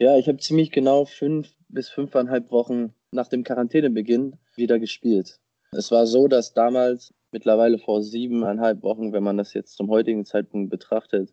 Ja, 0.00 0.18
ich 0.18 0.26
habe 0.26 0.38
ziemlich 0.38 0.72
genau 0.72 1.04
fünf 1.04 1.54
bis 1.68 1.88
fünfeinhalb 1.88 2.50
Wochen 2.50 2.94
nach 3.12 3.28
dem 3.28 3.44
Quarantänebeginn 3.44 4.38
wieder 4.56 4.80
gespielt. 4.80 5.38
Es 5.70 5.92
war 5.92 6.08
so, 6.08 6.26
dass 6.26 6.52
damals, 6.52 7.14
mittlerweile 7.32 7.78
vor 7.78 8.02
siebeneinhalb 8.02 8.82
Wochen, 8.82 9.12
wenn 9.12 9.22
man 9.22 9.36
das 9.36 9.54
jetzt 9.54 9.76
zum 9.76 9.90
heutigen 9.90 10.24
Zeitpunkt 10.24 10.70
betrachtet, 10.70 11.32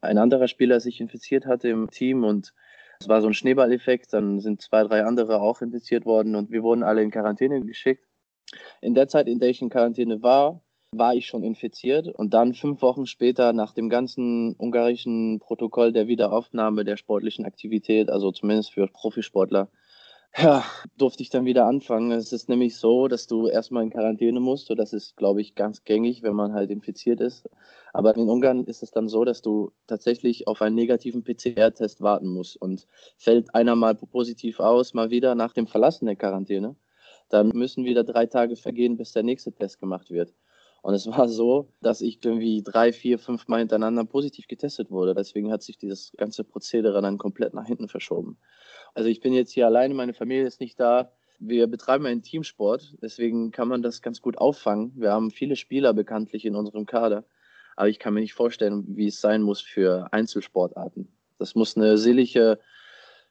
ein 0.00 0.18
anderer 0.18 0.48
Spieler 0.48 0.80
sich 0.80 1.00
infiziert 1.00 1.46
hatte 1.46 1.68
im 1.68 1.90
Team 1.90 2.24
und 2.24 2.54
es 3.00 3.08
war 3.08 3.20
so 3.20 3.28
ein 3.28 3.34
Schneeballeffekt, 3.34 4.12
dann 4.12 4.40
sind 4.40 4.60
zwei, 4.60 4.82
drei 4.82 5.04
andere 5.04 5.40
auch 5.40 5.60
infiziert 5.62 6.04
worden 6.04 6.34
und 6.34 6.50
wir 6.50 6.62
wurden 6.62 6.82
alle 6.82 7.02
in 7.02 7.10
Quarantäne 7.10 7.60
geschickt. 7.64 8.04
In 8.80 8.94
der 8.94 9.08
Zeit, 9.08 9.28
in 9.28 9.40
der 9.40 9.50
ich 9.50 9.62
in 9.62 9.70
Quarantäne 9.70 10.22
war, 10.22 10.62
war 10.90 11.14
ich 11.14 11.26
schon 11.26 11.42
infiziert 11.42 12.08
und 12.08 12.32
dann 12.32 12.54
fünf 12.54 12.80
Wochen 12.82 13.06
später 13.06 13.52
nach 13.52 13.72
dem 13.72 13.88
ganzen 13.88 14.54
ungarischen 14.56 15.38
Protokoll 15.38 15.92
der 15.92 16.08
Wiederaufnahme 16.08 16.84
der 16.84 16.96
sportlichen 16.96 17.44
Aktivität, 17.44 18.08
also 18.10 18.32
zumindest 18.32 18.72
für 18.72 18.86
Profisportler, 18.88 19.68
Ja, 20.36 20.64
durfte 20.96 21.22
ich 21.22 21.30
dann 21.30 21.44
wieder 21.46 21.66
anfangen. 21.66 22.12
Es 22.12 22.32
ist 22.32 22.48
nämlich 22.48 22.76
so, 22.76 23.08
dass 23.08 23.26
du 23.26 23.48
erstmal 23.48 23.82
in 23.82 23.90
Quarantäne 23.90 24.38
musst. 24.40 24.70
Und 24.70 24.76
das 24.78 24.92
ist, 24.92 25.16
glaube 25.16 25.40
ich, 25.40 25.54
ganz 25.54 25.82
gängig, 25.84 26.22
wenn 26.22 26.34
man 26.34 26.52
halt 26.52 26.70
infiziert 26.70 27.20
ist. 27.20 27.48
Aber 27.92 28.14
in 28.16 28.28
Ungarn 28.28 28.64
ist 28.64 28.82
es 28.82 28.90
dann 28.92 29.08
so, 29.08 29.24
dass 29.24 29.42
du 29.42 29.72
tatsächlich 29.86 30.46
auf 30.46 30.62
einen 30.62 30.76
negativen 30.76 31.24
PCR-Test 31.24 32.02
warten 32.02 32.28
musst. 32.28 32.56
Und 32.60 32.86
fällt 33.16 33.54
einer 33.54 33.74
mal 33.74 33.94
positiv 33.96 34.60
aus, 34.60 34.94
mal 34.94 35.10
wieder 35.10 35.34
nach 35.34 35.52
dem 35.54 35.66
Verlassen 35.66 36.06
der 36.06 36.16
Quarantäne, 36.16 36.76
dann 37.30 37.48
müssen 37.48 37.84
wieder 37.84 38.04
drei 38.04 38.26
Tage 38.26 38.56
vergehen, 38.56 38.96
bis 38.96 39.12
der 39.12 39.22
nächste 39.24 39.52
Test 39.52 39.80
gemacht 39.80 40.10
wird. 40.10 40.34
Und 40.82 40.94
es 40.94 41.06
war 41.08 41.28
so, 41.28 41.72
dass 41.80 42.00
ich 42.00 42.24
irgendwie 42.24 42.62
drei, 42.62 42.92
vier, 42.92 43.18
fünf 43.18 43.48
Mal 43.48 43.58
hintereinander 43.58 44.04
positiv 44.04 44.46
getestet 44.46 44.90
wurde. 44.90 45.14
Deswegen 45.14 45.50
hat 45.50 45.62
sich 45.62 45.76
dieses 45.78 46.12
ganze 46.16 46.44
Prozedere 46.44 47.02
dann 47.02 47.18
komplett 47.18 47.52
nach 47.54 47.66
hinten 47.66 47.88
verschoben. 47.88 48.38
Also 48.98 49.10
ich 49.10 49.20
bin 49.20 49.32
jetzt 49.32 49.52
hier 49.52 49.66
alleine, 49.66 49.94
meine 49.94 50.12
Familie 50.12 50.44
ist 50.44 50.60
nicht 50.60 50.80
da. 50.80 51.12
Wir 51.38 51.68
betreiben 51.68 52.04
einen 52.04 52.24
Teamsport, 52.24 52.96
deswegen 53.00 53.52
kann 53.52 53.68
man 53.68 53.80
das 53.80 54.02
ganz 54.02 54.20
gut 54.20 54.38
auffangen. 54.38 54.92
Wir 54.96 55.12
haben 55.12 55.30
viele 55.30 55.54
Spieler 55.54 55.94
bekanntlich 55.94 56.44
in 56.44 56.56
unserem 56.56 56.84
Kader, 56.84 57.22
aber 57.76 57.88
ich 57.88 58.00
kann 58.00 58.12
mir 58.12 58.18
nicht 58.22 58.34
vorstellen, 58.34 58.96
wie 58.96 59.06
es 59.06 59.20
sein 59.20 59.42
muss 59.42 59.60
für 59.60 60.12
Einzelsportarten. 60.12 61.06
Das 61.38 61.54
muss 61.54 61.76
eine 61.76 61.96
seelische, 61.96 62.58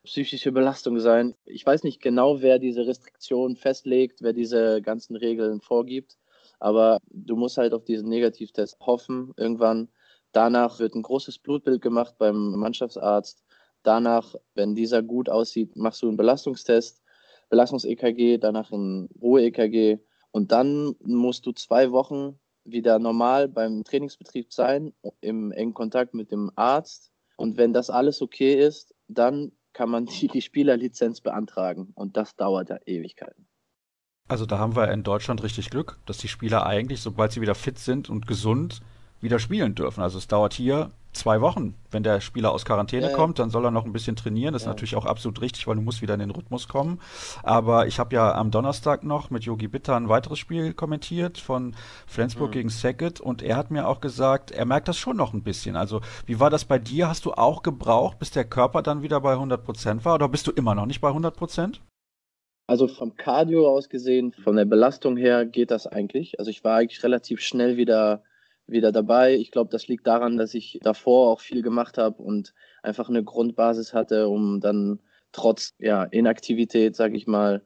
psychische 0.05 0.53
Belastung 0.53 1.01
sein. 1.01 1.35
Ich 1.43 1.65
weiß 1.65 1.83
nicht 1.83 2.01
genau, 2.01 2.41
wer 2.41 2.59
diese 2.59 2.87
Restriktionen 2.87 3.57
festlegt, 3.57 4.21
wer 4.21 4.31
diese 4.31 4.81
ganzen 4.81 5.17
Regeln 5.17 5.59
vorgibt, 5.59 6.15
aber 6.61 6.97
du 7.09 7.35
musst 7.35 7.57
halt 7.57 7.73
auf 7.73 7.83
diesen 7.83 8.07
Negativtest 8.07 8.79
hoffen 8.79 9.33
irgendwann. 9.35 9.89
Danach 10.31 10.79
wird 10.79 10.95
ein 10.95 11.01
großes 11.01 11.39
Blutbild 11.39 11.81
gemacht 11.81 12.15
beim 12.17 12.55
Mannschaftsarzt 12.55 13.43
Danach, 13.87 14.35
wenn 14.53 14.75
dieser 14.75 15.01
gut 15.01 15.29
aussieht, 15.29 15.77
machst 15.77 16.01
du 16.01 16.09
einen 16.09 16.17
Belastungstest, 16.17 17.01
Belastungs-EKG, 17.47 18.37
danach 18.37 18.69
ein 18.73 19.07
Ruhe-EKG 19.21 19.99
und 20.31 20.51
dann 20.51 20.93
musst 21.05 21.45
du 21.45 21.53
zwei 21.53 21.93
Wochen 21.93 22.37
wieder 22.65 22.99
normal 22.99 23.47
beim 23.47 23.85
Trainingsbetrieb 23.85 24.51
sein, 24.51 24.91
im 25.21 25.53
engen 25.53 25.73
Kontakt 25.73 26.13
mit 26.13 26.33
dem 26.33 26.51
Arzt. 26.57 27.13
Und 27.37 27.55
wenn 27.55 27.71
das 27.71 27.89
alles 27.89 28.21
okay 28.21 28.55
ist, 28.55 28.93
dann 29.07 29.53
kann 29.71 29.89
man 29.89 30.05
die, 30.19 30.27
die 30.27 30.41
Spielerlizenz 30.41 31.21
beantragen. 31.21 31.93
Und 31.95 32.17
das 32.17 32.35
dauert 32.35 32.67
ja 32.67 32.79
Ewigkeiten. 32.85 33.47
Also 34.27 34.45
da 34.45 34.59
haben 34.59 34.75
wir 34.75 34.91
in 34.91 35.03
Deutschland 35.03 35.43
richtig 35.43 35.69
Glück, 35.69 35.97
dass 36.05 36.17
die 36.17 36.27
Spieler 36.27 36.65
eigentlich, 36.65 36.99
sobald 36.99 37.31
sie 37.31 37.39
wieder 37.39 37.55
fit 37.55 37.79
sind 37.79 38.09
und 38.09 38.27
gesund, 38.27 38.81
wieder 39.21 39.39
spielen 39.39 39.75
dürfen. 39.75 40.01
Also 40.01 40.17
es 40.17 40.27
dauert 40.27 40.53
hier 40.53 40.91
zwei 41.17 41.41
Wochen. 41.41 41.73
Wenn 41.91 42.03
der 42.03 42.21
Spieler 42.21 42.51
aus 42.51 42.63
Quarantäne 42.63 43.09
ja, 43.09 43.13
kommt, 43.13 43.39
dann 43.39 43.49
soll 43.49 43.65
er 43.65 43.71
noch 43.71 43.85
ein 43.85 43.91
bisschen 43.91 44.15
trainieren. 44.15 44.53
Das 44.53 44.63
ist 44.63 44.67
natürlich 44.67 44.95
auch 44.95 45.05
absolut 45.05 45.41
richtig, 45.41 45.67
weil 45.67 45.75
du 45.75 45.81
musst 45.81 46.01
wieder 46.01 46.13
in 46.13 46.19
den 46.19 46.31
Rhythmus 46.31 46.67
kommen. 46.67 46.99
Aber 47.43 47.87
ich 47.87 47.99
habe 47.99 48.15
ja 48.15 48.33
am 48.35 48.51
Donnerstag 48.51 49.03
noch 49.03 49.29
mit 49.29 49.43
Yogi 49.43 49.67
Bitter 49.67 49.95
ein 49.95 50.09
weiteres 50.09 50.39
Spiel 50.39 50.73
kommentiert 50.73 51.37
von 51.37 51.75
Flensburg 52.05 52.49
mhm. 52.49 52.53
gegen 52.53 52.69
Sackett 52.69 53.19
und 53.19 53.41
er 53.41 53.57
hat 53.57 53.71
mir 53.71 53.87
auch 53.87 53.99
gesagt, 53.99 54.51
er 54.51 54.65
merkt 54.65 54.87
das 54.87 54.97
schon 54.97 55.17
noch 55.17 55.33
ein 55.33 55.43
bisschen. 55.43 55.75
Also 55.75 56.01
wie 56.25 56.39
war 56.39 56.49
das 56.49 56.65
bei 56.65 56.79
dir? 56.79 57.07
Hast 57.09 57.25
du 57.25 57.33
auch 57.33 57.63
gebraucht, 57.63 58.19
bis 58.19 58.31
der 58.31 58.45
Körper 58.45 58.81
dann 58.81 59.01
wieder 59.01 59.19
bei 59.19 59.33
100 59.33 59.63
Prozent 59.63 60.05
war 60.05 60.15
oder 60.15 60.29
bist 60.29 60.47
du 60.47 60.51
immer 60.51 60.75
noch 60.75 60.85
nicht 60.85 61.01
bei 61.01 61.09
100 61.09 61.35
Prozent? 61.35 61.81
Also 62.69 62.89
vom 62.89 63.15
Cardio 63.15 63.69
aus 63.69 63.87
gesehen, 63.87 64.33
von 64.33 64.57
der 64.57 64.65
Belastung 64.65 65.15
her 65.15 65.45
geht 65.45 65.71
das 65.71 65.87
eigentlich. 65.87 66.37
Also 66.37 66.51
ich 66.51 66.65
war 66.65 66.77
eigentlich 66.77 67.01
relativ 67.01 67.39
schnell 67.39 67.77
wieder 67.77 68.23
wieder 68.67 68.91
dabei. 68.91 69.35
Ich 69.35 69.51
glaube, 69.51 69.69
das 69.71 69.87
liegt 69.87 70.07
daran, 70.07 70.37
dass 70.37 70.53
ich 70.53 70.79
davor 70.83 71.29
auch 71.29 71.39
viel 71.39 71.61
gemacht 71.61 71.97
habe 71.97 72.21
und 72.21 72.53
einfach 72.83 73.09
eine 73.09 73.23
Grundbasis 73.23 73.93
hatte, 73.93 74.27
um 74.27 74.59
dann 74.59 74.99
trotz 75.31 75.73
ja, 75.79 76.03
Inaktivität, 76.03 76.95
sage 76.95 77.17
ich 77.17 77.27
mal, 77.27 77.61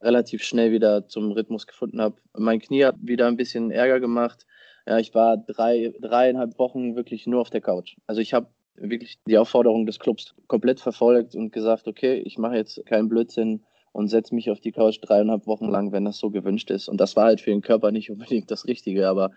relativ 0.00 0.42
schnell 0.42 0.72
wieder 0.72 1.08
zum 1.08 1.32
Rhythmus 1.32 1.66
gefunden 1.66 2.00
habe. 2.00 2.16
Mein 2.36 2.60
Knie 2.60 2.84
hat 2.84 2.96
wieder 3.00 3.26
ein 3.26 3.36
bisschen 3.36 3.70
Ärger 3.70 4.00
gemacht. 4.00 4.46
Ja, 4.86 4.98
ich 4.98 5.14
war 5.14 5.38
drei, 5.38 5.94
dreieinhalb 6.00 6.58
Wochen 6.58 6.94
wirklich 6.94 7.26
nur 7.26 7.40
auf 7.40 7.50
der 7.50 7.62
Couch. 7.62 7.96
Also 8.06 8.20
ich 8.20 8.34
habe 8.34 8.48
wirklich 8.76 9.18
die 9.26 9.38
Aufforderung 9.38 9.86
des 9.86 9.98
Clubs 9.98 10.34
komplett 10.46 10.80
verfolgt 10.80 11.34
und 11.34 11.52
gesagt, 11.52 11.86
okay, 11.86 12.16
ich 12.24 12.38
mache 12.38 12.56
jetzt 12.56 12.84
keinen 12.86 13.08
Blödsinn 13.08 13.62
und 13.92 14.08
setze 14.08 14.34
mich 14.34 14.50
auf 14.50 14.60
die 14.60 14.72
Couch 14.72 14.98
dreieinhalb 15.00 15.46
Wochen 15.46 15.68
lang, 15.68 15.92
wenn 15.92 16.04
das 16.04 16.18
so 16.18 16.30
gewünscht 16.30 16.70
ist. 16.70 16.88
Und 16.88 17.00
das 17.00 17.16
war 17.16 17.26
halt 17.26 17.40
für 17.40 17.50
den 17.50 17.62
Körper 17.62 17.92
nicht 17.92 18.10
unbedingt 18.10 18.50
das 18.50 18.66
Richtige, 18.66 19.08
aber 19.08 19.30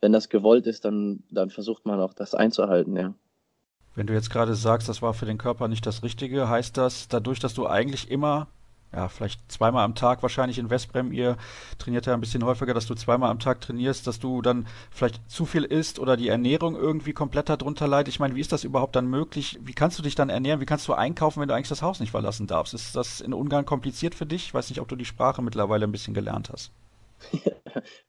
wenn 0.00 0.12
das 0.12 0.28
gewollt 0.28 0.66
ist, 0.66 0.84
dann, 0.84 1.22
dann 1.30 1.50
versucht 1.50 1.86
man 1.86 2.00
auch 2.00 2.14
das 2.14 2.34
einzuhalten, 2.34 2.96
ja. 2.96 3.14
Wenn 3.94 4.06
du 4.06 4.14
jetzt 4.14 4.30
gerade 4.30 4.54
sagst, 4.54 4.88
das 4.88 5.02
war 5.02 5.14
für 5.14 5.26
den 5.26 5.38
Körper 5.38 5.68
nicht 5.68 5.84
das 5.84 6.02
Richtige, 6.02 6.48
heißt 6.48 6.76
das, 6.76 7.08
dadurch, 7.08 7.40
dass 7.40 7.54
du 7.54 7.66
eigentlich 7.66 8.10
immer, 8.10 8.46
ja, 8.92 9.08
vielleicht 9.08 9.50
zweimal 9.50 9.84
am 9.84 9.96
Tag 9.96 10.22
wahrscheinlich 10.22 10.58
in 10.58 10.70
Westbrem, 10.70 11.12
ihr 11.12 11.36
trainiert 11.78 12.06
ja 12.06 12.14
ein 12.14 12.20
bisschen 12.20 12.44
häufiger, 12.44 12.72
dass 12.72 12.86
du 12.86 12.94
zweimal 12.94 13.30
am 13.30 13.40
Tag 13.40 13.60
trainierst, 13.60 14.06
dass 14.06 14.20
du 14.20 14.42
dann 14.42 14.66
vielleicht 14.90 15.28
zu 15.28 15.44
viel 15.44 15.64
isst 15.64 15.98
oder 15.98 16.16
die 16.16 16.28
Ernährung 16.28 16.76
irgendwie 16.76 17.12
komplett 17.12 17.48
darunter 17.48 17.88
leidet? 17.88 18.14
Ich 18.14 18.20
meine, 18.20 18.36
wie 18.36 18.40
ist 18.40 18.52
das 18.52 18.64
überhaupt 18.64 18.94
dann 18.94 19.08
möglich? 19.08 19.58
Wie 19.62 19.74
kannst 19.74 19.98
du 19.98 20.02
dich 20.02 20.14
dann 20.14 20.30
ernähren? 20.30 20.60
Wie 20.60 20.66
kannst 20.66 20.86
du 20.86 20.94
einkaufen, 20.94 21.40
wenn 21.40 21.48
du 21.48 21.54
eigentlich 21.54 21.68
das 21.68 21.82
Haus 21.82 21.98
nicht 21.98 22.12
verlassen 22.12 22.46
darfst? 22.46 22.74
Ist 22.74 22.94
das 22.94 23.20
in 23.20 23.34
Ungarn 23.34 23.66
kompliziert 23.66 24.14
für 24.14 24.26
dich? 24.26 24.46
Ich 24.46 24.54
weiß 24.54 24.70
nicht, 24.70 24.80
ob 24.80 24.88
du 24.88 24.96
die 24.96 25.04
Sprache 25.04 25.42
mittlerweile 25.42 25.84
ein 25.84 25.92
bisschen 25.92 26.14
gelernt 26.14 26.48
hast. 26.50 26.70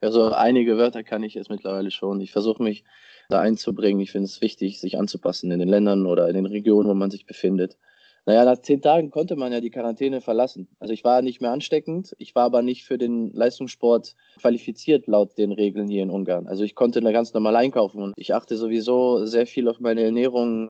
Also 0.01 0.31
einige 0.31 0.77
Wörter 0.77 1.03
kann 1.03 1.23
ich 1.23 1.35
jetzt 1.35 1.49
mittlerweile 1.49 1.91
schon. 1.91 2.19
Ich 2.21 2.31
versuche 2.31 2.63
mich 2.63 2.83
da 3.29 3.39
einzubringen. 3.39 4.01
Ich 4.01 4.11
finde 4.11 4.25
es 4.25 4.41
wichtig, 4.41 4.79
sich 4.79 4.97
anzupassen 4.97 5.51
in 5.51 5.59
den 5.59 5.69
Ländern 5.69 6.05
oder 6.05 6.27
in 6.27 6.35
den 6.35 6.45
Regionen, 6.45 6.89
wo 6.89 6.93
man 6.93 7.11
sich 7.11 7.25
befindet. 7.25 7.77
Naja, 8.25 8.45
nach 8.45 8.59
zehn 8.61 8.81
Tagen 8.81 9.09
konnte 9.09 9.35
man 9.35 9.51
ja 9.51 9.61
die 9.61 9.71
Quarantäne 9.71 10.21
verlassen. 10.21 10.67
Also 10.79 10.93
ich 10.93 11.03
war 11.03 11.23
nicht 11.23 11.41
mehr 11.41 11.51
ansteckend, 11.51 12.15
ich 12.19 12.35
war 12.35 12.43
aber 12.43 12.61
nicht 12.61 12.83
für 12.83 12.99
den 12.99 13.31
Leistungssport 13.33 14.15
qualifiziert 14.39 15.07
laut 15.07 15.37
den 15.39 15.51
Regeln 15.51 15.87
hier 15.87 16.03
in 16.03 16.11
Ungarn. 16.11 16.47
Also 16.47 16.63
ich 16.63 16.75
konnte 16.75 17.01
da 17.01 17.11
ganz 17.11 17.33
normal 17.33 17.55
einkaufen 17.55 18.03
und 18.03 18.13
ich 18.17 18.35
achte 18.35 18.57
sowieso 18.57 19.25
sehr 19.25 19.47
viel 19.47 19.67
auf 19.67 19.79
meine 19.79 20.03
Ernährung. 20.03 20.69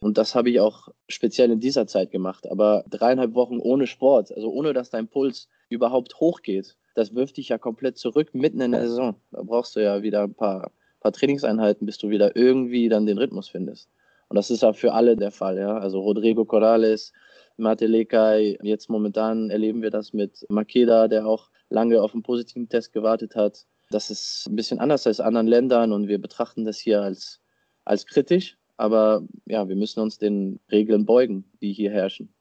Und 0.00 0.18
das 0.18 0.34
habe 0.34 0.50
ich 0.50 0.58
auch 0.58 0.88
speziell 1.08 1.52
in 1.52 1.60
dieser 1.60 1.86
Zeit 1.86 2.10
gemacht. 2.10 2.50
Aber 2.50 2.84
dreieinhalb 2.90 3.34
Wochen 3.34 3.58
ohne 3.58 3.86
Sport, 3.86 4.32
also 4.32 4.50
ohne 4.50 4.72
dass 4.72 4.90
dein 4.90 5.08
Puls 5.08 5.48
überhaupt 5.68 6.18
hochgeht, 6.18 6.76
das 6.98 7.14
wirft 7.14 7.36
dich 7.36 7.48
ja 7.48 7.58
komplett 7.58 7.96
zurück 7.96 8.34
mitten 8.34 8.60
in 8.60 8.72
der 8.72 8.88
Saison. 8.88 9.14
Da 9.30 9.42
brauchst 9.42 9.76
du 9.76 9.80
ja 9.82 10.02
wieder 10.02 10.24
ein 10.24 10.34
paar, 10.34 10.72
paar 11.00 11.12
Trainingseinheiten, 11.12 11.86
bis 11.86 11.98
du 11.98 12.10
wieder 12.10 12.34
irgendwie 12.36 12.88
dann 12.88 13.06
den 13.06 13.18
Rhythmus 13.18 13.48
findest. 13.48 13.88
Und 14.28 14.36
das 14.36 14.50
ist 14.50 14.62
ja 14.62 14.72
für 14.72 14.92
alle 14.92 15.16
der 15.16 15.30
Fall, 15.30 15.58
ja. 15.58 15.78
Also 15.78 16.00
Rodrigo 16.00 16.44
Corrales, 16.44 17.12
Mate 17.56 17.86
Lekai, 17.86 18.58
jetzt 18.62 18.90
momentan 18.90 19.50
erleben 19.50 19.80
wir 19.80 19.90
das 19.90 20.12
mit 20.12 20.44
Makeda, 20.48 21.08
der 21.08 21.26
auch 21.26 21.50
lange 21.70 22.02
auf 22.02 22.14
einen 22.14 22.22
positiven 22.22 22.68
Test 22.68 22.92
gewartet 22.92 23.36
hat. 23.36 23.64
Das 23.90 24.10
ist 24.10 24.46
ein 24.48 24.56
bisschen 24.56 24.80
anders 24.80 25.06
als 25.06 25.20
in 25.20 25.24
anderen 25.24 25.46
Ländern 25.46 25.92
und 25.92 26.08
wir 26.08 26.20
betrachten 26.20 26.64
das 26.64 26.78
hier 26.78 27.00
als, 27.00 27.40
als 27.84 28.06
kritisch. 28.06 28.58
Aber 28.76 29.22
ja, 29.46 29.68
wir 29.68 29.76
müssen 29.76 30.00
uns 30.00 30.18
den 30.18 30.60
Regeln 30.70 31.06
beugen, 31.06 31.44
die 31.60 31.72
hier 31.72 31.90
herrschen. 31.90 32.32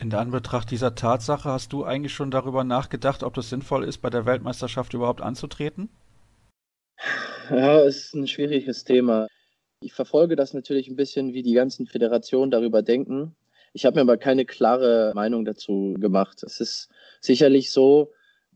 In 0.00 0.14
Anbetracht 0.14 0.70
dieser 0.70 0.94
Tatsache 0.94 1.50
hast 1.50 1.74
du 1.74 1.84
eigentlich 1.84 2.14
schon 2.14 2.30
darüber 2.30 2.64
nachgedacht, 2.64 3.22
ob 3.22 3.34
das 3.34 3.50
sinnvoll 3.50 3.84
ist, 3.84 3.98
bei 3.98 4.08
der 4.08 4.24
Weltmeisterschaft 4.24 4.94
überhaupt 4.94 5.20
anzutreten? 5.20 5.90
Ja, 7.50 7.80
es 7.80 8.04
ist 8.04 8.14
ein 8.14 8.26
schwieriges 8.26 8.84
Thema. 8.84 9.26
Ich 9.82 9.92
verfolge 9.92 10.36
das 10.36 10.54
natürlich 10.54 10.88
ein 10.88 10.96
bisschen, 10.96 11.34
wie 11.34 11.42
die 11.42 11.52
ganzen 11.52 11.86
Föderationen 11.86 12.50
darüber 12.50 12.80
denken. 12.80 13.36
Ich 13.74 13.84
habe 13.84 13.96
mir 13.96 14.00
aber 14.00 14.16
keine 14.16 14.46
klare 14.46 15.12
Meinung 15.14 15.44
dazu 15.44 15.94
gemacht. 15.98 16.42
Es 16.44 16.60
ist 16.60 16.88
sicherlich 17.20 17.70
so, 17.70 18.10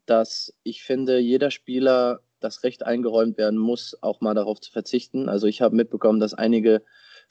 dass 0.07 0.55
ich 0.63 0.83
finde, 0.83 1.19
jeder 1.19 1.51
Spieler 1.51 2.21
das 2.41 2.63
Recht 2.65 2.87
eingeräumt 2.87 3.37
werden 3.37 3.59
muss, 3.59 3.99
auch 4.03 4.23
mal 4.23 4.35
darauf 4.35 4.61
zu 4.61 4.73
verzichten. 4.73 5.29
Also 5.29 5.47
ich 5.47 5.61
habe 5.61 5.77
mitbekommen, 5.77 6.21
dass 6.21 6.33
einige 6.33 6.83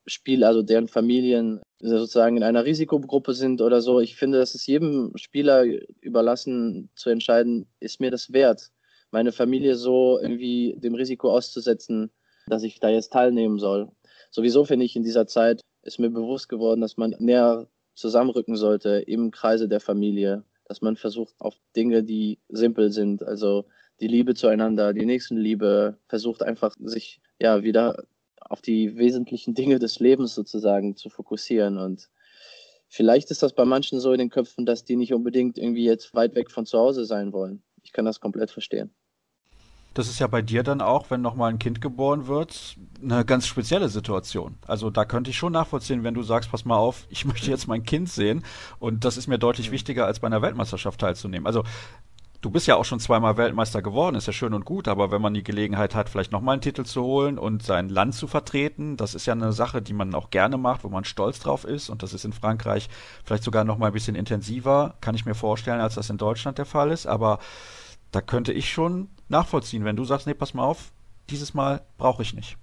Spieler, 0.05 0.47
also 0.47 0.61
deren 0.61 0.87
Familien 0.87 1.61
sozusagen 1.79 2.37
in 2.37 2.43
einer 2.43 2.65
Risikogruppe 2.65 3.33
sind 3.33 3.61
oder 3.61 3.81
so. 3.81 3.99
Ich 3.99 4.15
finde, 4.15 4.39
das 4.39 4.55
ist 4.55 4.67
jedem 4.67 5.11
Spieler 5.15 5.65
überlassen 6.01 6.89
zu 6.95 7.09
entscheiden, 7.09 7.67
ist 7.79 7.99
mir 7.99 8.11
das 8.11 8.33
wert, 8.33 8.71
meine 9.11 9.31
Familie 9.31 9.75
so 9.75 10.19
irgendwie 10.19 10.75
dem 10.77 10.95
Risiko 10.95 11.31
auszusetzen, 11.31 12.11
dass 12.47 12.63
ich 12.63 12.79
da 12.79 12.89
jetzt 12.89 13.13
teilnehmen 13.13 13.59
soll. 13.59 13.89
Sowieso 14.31 14.65
finde 14.65 14.85
ich 14.85 14.95
in 14.95 15.03
dieser 15.03 15.27
Zeit 15.27 15.61
ist 15.83 15.99
mir 15.99 16.09
bewusst 16.09 16.49
geworden, 16.49 16.81
dass 16.81 16.97
man 16.97 17.15
näher 17.19 17.67
zusammenrücken 17.95 18.55
sollte 18.55 19.03
im 19.05 19.31
Kreise 19.31 19.67
der 19.67 19.79
Familie, 19.79 20.43
dass 20.65 20.81
man 20.81 20.95
versucht 20.95 21.35
auf 21.39 21.55
Dinge, 21.75 22.03
die 22.03 22.39
simpel 22.49 22.91
sind, 22.91 23.23
also 23.23 23.65
die 23.99 24.07
Liebe 24.07 24.33
zueinander, 24.33 24.93
die 24.93 25.05
Nächstenliebe, 25.05 25.97
versucht 26.07 26.41
einfach 26.41 26.75
sich 26.79 27.21
ja 27.39 27.63
wieder 27.63 28.05
auf 28.49 28.61
die 28.61 28.97
wesentlichen 28.97 29.53
Dinge 29.55 29.79
des 29.79 29.99
Lebens 29.99 30.35
sozusagen 30.35 30.95
zu 30.95 31.09
fokussieren. 31.09 31.77
Und 31.77 32.09
vielleicht 32.87 33.31
ist 33.31 33.43
das 33.43 33.53
bei 33.53 33.65
manchen 33.65 33.99
so 33.99 34.11
in 34.11 34.19
den 34.19 34.29
Köpfen, 34.29 34.65
dass 34.65 34.85
die 34.85 34.95
nicht 34.95 35.13
unbedingt 35.13 35.57
irgendwie 35.57 35.85
jetzt 35.85 36.13
weit 36.13 36.35
weg 36.35 36.51
von 36.51 36.65
zu 36.65 36.77
Hause 36.77 37.05
sein 37.05 37.33
wollen. 37.33 37.63
Ich 37.83 37.91
kann 37.91 38.05
das 38.05 38.19
komplett 38.19 38.51
verstehen. 38.51 38.93
Das 39.93 40.07
ist 40.07 40.17
ja 40.17 40.25
bei 40.25 40.41
dir 40.41 40.63
dann 40.63 40.81
auch, 40.81 41.11
wenn 41.11 41.21
nochmal 41.21 41.51
ein 41.51 41.59
Kind 41.59 41.79
geboren 41.79 42.25
wird, 42.25 42.77
eine 43.01 43.23
ganz 43.25 43.45
spezielle 43.45 43.89
Situation. 43.89 44.57
Also 44.65 44.89
da 44.89 45.05
könnte 45.05 45.29
ich 45.29 45.37
schon 45.37 45.53
nachvollziehen, 45.53 46.03
wenn 46.03 46.15
du 46.15 46.23
sagst, 46.23 46.49
pass 46.49 46.65
mal 46.65 46.77
auf, 46.77 47.05
ich 47.09 47.25
möchte 47.25 47.51
jetzt 47.51 47.67
mein 47.67 47.83
Kind 47.83 48.09
sehen 48.09 48.43
und 48.79 49.05
das 49.05 49.17
ist 49.17 49.27
mir 49.27 49.37
deutlich 49.37 49.69
wichtiger, 49.69 50.07
als 50.07 50.19
bei 50.19 50.27
einer 50.27 50.41
Weltmeisterschaft 50.41 50.99
teilzunehmen. 50.99 51.45
Also 51.45 51.63
du 52.43 52.51
bist 52.51 52.67
ja 52.67 52.75
auch 52.75 52.83
schon 52.83 52.99
zweimal 52.99 53.37
Weltmeister 53.37 53.81
geworden, 53.81 54.17
ist 54.17 54.27
ja 54.27 54.33
schön 54.33 54.53
und 54.53 54.65
gut, 54.65 54.87
aber 54.89 55.11
wenn 55.11 55.21
man 55.21 55.33
die 55.33 55.43
Gelegenheit 55.43 55.95
hat, 55.95 56.09
vielleicht 56.09 56.33
nochmal 56.33 56.53
einen 56.53 56.61
Titel 56.61 56.83
zu 56.83 57.01
holen 57.01 57.39
und 57.39 57.63
sein 57.63 57.87
Land 57.87 58.15
zu 58.15 58.27
vertreten, 58.27 58.97
das 58.97 59.15
ist 59.15 59.25
ja 59.25 59.33
eine 59.33 59.53
Sache, 59.53 59.81
die 59.81 59.93
man 59.93 60.13
auch 60.13 60.29
gerne 60.29 60.57
macht, 60.57 60.83
wo 60.83 60.89
man 60.89 61.05
stolz 61.05 61.39
drauf 61.39 61.63
ist 61.63 61.89
und 61.89 62.03
das 62.03 62.13
ist 62.13 62.25
in 62.25 62.33
Frankreich 62.33 62.89
vielleicht 63.23 63.43
sogar 63.43 63.63
nochmal 63.63 63.89
ein 63.89 63.93
bisschen 63.93 64.15
intensiver, 64.15 64.95
kann 64.99 65.15
ich 65.15 65.25
mir 65.25 65.35
vorstellen, 65.35 65.79
als 65.79 65.95
das 65.95 66.09
in 66.09 66.17
Deutschland 66.17 66.57
der 66.57 66.65
Fall 66.65 66.91
ist, 66.91 67.07
aber 67.07 67.39
da 68.11 68.21
könnte 68.21 68.51
ich 68.51 68.69
schon 68.69 69.07
nachvollziehen, 69.29 69.85
wenn 69.85 69.95
du 69.95 70.03
sagst, 70.03 70.27
nee, 70.27 70.33
pass 70.33 70.53
mal 70.53 70.65
auf, 70.65 70.91
dieses 71.29 71.53
Mal 71.53 71.81
brauche 71.97 72.23
ich 72.23 72.33
nicht. 72.33 72.57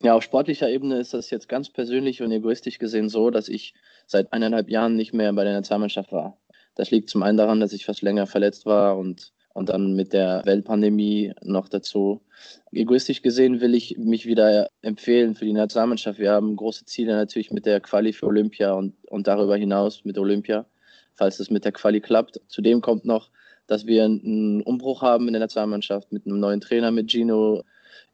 Ja, 0.00 0.14
auf 0.14 0.22
sportlicher 0.22 0.70
Ebene 0.70 1.00
ist 1.00 1.12
das 1.12 1.28
jetzt 1.30 1.48
ganz 1.48 1.70
persönlich 1.70 2.22
und 2.22 2.30
egoistisch 2.30 2.78
gesehen 2.78 3.08
so, 3.08 3.30
dass 3.30 3.48
ich 3.48 3.74
seit 4.06 4.32
eineinhalb 4.32 4.70
Jahren 4.70 4.94
nicht 4.94 5.12
mehr 5.12 5.32
bei 5.32 5.42
der 5.42 5.54
Nationalmannschaft 5.54 6.12
war. 6.12 6.38
Das 6.78 6.92
liegt 6.92 7.10
zum 7.10 7.24
einen 7.24 7.36
daran, 7.36 7.58
dass 7.58 7.72
ich 7.72 7.84
fast 7.84 8.02
länger 8.02 8.28
verletzt 8.28 8.64
war 8.64 8.96
und, 8.96 9.32
und 9.52 9.68
dann 9.68 9.94
mit 9.94 10.12
der 10.12 10.42
Weltpandemie 10.44 11.32
noch 11.42 11.68
dazu. 11.68 12.22
Egoistisch 12.70 13.20
gesehen 13.20 13.60
will 13.60 13.74
ich 13.74 13.98
mich 13.98 14.26
wieder 14.26 14.70
empfehlen 14.80 15.34
für 15.34 15.44
die 15.44 15.52
Nationalmannschaft. 15.52 16.20
Wir 16.20 16.30
haben 16.30 16.54
große 16.54 16.84
Ziele 16.84 17.16
natürlich 17.16 17.50
mit 17.50 17.66
der 17.66 17.80
Quali 17.80 18.12
für 18.12 18.26
Olympia 18.26 18.74
und, 18.74 18.94
und 19.08 19.26
darüber 19.26 19.56
hinaus 19.56 20.04
mit 20.04 20.18
Olympia, 20.18 20.66
falls 21.14 21.40
es 21.40 21.50
mit 21.50 21.64
der 21.64 21.72
Quali 21.72 22.00
klappt. 22.00 22.40
Zudem 22.46 22.80
kommt 22.80 23.04
noch, 23.04 23.30
dass 23.66 23.86
wir 23.86 24.04
einen 24.04 24.62
Umbruch 24.62 25.02
haben 25.02 25.26
in 25.26 25.32
der 25.32 25.40
Nationalmannschaft 25.40 26.12
mit 26.12 26.26
einem 26.26 26.38
neuen 26.38 26.60
Trainer, 26.60 26.92
mit 26.92 27.10
Gino 27.10 27.64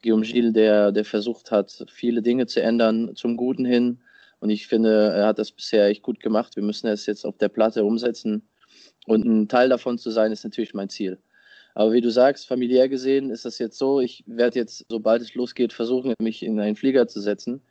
Guillaume 0.03 0.25
Gilles, 0.25 0.55
der, 0.55 0.91
der 0.91 1.05
versucht 1.05 1.51
hat, 1.51 1.85
viele 1.91 2.23
Dinge 2.23 2.47
zu 2.47 2.63
ändern 2.63 3.15
zum 3.15 3.37
Guten 3.37 3.67
hin. 3.67 4.01
Und 4.41 4.49
ich 4.49 4.67
finde, 4.67 5.13
er 5.15 5.27
hat 5.27 5.39
das 5.39 5.53
bisher 5.53 5.87
echt 5.87 6.03
gut 6.03 6.21
gemacht. 6.21 6.57
Wir 6.57 6.63
müssen 6.63 6.87
es 6.87 7.05
jetzt 7.05 7.27
auf 7.27 7.37
der 7.37 7.49
Platte 7.51 7.85
umsetzen. 7.85 8.49
Und 9.07 9.25
ein 9.25 9.49
Teil 9.49 9.69
davon 9.69 9.99
zu 9.99 10.11
sein, 10.11 10.33
ist 10.33 10.45
natürlich 10.45 10.75
mein 10.75 10.89
Ziel. 10.89 11.19
Aber 11.75 11.93
wie 11.93 12.01
du 12.01 12.11
sagst, 12.11 12.47
familiär 12.47 12.89
gesehen 12.89 13.31
ist 13.31 13.45
das 13.45 13.59
jetzt 13.59 13.79
so, 13.79 14.01
ich 14.01 14.23
werde 14.27 14.59
jetzt, 14.59 14.87
sobald 14.89 15.23
es 15.23 15.35
losgeht, 15.35 15.73
versuchen, 15.73 16.15
mich 16.21 16.43
in 16.43 16.59
einen 16.61 16.77
Flieger 16.77 17.09
zu 17.09 17.21
setzen. 17.21 17.63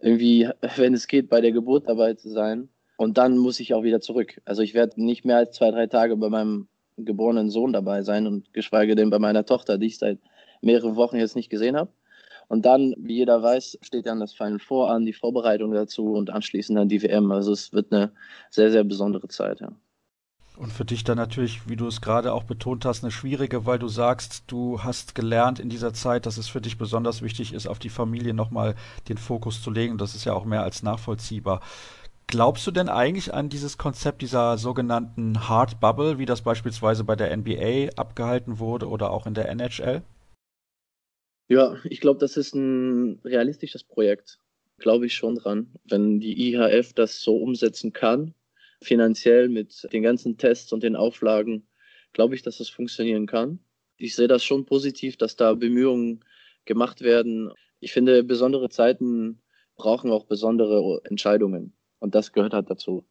Irgendwie, 0.00 0.48
wenn 0.76 0.94
es 0.94 1.06
geht, 1.08 1.28
bei 1.28 1.40
der 1.40 1.52
Geburt 1.52 1.88
dabei 1.88 2.14
zu 2.14 2.30
sein. 2.30 2.68
Und 2.96 3.18
dann 3.18 3.38
muss 3.38 3.60
ich 3.60 3.74
auch 3.74 3.82
wieder 3.82 4.00
zurück. 4.00 4.40
Also 4.44 4.62
ich 4.62 4.74
werde 4.74 5.02
nicht 5.02 5.24
mehr 5.24 5.38
als 5.38 5.56
zwei, 5.56 5.70
drei 5.70 5.86
Tage 5.86 6.16
bei 6.16 6.28
meinem 6.28 6.68
geborenen 6.96 7.50
Sohn 7.50 7.72
dabei 7.72 8.02
sein 8.02 8.26
und 8.26 8.52
geschweige 8.54 8.94
denn 8.94 9.10
bei 9.10 9.18
meiner 9.18 9.44
Tochter, 9.44 9.78
die 9.78 9.86
ich 9.86 9.98
seit 9.98 10.18
mehreren 10.62 10.96
Wochen 10.96 11.16
jetzt 11.16 11.36
nicht 11.36 11.50
gesehen 11.50 11.76
habe. 11.76 11.90
Und 12.48 12.64
dann, 12.64 12.94
wie 12.98 13.16
jeder 13.16 13.42
weiß, 13.42 13.78
steht 13.82 14.06
dann 14.06 14.20
das 14.20 14.32
Final 14.32 14.58
Four 14.60 14.90
an, 14.90 15.04
die 15.04 15.12
Vorbereitung 15.12 15.72
dazu 15.72 16.12
und 16.12 16.30
anschließend 16.30 16.78
dann 16.78 16.88
die 16.88 17.02
WM. 17.02 17.32
Also 17.32 17.52
es 17.52 17.72
wird 17.72 17.92
eine 17.92 18.12
sehr, 18.50 18.70
sehr 18.70 18.84
besondere 18.84 19.28
Zeit. 19.28 19.60
Ja. 19.60 19.72
Und 20.56 20.72
für 20.72 20.86
dich 20.86 21.04
dann 21.04 21.18
natürlich, 21.18 21.68
wie 21.68 21.76
du 21.76 21.86
es 21.86 22.00
gerade 22.00 22.32
auch 22.32 22.44
betont 22.44 22.86
hast, 22.86 23.04
eine 23.04 23.10
schwierige, 23.10 23.66
weil 23.66 23.78
du 23.78 23.88
sagst, 23.88 24.44
du 24.46 24.82
hast 24.82 25.14
gelernt 25.14 25.60
in 25.60 25.68
dieser 25.68 25.92
Zeit, 25.92 26.24
dass 26.24 26.38
es 26.38 26.48
für 26.48 26.62
dich 26.62 26.78
besonders 26.78 27.20
wichtig 27.20 27.52
ist, 27.52 27.66
auf 27.66 27.78
die 27.78 27.90
Familie 27.90 28.32
nochmal 28.32 28.74
den 29.08 29.18
Fokus 29.18 29.62
zu 29.62 29.70
legen. 29.70 29.98
Das 29.98 30.14
ist 30.14 30.24
ja 30.24 30.32
auch 30.32 30.46
mehr 30.46 30.62
als 30.62 30.82
nachvollziehbar. 30.82 31.60
Glaubst 32.26 32.66
du 32.66 32.70
denn 32.70 32.88
eigentlich 32.88 33.34
an 33.34 33.50
dieses 33.50 33.78
Konzept 33.78 34.22
dieser 34.22 34.58
sogenannten 34.58 35.48
Hard 35.48 35.78
Bubble, 35.78 36.18
wie 36.18 36.26
das 36.26 36.42
beispielsweise 36.42 37.04
bei 37.04 37.16
der 37.16 37.36
NBA 37.36 37.90
abgehalten 37.96 38.58
wurde 38.58 38.88
oder 38.88 39.10
auch 39.10 39.26
in 39.26 39.34
der 39.34 39.48
NHL? 39.50 40.02
Ja, 41.48 41.76
ich 41.84 42.00
glaube, 42.00 42.18
das 42.18 42.36
ist 42.36 42.54
ein 42.54 43.20
realistisches 43.24 43.84
Projekt. 43.84 44.40
Glaube 44.78 45.06
ich 45.06 45.14
schon 45.14 45.36
dran. 45.36 45.72
Wenn 45.84 46.18
die 46.18 46.50
IHF 46.50 46.94
das 46.94 47.20
so 47.20 47.36
umsetzen 47.36 47.92
kann, 47.92 48.34
finanziell 48.82 49.48
mit 49.48 49.88
den 49.92 50.02
ganzen 50.02 50.38
Tests 50.38 50.72
und 50.72 50.82
den 50.82 50.96
Auflagen, 50.96 51.66
glaube 52.12 52.34
ich, 52.34 52.42
dass 52.42 52.58
das 52.58 52.68
funktionieren 52.68 53.26
kann. 53.26 53.60
Ich 53.96 54.14
sehe 54.14 54.28
das 54.28 54.44
schon 54.44 54.66
positiv, 54.66 55.16
dass 55.16 55.36
da 55.36 55.54
Bemühungen 55.54 56.24
gemacht 56.64 57.00
werden. 57.00 57.50
Ich 57.80 57.92
finde, 57.92 58.22
besondere 58.24 58.68
Zeiten 58.68 59.40
brauchen 59.76 60.10
auch 60.10 60.24
besondere 60.24 61.00
Entscheidungen. 61.04 61.74
Und 61.98 62.14
das 62.14 62.32
gehört 62.32 62.52
halt 62.52 62.70
dazu. 62.70 63.06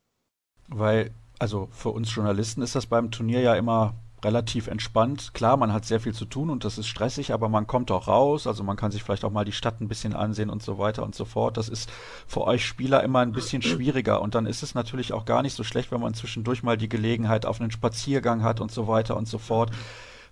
Weil, 0.67 1.11
also 1.39 1.67
für 1.71 1.89
uns 1.89 2.13
Journalisten 2.13 2.61
ist 2.61 2.75
das 2.75 2.85
beim 2.85 3.11
Turnier 3.11 3.41
ja 3.41 3.55
immer 3.55 3.95
relativ 4.25 4.67
entspannt. 4.67 5.33
Klar, 5.33 5.55
man 5.55 5.71
hat 5.71 5.85
sehr 5.85 6.01
viel 6.01 6.13
zu 6.13 6.25
tun 6.25 6.49
und 6.49 6.65
das 6.65 6.77
ist 6.77 6.87
stressig, 6.87 7.31
aber 7.31 7.47
man 7.47 7.67
kommt 7.67 7.91
auch 7.91 8.07
raus. 8.09 8.47
Also 8.47 8.63
man 8.63 8.75
kann 8.75 8.91
sich 8.91 9.03
vielleicht 9.03 9.23
auch 9.23 9.31
mal 9.31 9.45
die 9.45 9.53
Stadt 9.53 9.79
ein 9.79 9.87
bisschen 9.87 10.13
ansehen 10.13 10.49
und 10.49 10.61
so 10.61 10.77
weiter 10.77 11.03
und 11.03 11.15
so 11.15 11.23
fort. 11.23 11.55
Das 11.55 11.69
ist 11.69 11.89
für 12.27 12.41
euch 12.41 12.65
Spieler 12.65 13.03
immer 13.03 13.19
ein 13.19 13.31
bisschen 13.31 13.61
schwieriger. 13.61 14.21
Und 14.21 14.35
dann 14.35 14.45
ist 14.45 14.63
es 14.63 14.75
natürlich 14.75 15.13
auch 15.13 15.25
gar 15.25 15.41
nicht 15.41 15.55
so 15.55 15.63
schlecht, 15.63 15.91
wenn 15.91 16.01
man 16.01 16.13
zwischendurch 16.15 16.63
mal 16.63 16.75
die 16.75 16.89
Gelegenheit 16.89 17.45
auf 17.45 17.61
einen 17.61 17.71
Spaziergang 17.71 18.43
hat 18.43 18.59
und 18.59 18.71
so 18.71 18.87
weiter 18.87 19.15
und 19.15 19.27
so 19.27 19.37
fort. 19.37 19.71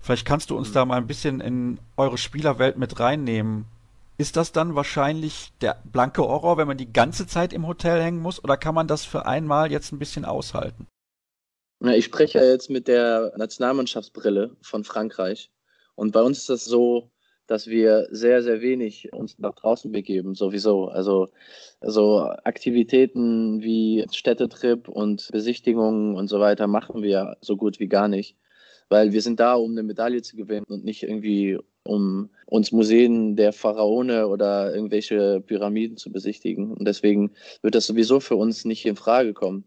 Vielleicht 0.01 0.25
kannst 0.25 0.49
du 0.49 0.57
uns 0.57 0.73
da 0.73 0.83
mal 0.83 0.97
ein 0.97 1.07
bisschen 1.07 1.39
in 1.39 1.79
eure 1.95 2.17
Spielerwelt 2.17 2.77
mit 2.77 2.99
reinnehmen. 2.99 3.65
Ist 4.17 4.35
das 4.37 4.51
dann 4.51 4.75
wahrscheinlich 4.75 5.53
der 5.61 5.77
blanke 5.85 6.23
Horror, 6.23 6.57
wenn 6.57 6.67
man 6.67 6.77
die 6.77 6.91
ganze 6.91 7.25
Zeit 7.25 7.53
im 7.53 7.65
Hotel 7.65 8.01
hängen 8.01 8.21
muss? 8.21 8.43
Oder 8.43 8.57
kann 8.57 8.75
man 8.75 8.87
das 8.87 9.05
für 9.05 9.25
einmal 9.25 9.71
jetzt 9.71 9.91
ein 9.91 9.99
bisschen 9.99 10.25
aushalten? 10.25 10.87
Na, 11.85 11.97
ich 11.97 12.05
spreche 12.05 12.39
jetzt 12.39 12.69
mit 12.69 12.87
der 12.87 13.33
Nationalmannschaftsbrille 13.35 14.55
von 14.61 14.85
Frankreich. 14.85 15.51
Und 15.95 16.13
bei 16.13 16.21
uns 16.21 16.37
ist 16.37 16.49
das 16.49 16.63
so, 16.63 17.11
dass 17.45 17.67
wir 17.67 18.07
sehr, 18.09 18.41
sehr 18.41 18.61
wenig 18.61 19.11
uns 19.11 19.37
nach 19.37 19.53
draußen 19.53 19.91
begeben, 19.91 20.33
sowieso. 20.33 20.85
Also, 20.87 21.27
also 21.81 22.21
Aktivitäten 22.45 23.61
wie 23.61 24.05
Städtetrip 24.13 24.87
und 24.87 25.27
Besichtigungen 25.33 26.15
und 26.15 26.29
so 26.29 26.39
weiter 26.39 26.67
machen 26.67 27.03
wir 27.03 27.35
so 27.41 27.57
gut 27.57 27.81
wie 27.81 27.89
gar 27.89 28.07
nicht. 28.07 28.37
Weil 28.87 29.11
wir 29.11 29.21
sind 29.21 29.41
da, 29.41 29.55
um 29.55 29.71
eine 29.71 29.83
Medaille 29.83 30.21
zu 30.21 30.37
gewinnen 30.37 30.65
und 30.69 30.85
nicht 30.85 31.03
irgendwie, 31.03 31.59
um 31.83 32.29
uns 32.45 32.71
Museen 32.71 33.35
der 33.35 33.51
Pharaone 33.51 34.29
oder 34.29 34.73
irgendwelche 34.73 35.41
Pyramiden 35.41 35.97
zu 35.97 36.13
besichtigen. 36.13 36.71
Und 36.71 36.87
deswegen 36.87 37.31
wird 37.61 37.75
das 37.75 37.87
sowieso 37.87 38.21
für 38.21 38.37
uns 38.37 38.63
nicht 38.63 38.85
in 38.85 38.95
Frage 38.95 39.33
kommen. 39.33 39.65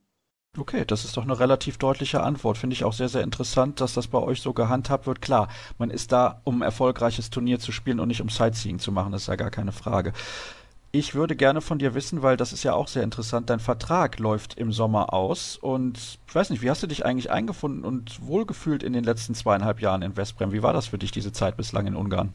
Okay, 0.59 0.85
das 0.87 1.05
ist 1.05 1.17
doch 1.17 1.25
eine 1.25 1.39
relativ 1.39 1.77
deutliche 1.77 2.23
Antwort. 2.23 2.57
Finde 2.57 2.75
ich 2.75 2.85
auch 2.85 2.93
sehr, 2.93 3.09
sehr 3.09 3.23
interessant, 3.23 3.81
dass 3.81 3.95
das 3.95 4.07
bei 4.09 4.19
euch 4.19 4.41
so 4.41 4.53
gehandhabt 4.53 5.07
wird. 5.07 5.21
Klar, 5.21 5.49
man 5.79 5.91
ist 5.91 6.13
da, 6.13 6.41
um 6.45 6.59
ein 6.59 6.63
erfolgreiches 6.63 7.31
Turnier 7.31 7.59
zu 7.59 7.73
spielen 7.73 8.01
und 8.01 8.09
nicht 8.09 8.23
um 8.23 8.29
Sightseeing 8.31 8.79
zu 8.79 8.91
machen, 8.91 9.13
das 9.13 9.23
ist 9.23 9.29
ja 9.29 9.37
gar 9.37 9.51
keine 9.51 9.73
Frage. 9.73 10.13
Ich 10.93 11.15
würde 11.15 11.37
gerne 11.37 11.61
von 11.61 11.79
dir 11.79 11.95
wissen, 11.95 12.23
weil 12.23 12.39
das 12.39 12.55
ist 12.55 12.63
ja 12.63 12.73
auch 12.73 12.89
sehr 12.89 13.03
interessant, 13.03 13.51
dein 13.51 13.61
Vertrag 13.61 14.19
läuft 14.19 14.55
im 14.55 14.73
Sommer 14.73 15.13
aus 15.13 15.59
und 15.59 16.19
ich 16.27 16.35
weiß 16.35 16.49
nicht, 16.49 16.63
wie 16.63 16.71
hast 16.71 16.83
du 16.83 16.87
dich 16.87 17.05
eigentlich 17.05 17.31
eingefunden 17.31 17.85
und 17.85 18.27
wohlgefühlt 18.27 18.83
in 18.83 18.95
den 18.95 19.05
letzten 19.05 19.35
zweieinhalb 19.35 19.83
Jahren 19.83 20.01
in 20.01 20.17
Westbrem? 20.17 20.53
Wie 20.53 20.63
war 20.63 20.73
das 20.73 20.87
für 20.87 20.97
dich, 20.97 21.11
diese 21.11 21.33
Zeit 21.33 21.59
bislang 21.59 21.87
in 21.87 21.97
Ungarn? 21.97 22.33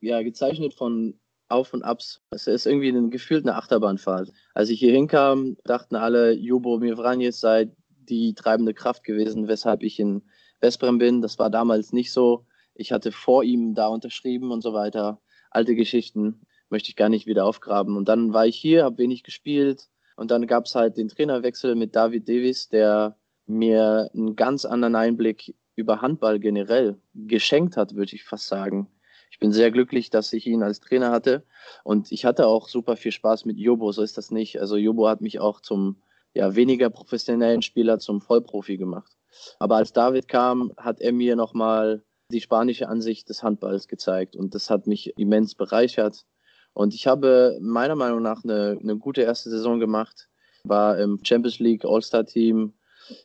Ja, 0.00 0.22
gezeichnet 0.22 0.74
von 0.74 1.18
auf 1.48 1.74
und 1.74 1.82
Abs. 1.82 2.20
Es 2.30 2.46
ist 2.46 2.66
irgendwie 2.66 2.90
ein, 2.90 3.10
gefühlt 3.10 3.44
eine 3.44 3.56
Achterbahnfahrt. 3.56 4.30
Als 4.54 4.70
ich 4.70 4.78
hier 4.78 4.92
hinkam, 4.92 5.56
dachten 5.64 5.96
alle, 5.96 6.32
Jubo 6.32 6.78
Mirvranjes 6.78 7.40
sei 7.40 7.70
die 7.88 8.34
treibende 8.34 8.74
Kraft 8.74 9.04
gewesen, 9.04 9.48
weshalb 9.48 9.82
ich 9.82 9.98
in 9.98 10.22
Vesprem 10.60 10.98
bin. 10.98 11.22
Das 11.22 11.38
war 11.38 11.50
damals 11.50 11.92
nicht 11.92 12.12
so. 12.12 12.46
Ich 12.74 12.92
hatte 12.92 13.12
vor 13.12 13.44
ihm 13.44 13.74
da 13.74 13.88
unterschrieben 13.88 14.50
und 14.50 14.62
so 14.62 14.72
weiter. 14.72 15.20
Alte 15.50 15.74
Geschichten 15.74 16.40
möchte 16.70 16.88
ich 16.88 16.96
gar 16.96 17.08
nicht 17.08 17.26
wieder 17.26 17.44
aufgraben. 17.44 17.96
Und 17.96 18.08
dann 18.08 18.32
war 18.32 18.46
ich 18.46 18.56
hier, 18.56 18.84
habe 18.84 18.98
wenig 18.98 19.22
gespielt. 19.22 19.88
Und 20.16 20.30
dann 20.30 20.46
gab 20.46 20.66
es 20.66 20.74
halt 20.74 20.96
den 20.96 21.08
Trainerwechsel 21.08 21.74
mit 21.74 21.94
David 21.94 22.28
Davis, 22.28 22.68
der 22.68 23.16
mir 23.46 24.10
einen 24.14 24.36
ganz 24.36 24.64
anderen 24.64 24.96
Einblick 24.96 25.54
über 25.76 26.00
Handball 26.00 26.38
generell 26.38 26.98
geschenkt 27.14 27.76
hat, 27.76 27.94
würde 27.94 28.14
ich 28.14 28.24
fast 28.24 28.46
sagen 28.46 28.88
ich 29.34 29.40
bin 29.40 29.50
sehr 29.50 29.72
glücklich, 29.72 30.10
dass 30.10 30.32
ich 30.32 30.46
ihn 30.46 30.62
als 30.62 30.78
Trainer 30.78 31.10
hatte. 31.10 31.42
Und 31.82 32.12
ich 32.12 32.24
hatte 32.24 32.46
auch 32.46 32.68
super 32.68 32.94
viel 32.94 33.10
Spaß 33.10 33.46
mit 33.46 33.58
Jobo, 33.58 33.90
so 33.90 34.00
ist 34.00 34.16
das 34.16 34.30
nicht. 34.30 34.60
Also 34.60 34.76
Jobo 34.76 35.08
hat 35.08 35.20
mich 35.20 35.40
auch 35.40 35.60
zum 35.60 35.96
ja, 36.34 36.54
weniger 36.54 36.88
professionellen 36.88 37.60
Spieler 37.60 37.98
zum 37.98 38.20
Vollprofi 38.20 38.76
gemacht. 38.76 39.16
Aber 39.58 39.74
als 39.74 39.92
David 39.92 40.28
kam, 40.28 40.72
hat 40.76 41.00
er 41.00 41.12
mir 41.12 41.34
nochmal 41.34 42.04
die 42.30 42.40
spanische 42.40 42.88
Ansicht 42.88 43.28
des 43.28 43.42
Handballs 43.42 43.88
gezeigt 43.88 44.36
und 44.36 44.54
das 44.54 44.70
hat 44.70 44.86
mich 44.86 45.18
immens 45.18 45.56
bereichert. 45.56 46.24
Und 46.72 46.94
ich 46.94 47.08
habe 47.08 47.58
meiner 47.60 47.96
Meinung 47.96 48.22
nach 48.22 48.44
eine, 48.44 48.78
eine 48.80 48.96
gute 48.98 49.22
erste 49.22 49.50
Saison 49.50 49.80
gemacht, 49.80 50.28
war 50.62 50.96
im 50.96 51.18
Champions 51.24 51.58
League 51.58 51.84
All-Star-Team 51.84 52.72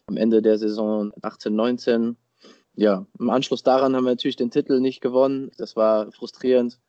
am 0.07 0.18
Ende 0.18 0.41
der 0.41 0.57
Saison 0.57 1.12
18, 1.22 1.55
19 1.55 2.18
ja, 2.80 3.05
im 3.19 3.30
Anschluss 3.30 3.61
daran 3.61 3.93
haben 3.93 4.05
wir 4.05 4.11
natürlich 4.11 4.38
den 4.38 4.51
Titel 4.51 4.80
nicht 4.80 5.01
gewonnen. 5.01 5.51
Das 5.57 5.75
war 5.75 6.13
frustrierend. 6.13 6.80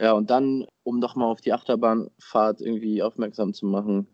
Ja, 0.00 0.12
und 0.12 0.30
dann, 0.30 0.66
um 0.82 0.98
nochmal 0.98 1.30
auf 1.30 1.42
die 1.42 1.52
Achterbahnfahrt 1.52 2.62
irgendwie 2.62 3.02
aufmerksam 3.02 3.52
zu 3.52 3.66
machen, 3.66 4.08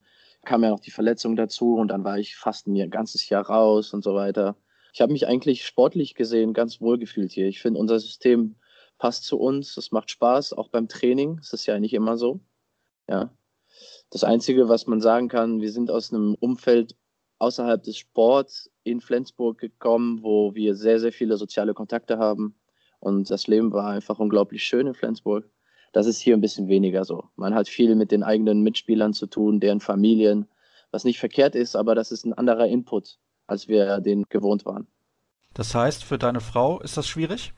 kam 0.45 0.65
ja 0.65 0.71
noch 0.71 0.81
die 0.81 0.91
Verletzung 0.91 1.37
dazu 1.37 1.77
und 1.77 1.89
dann 1.89 2.03
war 2.03 2.19
ich 2.19 2.35
fast 2.35 2.67
ein 2.67 2.91
ganzes 2.91 3.29
Jahr 3.29 3.47
raus 3.47 3.95
und 3.95 4.03
so 4.03 4.15
weiter. 4.17 4.57
ich 4.93 5.01
habe 5.01 5.13
mich 5.13 5.29
eigentlich 5.29 5.65
sportlich 5.65 6.17
gesehen 6.17 6.55
ganz 6.55 6.81
wohl 6.81 6.99
gefühlt 6.99 7.31
hier. 7.31 7.47
Ich 7.47 7.61
finde, 7.63 7.79
unser 7.79 8.01
System 8.01 8.57
passt 8.99 9.25
zu 9.25 9.39
uns, 9.39 9.77
es 9.77 9.93
macht 9.93 10.11
Spaß, 10.11 10.53
auch 10.53 10.69
beim 10.71 10.89
Training. 10.89 11.37
Das 11.37 11.53
ist 11.53 11.67
ja 11.67 11.79
nicht 11.79 11.95
immer 11.95 12.17
so. 12.19 12.41
Ja. 13.09 13.31
Das 14.11 14.25
Einzige, 14.25 14.69
was 14.69 14.89
man 14.89 15.01
sagen 15.01 15.29
kann, 15.29 15.61
wir 15.61 15.71
sind 15.71 15.89
aus 15.89 16.13
einem 16.13 16.35
Umfeld 16.35 16.97
außerhalb 17.43 17.83
des 17.83 17.99
Sports 17.99 18.71
in 18.85 19.01
Flensburg 19.01 19.59
gekommen, 19.59 20.23
wo 20.23 20.55
wir 20.55 20.77
sehr, 20.77 21.01
sehr 21.01 21.13
viele 21.13 21.37
soziale 21.37 21.75
Kontakte 21.75 22.19
haben. 22.19 22.55
Und 23.01 23.31
das 23.31 23.49
Leben 23.49 23.73
war 23.73 23.91
einfach 23.91 24.21
unglaublich 24.21 24.63
schön 24.63 24.87
in 24.87 24.95
Flensburg. 24.95 25.51
Das 25.93 26.07
ist 26.07 26.21
hier 26.21 26.37
ein 26.37 26.41
bisschen 26.41 26.69
weniger 26.69 27.05
so. 27.05 27.25
Man 27.35 27.53
hat 27.55 27.69
viel 27.69 27.97
mit 27.97 28.13
den 28.13 28.23
eigenen 28.23 28.63
Mitspielern 28.63 29.13
zu 29.13 29.27
tun, 29.27 29.59
deren 29.59 29.81
Familien, 29.81 30.49
was 30.93 31.03
nicht 31.03 31.19
verkehrt 31.19 31.57
ist, 31.57 31.75
aber 31.75 31.97
das 31.97 32.13
ist 32.13 32.25
ein 32.25 32.33
anderer 32.33 32.69
Input, 32.69 33.19
als 33.49 33.67
wir 33.67 34.01
den 34.01 34.25
gewohnt 34.29 34.65
waren. 34.65 34.87
Das 35.53 35.75
heißt, 35.75 36.05
für 36.05 36.19
deine 36.19 36.41
Frau 36.41 36.81
ist 36.81 36.97
das 36.97 37.09
schwierig? 37.09 37.53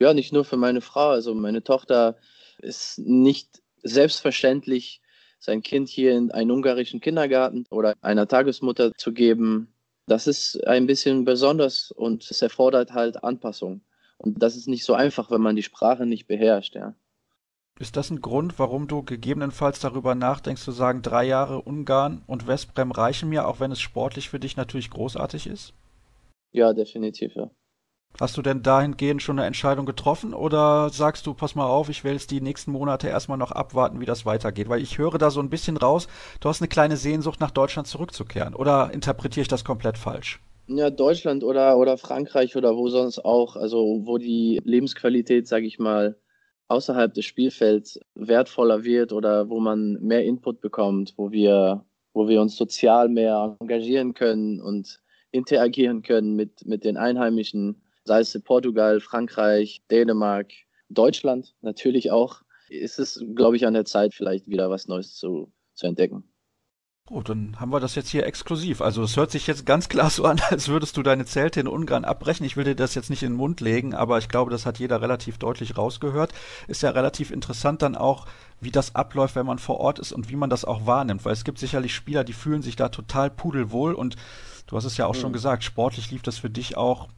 Ja, 0.00 0.12
nicht 0.12 0.32
nur 0.32 0.44
für 0.44 0.56
meine 0.56 0.80
Frau. 0.80 1.10
Also 1.10 1.34
meine 1.34 1.62
Tochter 1.62 2.16
ist 2.58 2.98
nicht 2.98 3.62
selbstverständlich, 3.84 5.00
sein 5.38 5.62
Kind 5.62 5.88
hier 5.88 6.16
in 6.16 6.30
einen 6.30 6.50
ungarischen 6.50 7.00
Kindergarten 7.00 7.64
oder 7.70 7.94
einer 8.00 8.26
Tagesmutter 8.26 8.92
zu 8.94 9.12
geben. 9.12 9.68
Das 10.06 10.26
ist 10.26 10.66
ein 10.66 10.86
bisschen 10.86 11.24
besonders 11.24 11.90
und 11.90 12.28
es 12.30 12.42
erfordert 12.42 12.92
halt 12.92 13.22
Anpassung. 13.22 13.82
Und 14.18 14.42
das 14.42 14.56
ist 14.56 14.66
nicht 14.68 14.84
so 14.84 14.94
einfach, 14.94 15.30
wenn 15.30 15.40
man 15.40 15.56
die 15.56 15.62
Sprache 15.62 16.06
nicht 16.06 16.26
beherrscht, 16.26 16.74
ja. 16.74 16.94
Ist 17.78 17.96
das 17.96 18.10
ein 18.10 18.20
Grund, 18.20 18.58
warum 18.58 18.88
du 18.88 19.04
gegebenenfalls 19.04 19.78
darüber 19.78 20.16
nachdenkst, 20.16 20.62
zu 20.62 20.72
sagen, 20.72 21.00
drei 21.00 21.24
Jahre 21.24 21.62
Ungarn 21.62 22.22
und 22.26 22.48
Westbrem 22.48 22.90
reichen 22.90 23.28
mir, 23.28 23.46
auch 23.46 23.60
wenn 23.60 23.70
es 23.70 23.80
sportlich 23.80 24.28
für 24.28 24.40
dich 24.40 24.56
natürlich 24.56 24.90
großartig 24.90 25.46
ist? 25.46 25.74
Ja, 26.50 26.72
definitiv, 26.72 27.36
ja. 27.36 27.50
Hast 28.20 28.36
du 28.36 28.42
denn 28.42 28.64
dahingehend 28.64 29.22
schon 29.22 29.38
eine 29.38 29.46
Entscheidung 29.46 29.86
getroffen 29.86 30.34
oder 30.34 30.90
sagst 30.90 31.24
du, 31.26 31.34
pass 31.34 31.54
mal 31.54 31.66
auf, 31.66 31.88
ich 31.88 32.02
will 32.02 32.14
jetzt 32.14 32.32
die 32.32 32.40
nächsten 32.40 32.72
Monate 32.72 33.06
erstmal 33.06 33.38
noch 33.38 33.52
abwarten, 33.52 34.00
wie 34.00 34.06
das 34.06 34.26
weitergeht? 34.26 34.68
Weil 34.68 34.82
ich 34.82 34.98
höre 34.98 35.18
da 35.18 35.30
so 35.30 35.38
ein 35.38 35.50
bisschen 35.50 35.76
raus, 35.76 36.08
du 36.40 36.48
hast 36.48 36.60
eine 36.60 36.68
kleine 36.68 36.96
Sehnsucht, 36.96 37.38
nach 37.38 37.52
Deutschland 37.52 37.86
zurückzukehren. 37.86 38.56
Oder 38.56 38.90
interpretiere 38.92 39.42
ich 39.42 39.48
das 39.48 39.64
komplett 39.64 39.98
falsch? 39.98 40.40
Ja, 40.66 40.90
Deutschland 40.90 41.44
oder, 41.44 41.78
oder 41.78 41.96
Frankreich 41.96 42.56
oder 42.56 42.76
wo 42.76 42.88
sonst 42.88 43.24
auch, 43.24 43.54
also 43.54 44.00
wo 44.04 44.18
die 44.18 44.60
Lebensqualität, 44.64 45.46
sage 45.46 45.66
ich 45.66 45.78
mal, 45.78 46.18
außerhalb 46.66 47.14
des 47.14 47.24
Spielfelds 47.24 48.00
wertvoller 48.16 48.82
wird 48.82 49.12
oder 49.12 49.48
wo 49.48 49.60
man 49.60 49.92
mehr 50.00 50.24
Input 50.24 50.60
bekommt, 50.60 51.14
wo 51.16 51.30
wir, 51.30 51.84
wo 52.14 52.26
wir 52.26 52.40
uns 52.40 52.56
sozial 52.56 53.08
mehr 53.08 53.56
engagieren 53.60 54.12
können 54.12 54.60
und 54.60 55.00
interagieren 55.30 56.02
können 56.02 56.34
mit, 56.34 56.66
mit 56.66 56.84
den 56.84 56.96
Einheimischen, 56.96 57.80
sei 58.08 58.20
es 58.20 58.38
Portugal, 58.42 58.98
Frankreich, 59.00 59.82
Dänemark, 59.90 60.50
Deutschland 60.88 61.54
natürlich 61.60 62.10
auch, 62.10 62.42
ist 62.68 62.98
es, 62.98 63.22
glaube 63.36 63.56
ich, 63.56 63.66
an 63.66 63.74
der 63.74 63.84
Zeit, 63.84 64.14
vielleicht 64.14 64.48
wieder 64.48 64.70
was 64.70 64.88
Neues 64.88 65.14
zu, 65.14 65.52
zu 65.74 65.86
entdecken. 65.86 66.24
Gut, 67.06 67.30
dann 67.30 67.58
haben 67.58 67.72
wir 67.72 67.80
das 67.80 67.94
jetzt 67.94 68.10
hier 68.10 68.26
exklusiv. 68.26 68.82
Also 68.82 69.02
es 69.02 69.16
hört 69.16 69.30
sich 69.30 69.46
jetzt 69.46 69.64
ganz 69.64 69.88
klar 69.88 70.10
so 70.10 70.24
an, 70.24 70.40
als 70.50 70.68
würdest 70.68 70.94
du 70.96 71.02
deine 71.02 71.24
Zelte 71.24 71.60
in 71.60 71.66
Ungarn 71.66 72.04
abbrechen. 72.04 72.44
Ich 72.44 72.56
will 72.56 72.64
dir 72.64 72.74
das 72.74 72.94
jetzt 72.94 73.08
nicht 73.08 73.22
in 73.22 73.32
den 73.32 73.38
Mund 73.38 73.62
legen, 73.62 73.94
aber 73.94 74.18
ich 74.18 74.28
glaube, 74.28 74.50
das 74.50 74.66
hat 74.66 74.78
jeder 74.78 75.00
relativ 75.00 75.38
deutlich 75.38 75.78
rausgehört. 75.78 76.32
Ist 76.66 76.82
ja 76.82 76.90
relativ 76.90 77.30
interessant 77.30 77.80
dann 77.80 77.96
auch, 77.96 78.26
wie 78.60 78.70
das 78.70 78.94
abläuft, 78.94 79.36
wenn 79.36 79.46
man 79.46 79.58
vor 79.58 79.80
Ort 79.80 79.98
ist 79.98 80.12
und 80.12 80.28
wie 80.28 80.36
man 80.36 80.50
das 80.50 80.66
auch 80.66 80.84
wahrnimmt. 80.84 81.24
Weil 81.24 81.32
es 81.32 81.44
gibt 81.44 81.58
sicherlich 81.58 81.94
Spieler, 81.94 82.24
die 82.24 82.34
fühlen 82.34 82.60
sich 82.60 82.76
da 82.76 82.90
total 82.90 83.30
pudelwohl 83.30 83.94
und 83.94 84.16
du 84.66 84.76
hast 84.76 84.84
es 84.84 84.98
ja 84.98 85.06
auch 85.06 85.14
mhm. 85.14 85.20
schon 85.20 85.32
gesagt, 85.32 85.64
sportlich 85.64 86.10
lief 86.10 86.22
das 86.22 86.36
für 86.36 86.50
dich 86.50 86.76
auch 86.76 87.08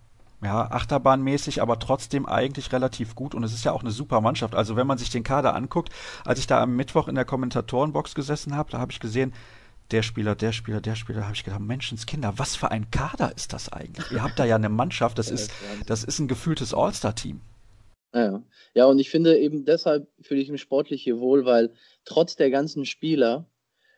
ja, 0.42 0.70
achterbahnmäßig, 0.70 1.60
aber 1.60 1.78
trotzdem 1.78 2.26
eigentlich 2.26 2.72
relativ 2.72 3.14
gut 3.14 3.34
und 3.34 3.44
es 3.44 3.52
ist 3.52 3.64
ja 3.64 3.72
auch 3.72 3.82
eine 3.82 3.90
super 3.90 4.20
Mannschaft. 4.20 4.54
Also 4.54 4.76
wenn 4.76 4.86
man 4.86 4.98
sich 4.98 5.10
den 5.10 5.22
Kader 5.22 5.54
anguckt, 5.54 5.90
als 6.24 6.38
ich 6.38 6.46
da 6.46 6.62
am 6.62 6.76
Mittwoch 6.76 7.08
in 7.08 7.14
der 7.14 7.24
Kommentatorenbox 7.24 8.14
gesessen 8.14 8.56
habe, 8.56 8.70
da 8.70 8.78
habe 8.78 8.92
ich 8.92 9.00
gesehen, 9.00 9.34
der 9.90 10.02
Spieler, 10.02 10.34
der 10.34 10.52
Spieler, 10.52 10.80
der 10.80 10.94
Spieler, 10.94 11.24
habe 11.24 11.34
ich 11.34 11.44
gedacht, 11.44 11.60
Menschenskinder, 11.60 12.34
was 12.36 12.56
für 12.56 12.70
ein 12.70 12.90
Kader 12.90 13.32
ist 13.36 13.52
das 13.52 13.70
eigentlich? 13.70 14.10
Ihr 14.10 14.22
habt 14.22 14.38
da 14.38 14.44
ja 14.44 14.54
eine 14.54 14.68
Mannschaft, 14.68 15.18
das 15.18 15.30
ist, 15.30 15.50
das 15.86 16.04
ist 16.04 16.18
ein 16.20 16.28
gefühltes 16.28 16.72
All-Star-Team. 16.72 17.40
Ja. 18.12 18.42
ja, 18.74 18.86
und 18.86 18.98
ich 18.98 19.08
finde 19.08 19.38
eben 19.38 19.64
deshalb 19.64 20.08
fühle 20.20 20.40
ich 20.40 20.50
mich 20.50 20.60
sportlich 20.60 21.02
hier 21.02 21.20
wohl, 21.20 21.44
weil 21.44 21.72
trotz 22.04 22.34
der 22.34 22.50
ganzen 22.50 22.84
Spieler 22.84 23.46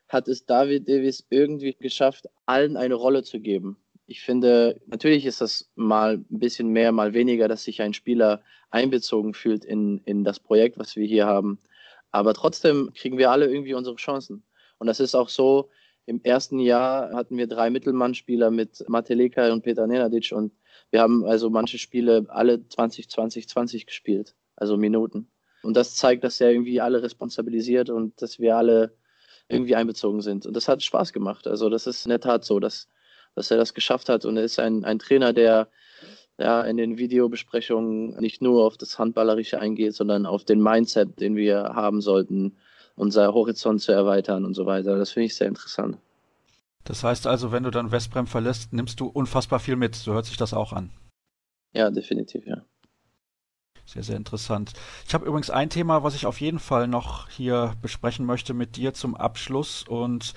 hat 0.09 0.28
es 0.28 0.45
David 0.45 0.88
Davis 0.88 1.26
irgendwie 1.30 1.74
geschafft, 1.74 2.28
allen 2.45 2.76
eine 2.76 2.95
Rolle 2.95 3.22
zu 3.22 3.40
geben. 3.40 3.78
Ich 4.12 4.20
finde, 4.20 4.78
natürlich 4.88 5.24
ist 5.24 5.40
das 5.40 5.70
mal 5.74 6.18
ein 6.18 6.26
bisschen 6.28 6.68
mehr, 6.68 6.92
mal 6.92 7.14
weniger, 7.14 7.48
dass 7.48 7.64
sich 7.64 7.80
ein 7.80 7.94
Spieler 7.94 8.42
einbezogen 8.70 9.32
fühlt 9.32 9.64
in, 9.64 10.02
in 10.04 10.22
das 10.22 10.38
Projekt, 10.38 10.78
was 10.78 10.96
wir 10.96 11.06
hier 11.06 11.24
haben. 11.24 11.58
Aber 12.10 12.34
trotzdem 12.34 12.92
kriegen 12.92 13.16
wir 13.16 13.30
alle 13.30 13.50
irgendwie 13.50 13.72
unsere 13.72 13.96
Chancen. 13.96 14.42
Und 14.76 14.86
das 14.86 15.00
ist 15.00 15.14
auch 15.14 15.30
so, 15.30 15.70
im 16.04 16.20
ersten 16.24 16.58
Jahr 16.58 17.14
hatten 17.14 17.38
wir 17.38 17.46
drei 17.46 17.70
Mittelmannspieler 17.70 18.50
mit 18.50 18.84
Mateleka 18.86 19.50
und 19.50 19.62
Peter 19.62 19.86
Nenadic 19.86 20.32
und 20.32 20.52
wir 20.90 21.00
haben 21.00 21.24
also 21.24 21.48
manche 21.48 21.78
Spiele 21.78 22.26
alle 22.28 22.68
20, 22.68 23.08
20, 23.08 23.48
20 23.48 23.86
gespielt, 23.86 24.34
also 24.56 24.76
Minuten. 24.76 25.26
Und 25.62 25.74
das 25.74 25.96
zeigt, 25.96 26.22
dass 26.22 26.38
er 26.38 26.50
irgendwie 26.50 26.82
alle 26.82 27.02
responsabilisiert 27.02 27.88
und 27.88 28.20
dass 28.20 28.38
wir 28.38 28.58
alle 28.58 28.94
irgendwie 29.48 29.74
einbezogen 29.74 30.20
sind. 30.20 30.44
Und 30.44 30.54
das 30.54 30.68
hat 30.68 30.82
Spaß 30.82 31.14
gemacht. 31.14 31.46
Also 31.46 31.70
das 31.70 31.86
ist 31.86 32.04
in 32.04 32.10
der 32.10 32.20
Tat 32.20 32.44
so, 32.44 32.60
dass, 32.60 32.88
dass 33.35 33.51
er 33.51 33.57
das 33.57 33.74
geschafft 33.74 34.09
hat. 34.09 34.24
Und 34.24 34.37
er 34.37 34.45
ist 34.45 34.59
ein, 34.59 34.85
ein 34.85 34.99
Trainer, 34.99 35.33
der 35.33 35.68
ja, 36.39 36.62
in 36.62 36.76
den 36.76 36.99
Videobesprechungen 36.99 38.16
nicht 38.20 38.43
nur 38.43 38.64
auf 38.64 38.76
das 38.76 38.99
Handballerische 38.99 39.61
eingeht, 39.61 39.95
sondern 39.95 40.26
auf 40.26 40.45
den 40.45 40.62
Mindset, 40.62 41.20
den 41.20 41.37
wir 41.37 41.72
haben 41.74 42.01
sollten, 42.01 42.57
unser 42.97 43.33
Horizont 43.33 43.80
zu 43.80 43.93
erweitern 43.93 44.45
und 44.45 44.55
so 44.55 44.66
weiter. 44.66 44.97
Das 44.97 45.11
finde 45.11 45.26
ich 45.26 45.35
sehr 45.35 45.49
interessant. 45.49 45.99
Das 46.85 47.05
heißt 47.05 47.26
also, 47.26 47.53
wenn 47.53 47.62
du 47.62 47.70
dann 47.70 47.93
Westbrem 47.93 48.26
verlässt, 48.26 48.72
nimmst 48.72 48.99
du 49.01 49.07
unfassbar 49.07 49.61
viel 49.61 49.76
mit. 49.76 49.95
So 49.95 50.12
hört 50.12 50.26
sich 50.26 50.37
das 50.37 50.53
auch 50.53 50.72
an. 50.72 50.91
Ja, 51.74 51.91
definitiv, 51.91 52.47
ja. 52.47 52.64
Sehr, 53.85 54.03
sehr 54.03 54.16
interessant. 54.16 54.72
Ich 55.07 55.14
habe 55.14 55.26
übrigens 55.26 55.51
ein 55.51 55.70
Thema, 55.70 56.03
was 56.03 56.14
ich 56.14 56.26
auf 56.26 56.41
jeden 56.41 56.59
Fall 56.59 56.89
noch 56.89 57.28
hier 57.28 57.74
besprechen 57.83 58.26
möchte 58.26 58.55
mit 58.55 58.76
dir 58.76 58.95
zum 58.95 59.16
Abschluss 59.16 59.85
und 59.87 60.35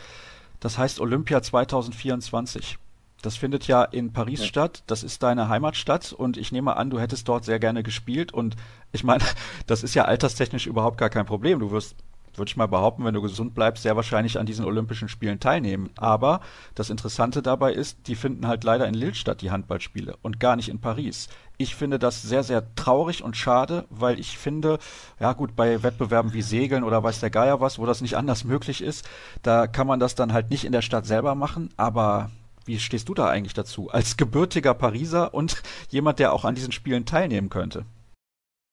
das 0.59 0.77
heißt 0.77 0.99
Olympia 0.99 1.41
2024. 1.41 2.77
Das 3.25 3.37
findet 3.37 3.65
ja 3.67 3.83
in 3.83 4.13
Paris 4.13 4.41
ja. 4.41 4.45
statt. 4.45 4.83
Das 4.87 5.03
ist 5.03 5.23
deine 5.23 5.49
Heimatstadt 5.49 6.13
und 6.13 6.37
ich 6.37 6.51
nehme 6.51 6.77
an, 6.77 6.89
du 6.89 6.99
hättest 6.99 7.27
dort 7.27 7.43
sehr 7.43 7.59
gerne 7.59 7.81
gespielt 7.81 8.33
und 8.33 8.55
ich 8.91 9.03
meine, 9.03 9.23
das 9.67 9.83
ist 9.83 9.95
ja 9.95 10.05
alterstechnisch 10.05 10.67
überhaupt 10.67 10.97
gar 10.97 11.09
kein 11.09 11.25
Problem. 11.25 11.59
Du 11.59 11.71
wirst 11.71 11.95
würde 12.37 12.49
ich 12.49 12.57
mal 12.57 12.67
behaupten, 12.67 13.05
wenn 13.05 13.13
du 13.13 13.21
gesund 13.21 13.53
bleibst, 13.55 13.83
sehr 13.83 13.95
wahrscheinlich 13.95 14.37
an 14.37 14.45
diesen 14.45 14.65
Olympischen 14.65 15.07
Spielen 15.07 15.39
teilnehmen. 15.39 15.89
Aber 15.95 16.41
das 16.75 16.89
Interessante 16.89 17.41
dabei 17.41 17.73
ist, 17.73 18.07
die 18.07 18.15
finden 18.15 18.47
halt 18.47 18.63
leider 18.63 18.87
in 18.87 18.93
Lille 18.93 19.15
statt, 19.15 19.41
die 19.41 19.51
Handballspiele, 19.51 20.17
und 20.21 20.39
gar 20.39 20.55
nicht 20.57 20.69
in 20.69 20.79
Paris. 20.79 21.29
Ich 21.57 21.75
finde 21.75 21.97
das 21.97 22.21
sehr, 22.21 22.43
sehr 22.43 22.75
traurig 22.75 23.23
und 23.23 23.37
schade, 23.37 23.85
weil 23.89 24.19
ich 24.19 24.37
finde, 24.37 24.79
ja 25.19 25.33
gut, 25.33 25.55
bei 25.55 25.81
Wettbewerben 25.81 26.33
wie 26.33 26.41
Segeln 26.41 26.83
oder 26.83 27.01
weiß 27.01 27.21
der 27.21 27.29
Geier 27.29 27.61
was, 27.61 27.79
wo 27.79 27.85
das 27.85 28.01
nicht 28.01 28.17
anders 28.17 28.43
möglich 28.43 28.81
ist, 28.81 29.07
da 29.41 29.67
kann 29.67 29.87
man 29.87 29.99
das 29.99 30.15
dann 30.15 30.33
halt 30.33 30.49
nicht 30.49 30.65
in 30.65 30.73
der 30.73 30.81
Stadt 30.81 31.05
selber 31.05 31.35
machen, 31.35 31.69
aber 31.77 32.29
wie 32.65 32.79
stehst 32.79 33.09
du 33.09 33.13
da 33.13 33.27
eigentlich 33.27 33.53
dazu? 33.53 33.89
Als 33.89 34.17
gebürtiger 34.17 34.73
Pariser 34.73 35.33
und 35.33 35.61
jemand, 35.89 36.19
der 36.19 36.33
auch 36.33 36.45
an 36.45 36.55
diesen 36.55 36.71
Spielen 36.71 37.05
teilnehmen 37.05 37.49
könnte? 37.49 37.85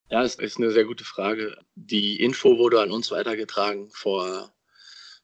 Ja, 0.09 0.23
es 0.23 0.35
ist 0.35 0.59
eine 0.59 0.71
sehr 0.71 0.85
gute 0.85 1.05
Frage. 1.05 1.57
Die 1.75 2.21
Info 2.21 2.59
wurde 2.59 2.81
an 2.83 2.91
uns 2.91 3.11
weitergetragen 3.11 3.89
vor 3.91 4.52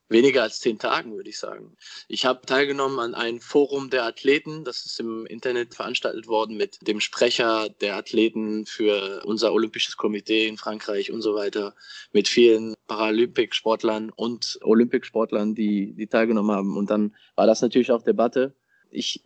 weniger 0.09 0.43
als 0.43 0.61
zehn 0.61 0.79
Tagen, 0.79 1.15
würde 1.15 1.31
ich 1.31 1.39
sagen. 1.39 1.77
Ich 2.09 2.25
habe 2.25 2.47
teilgenommen 2.47 2.99
an 2.99 3.15
einem 3.15 3.41
Forum 3.41 3.91
der 3.91 4.05
Athleten. 4.05 4.65
Das 4.65 4.87
ist 4.87 5.01
im 5.01 5.27
Internet 5.27 5.75
veranstaltet 5.75 6.27
worden 6.27 6.57
mit 6.57 6.87
dem 6.87 7.01
Sprecher 7.01 7.69
der 7.69 7.97
Athleten 7.97 8.67
für 8.67 9.23
unser 9.25 9.53
Olympisches 9.53 9.97
Komitee 9.97 10.47
in 10.47 10.57
Frankreich 10.57 11.13
und 11.13 11.23
so 11.23 11.35
weiter, 11.35 11.75
mit 12.13 12.29
vielen 12.29 12.75
Paralympic-Sportlern 12.87 14.11
und 14.11 14.59
Olympic-Sportlern, 14.63 15.55
die, 15.55 15.93
die 15.95 16.07
teilgenommen 16.07 16.55
haben. 16.55 16.77
Und 16.77 16.91
dann 16.91 17.15
war 17.37 17.47
das 17.47 17.61
natürlich 17.61 17.93
auch 17.93 18.03
Debatte. 18.03 18.55
Ich, 18.91 19.23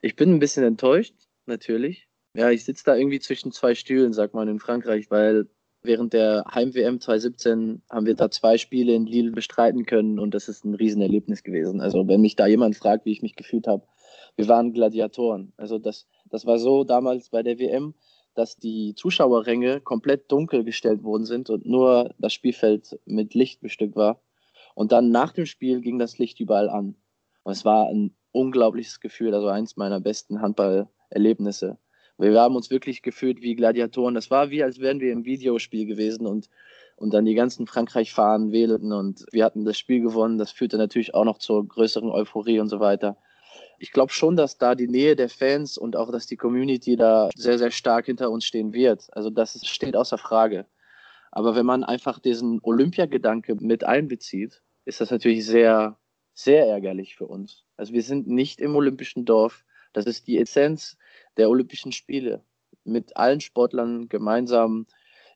ich 0.00 0.16
bin 0.16 0.34
ein 0.34 0.40
bisschen 0.40 0.64
enttäuscht, 0.64 1.14
natürlich, 1.46 2.08
ja, 2.34 2.50
ich 2.50 2.64
sitze 2.64 2.84
da 2.84 2.96
irgendwie 2.96 3.20
zwischen 3.20 3.52
zwei 3.52 3.74
Stühlen, 3.74 4.12
sagt 4.12 4.34
man 4.34 4.48
in 4.48 4.60
Frankreich, 4.60 5.10
weil 5.10 5.48
während 5.82 6.12
der 6.12 6.44
Heim-WM 6.52 7.00
2017 7.00 7.82
haben 7.90 8.06
wir 8.06 8.14
da 8.14 8.30
zwei 8.30 8.58
Spiele 8.58 8.94
in 8.94 9.06
Lille 9.06 9.30
bestreiten 9.32 9.86
können 9.86 10.18
und 10.18 10.34
das 10.34 10.48
ist 10.48 10.64
ein 10.64 10.74
Riesenerlebnis 10.74 11.42
gewesen. 11.42 11.80
Also 11.80 12.06
wenn 12.06 12.20
mich 12.20 12.36
da 12.36 12.46
jemand 12.46 12.76
fragt, 12.76 13.04
wie 13.04 13.12
ich 13.12 13.22
mich 13.22 13.36
gefühlt 13.36 13.66
habe, 13.66 13.84
wir 14.36 14.48
waren 14.48 14.72
Gladiatoren. 14.72 15.52
Also 15.56 15.78
das, 15.78 16.06
das 16.28 16.46
war 16.46 16.58
so 16.58 16.84
damals 16.84 17.30
bei 17.30 17.42
der 17.42 17.58
WM, 17.58 17.94
dass 18.34 18.56
die 18.56 18.94
Zuschauerränge 18.94 19.80
komplett 19.80 20.30
dunkel 20.30 20.64
gestellt 20.64 21.02
worden 21.02 21.24
sind 21.24 21.50
und 21.50 21.66
nur 21.66 22.14
das 22.18 22.32
Spielfeld 22.32 22.98
mit 23.04 23.34
Licht 23.34 23.60
bestückt 23.60 23.96
war. 23.96 24.22
Und 24.74 24.92
dann 24.92 25.10
nach 25.10 25.32
dem 25.32 25.46
Spiel 25.46 25.80
ging 25.80 25.98
das 25.98 26.18
Licht 26.18 26.40
überall 26.40 26.68
an. 26.68 26.94
Und 27.42 27.52
es 27.52 27.64
war 27.64 27.88
ein 27.88 28.14
unglaubliches 28.32 29.00
Gefühl, 29.00 29.34
also 29.34 29.48
eins 29.48 29.76
meiner 29.76 30.00
besten 30.00 30.40
Handballerlebnisse. 30.40 31.78
Wir 32.20 32.38
haben 32.38 32.56
uns 32.56 32.70
wirklich 32.70 33.02
gefühlt 33.02 33.40
wie 33.40 33.54
Gladiatoren. 33.54 34.14
Das 34.14 34.30
war 34.30 34.50
wie, 34.50 34.62
als 34.62 34.78
wären 34.78 35.00
wir 35.00 35.12
im 35.12 35.24
Videospiel 35.24 35.86
gewesen 35.86 36.26
und, 36.26 36.50
und 36.96 37.14
dann 37.14 37.24
die 37.24 37.34
ganzen 37.34 37.66
Frankreich-Fahnen 37.66 38.52
wählten 38.52 38.92
und 38.92 39.24
wir 39.32 39.44
hatten 39.44 39.64
das 39.64 39.78
Spiel 39.78 40.00
gewonnen. 40.00 40.36
Das 40.36 40.52
führte 40.52 40.76
natürlich 40.76 41.14
auch 41.14 41.24
noch 41.24 41.38
zur 41.38 41.66
größeren 41.66 42.10
Euphorie 42.10 42.60
und 42.60 42.68
so 42.68 42.78
weiter. 42.78 43.16
Ich 43.78 43.92
glaube 43.92 44.12
schon, 44.12 44.36
dass 44.36 44.58
da 44.58 44.74
die 44.74 44.88
Nähe 44.88 45.16
der 45.16 45.30
Fans 45.30 45.78
und 45.78 45.96
auch, 45.96 46.12
dass 46.12 46.26
die 46.26 46.36
Community 46.36 46.96
da 46.96 47.30
sehr, 47.34 47.58
sehr 47.58 47.70
stark 47.70 48.06
hinter 48.06 48.30
uns 48.30 48.44
stehen 48.44 48.74
wird. 48.74 49.08
Also 49.12 49.30
das 49.30 49.58
steht 49.66 49.96
außer 49.96 50.18
Frage. 50.18 50.66
Aber 51.32 51.54
wenn 51.56 51.64
man 51.64 51.84
einfach 51.84 52.18
diesen 52.18 52.60
Olympiagedanke 52.62 53.54
mit 53.54 53.84
einbezieht, 53.84 54.62
ist 54.84 55.00
das 55.00 55.10
natürlich 55.10 55.46
sehr, 55.46 55.96
sehr 56.34 56.66
ärgerlich 56.66 57.16
für 57.16 57.26
uns. 57.26 57.64
Also 57.76 57.94
wir 57.94 58.02
sind 58.02 58.26
nicht 58.26 58.60
im 58.60 58.76
olympischen 58.76 59.24
Dorf. 59.24 59.64
Das 59.94 60.04
ist 60.04 60.26
die 60.26 60.38
Essenz 60.38 60.98
der 61.36 61.50
Olympischen 61.50 61.92
Spiele. 61.92 62.42
Mit 62.84 63.16
allen 63.16 63.40
Sportlern 63.40 64.08
gemeinsam 64.08 64.86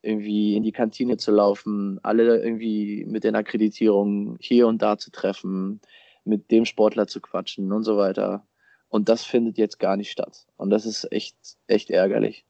irgendwie 0.02 0.54
in 0.54 0.62
die 0.62 0.72
Kantine 0.72 1.16
zu 1.16 1.32
laufen, 1.32 1.98
alle 2.02 2.42
irgendwie 2.42 3.04
mit 3.06 3.24
den 3.24 3.34
Akkreditierungen 3.34 4.36
hier 4.40 4.66
und 4.66 4.82
da 4.82 4.98
zu 4.98 5.10
treffen, 5.10 5.80
mit 6.24 6.50
dem 6.50 6.64
Sportler 6.64 7.06
zu 7.06 7.20
quatschen 7.20 7.72
und 7.72 7.84
so 7.84 7.96
weiter. 7.96 8.46
Und 8.88 9.08
das 9.08 9.24
findet 9.24 9.58
jetzt 9.58 9.78
gar 9.78 9.96
nicht 9.96 10.10
statt. 10.10 10.46
Und 10.56 10.70
das 10.70 10.86
ist 10.86 11.10
echt, 11.10 11.36
echt 11.66 11.90
ärgerlich. 11.90 12.44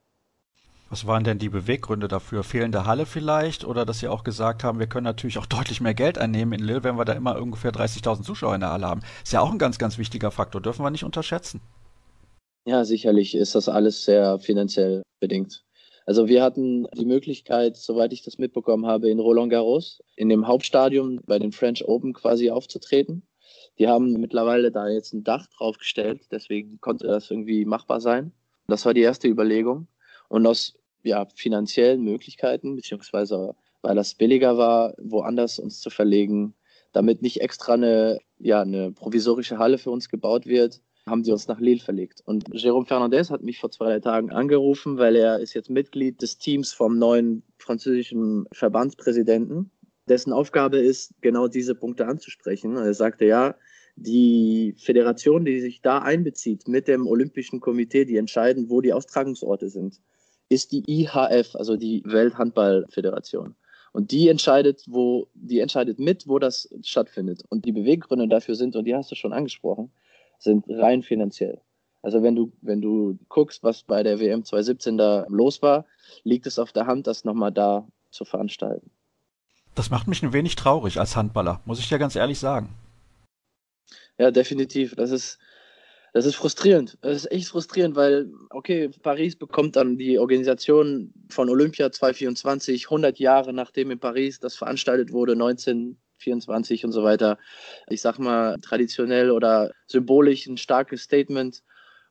Was 0.90 1.07
waren 1.07 1.24
denn 1.24 1.38
die 1.38 1.49
Beweggründe 1.49 2.07
dafür? 2.07 2.45
Fehlende 2.45 2.86
Halle 2.86 3.07
vielleicht? 3.07 3.64
Oder 3.64 3.86
dass 3.86 4.01
Sie 4.01 4.09
auch 4.09 4.22
gesagt 4.22 4.62
haben, 4.62 4.78
wir 4.78 4.86
können 4.86 5.05
natürlich 5.05 5.38
auch 5.38 5.47
deutlich 5.47 5.80
mehr 5.80 5.95
Geld 5.95 6.18
einnehmen 6.18 6.59
in 6.59 6.64
Lille, 6.64 6.84
wenn 6.84 6.97
wir 6.97 7.05
da 7.05 7.14
immer 7.14 7.40
ungefähr 7.40 7.72
30.000 7.72 8.22
Zuschauer 8.22 8.55
in 8.55 8.61
der 8.61 8.70
Halle 8.70 8.86
haben. 8.86 9.01
Ist 9.22 9.32
ja 9.32 9.40
auch 9.40 9.51
ein 9.51 9.59
ganz, 9.59 9.78
ganz 9.78 9.97
wichtiger 9.97 10.30
Faktor, 10.30 10.61
dürfen 10.61 10.84
wir 10.84 10.90
nicht 10.90 11.05
unterschätzen. 11.05 11.62
Ja, 12.66 12.84
sicherlich 12.84 13.34
ist 13.34 13.54
das 13.54 13.68
alles 13.68 14.04
sehr 14.04 14.38
finanziell 14.38 15.02
bedingt. 15.20 15.64
Also 16.06 16.28
wir 16.28 16.42
hatten 16.42 16.86
die 16.96 17.04
Möglichkeit, 17.04 17.76
soweit 17.76 18.12
ich 18.12 18.22
das 18.22 18.38
mitbekommen 18.38 18.86
habe, 18.86 19.10
in 19.10 19.20
Roland 19.20 19.50
Garros, 19.50 20.02
in 20.16 20.28
dem 20.28 20.46
Hauptstadion 20.46 21.20
bei 21.26 21.38
den 21.38 21.52
French 21.52 21.86
Open 21.86 22.12
quasi 22.12 22.50
aufzutreten. 22.50 23.26
Die 23.78 23.88
haben 23.88 24.12
mittlerweile 24.12 24.70
da 24.70 24.88
jetzt 24.88 25.12
ein 25.12 25.24
Dach 25.24 25.46
draufgestellt, 25.46 26.22
deswegen 26.30 26.80
konnte 26.80 27.06
das 27.06 27.30
irgendwie 27.30 27.64
machbar 27.64 28.00
sein. 28.00 28.32
Das 28.66 28.86
war 28.86 28.94
die 28.94 29.02
erste 29.02 29.28
Überlegung. 29.28 29.88
Und 30.28 30.46
aus 30.46 30.74
ja, 31.02 31.26
finanziellen 31.34 32.02
Möglichkeiten, 32.02 32.76
beziehungsweise 32.76 33.54
weil 33.82 33.94
das 33.94 34.14
billiger 34.14 34.56
war, 34.56 34.94
woanders 34.98 35.58
uns 35.58 35.80
zu 35.80 35.90
verlegen, 35.90 36.54
damit 36.92 37.20
nicht 37.20 37.42
extra 37.42 37.74
eine, 37.74 38.18
ja, 38.38 38.62
eine 38.62 38.92
provisorische 38.92 39.58
Halle 39.58 39.76
für 39.76 39.90
uns 39.90 40.08
gebaut 40.08 40.46
wird, 40.46 40.80
haben 41.07 41.24
sie 41.24 41.32
uns 41.32 41.48
nach 41.48 41.61
Lille 41.61 41.80
verlegt. 41.80 42.22
Und 42.24 42.48
Jérôme 42.50 42.86
Fernandez 42.86 43.30
hat 43.30 43.42
mich 43.42 43.59
vor 43.59 43.70
zwei 43.70 43.86
drei 43.86 44.00
Tagen 44.00 44.30
angerufen, 44.30 44.96
weil 44.96 45.16
er 45.16 45.38
ist 45.38 45.55
jetzt 45.55 45.70
Mitglied 45.70 46.22
des 46.22 46.38
Teams 46.38 46.72
vom 46.72 46.98
neuen 46.98 47.42
französischen 47.59 48.46
Verbandspräsidenten, 48.52 49.70
dessen 50.09 50.32
Aufgabe 50.32 50.78
ist, 50.78 51.12
genau 51.20 51.48
diese 51.48 51.74
Punkte 51.74 52.07
anzusprechen. 52.07 52.76
Er 52.76 52.94
sagte, 52.94 53.26
ja, 53.26 53.55
die 53.96 54.74
Föderation, 54.78 55.44
die 55.44 55.61
sich 55.61 55.82
da 55.82 55.98
einbezieht 55.98 56.66
mit 56.68 56.88
dem 56.88 57.07
Olympischen 57.07 57.61
Komitee, 57.61 58.05
die 58.05 58.16
entscheiden, 58.16 58.70
wo 58.70 58.80
die 58.80 58.92
Austragungsorte 58.92 59.68
sind, 59.68 60.00
ist 60.48 60.72
die 60.72 60.84
IHF, 60.86 61.55
also 61.55 61.76
die 61.76 62.02
Welthandballföderation. 62.05 63.55
Und 63.92 64.11
die 64.11 64.28
entscheidet, 64.28 64.84
wo, 64.88 65.28
die 65.34 65.61
entscheidet 65.61 66.00
mit, 66.00 66.26
wo 66.26 66.38
das 66.38 66.68
stattfindet. 66.82 67.42
Und 67.48 67.64
die 67.64 67.72
Beweggründe 67.72 68.26
dafür 68.26 68.57
sind, 68.57 68.74
und 68.74 68.86
die 68.86 68.94
hast 68.94 69.11
du 69.11 69.14
schon 69.14 69.32
angesprochen, 69.32 69.92
sind 70.45 70.64
rein 70.68 71.03
finanziell. 71.03 71.61
Also 72.03 72.22
wenn 72.22 72.36
du, 72.36 72.53
wenn 72.61 72.82
du 72.82 73.18
guckst, 73.28 73.62
was 73.62 73.82
bei 73.82 74.03
der 74.03 74.20
WM 74.20 74.45
2017 74.45 74.99
da 74.99 75.26
los 75.28 75.62
war, 75.62 75.86
liegt 76.22 76.47
es 76.47 76.59
auf 76.59 76.70
der 76.70 76.86
Hand, 76.86 77.07
das 77.07 77.24
nochmal 77.24 77.51
da 77.51 77.88
zu 78.11 78.24
veranstalten. 78.24 78.90
Das 79.74 79.90
macht 79.90 80.07
mich 80.07 80.22
ein 80.22 80.32
wenig 80.32 80.55
traurig 80.55 81.01
als 81.01 81.16
Handballer, 81.16 81.61
muss 81.64 81.80
ich 81.80 81.88
dir 81.88 81.99
ganz 81.99 82.14
ehrlich 82.14 82.38
sagen. 82.38 82.68
Ja, 84.18 84.30
definitiv. 84.30 84.95
Das 84.95 85.11
ist, 85.11 85.38
das 86.12 86.26
ist 86.26 86.36
frustrierend. 86.36 86.99
Das 87.01 87.16
ist 87.16 87.32
echt 87.32 87.49
frustrierend, 87.49 87.97
weil, 87.97 88.30
okay, 88.51 88.90
Paris 89.03 89.34
bekommt 89.34 89.74
dann 89.74 89.97
die 89.97 90.18
Organisation 90.18 91.12
von 91.30 91.49
Olympia 91.49 91.90
2024, 91.90 92.84
100 92.84 93.18
Jahre 93.18 93.53
nachdem 93.53 93.90
in 93.90 93.99
Paris 93.99 94.38
das 94.38 94.55
veranstaltet 94.55 95.11
wurde, 95.11 95.34
1924 96.14 96.84
und 96.84 96.92
so 96.92 97.02
weiter. 97.02 97.38
Ich 97.88 98.00
sag 98.00 98.18
mal, 98.18 98.58
traditionell 98.60 99.30
oder 99.30 99.70
symbolisch 99.86 100.46
ein 100.46 100.56
starkes 100.56 101.02
Statement. 101.02 101.62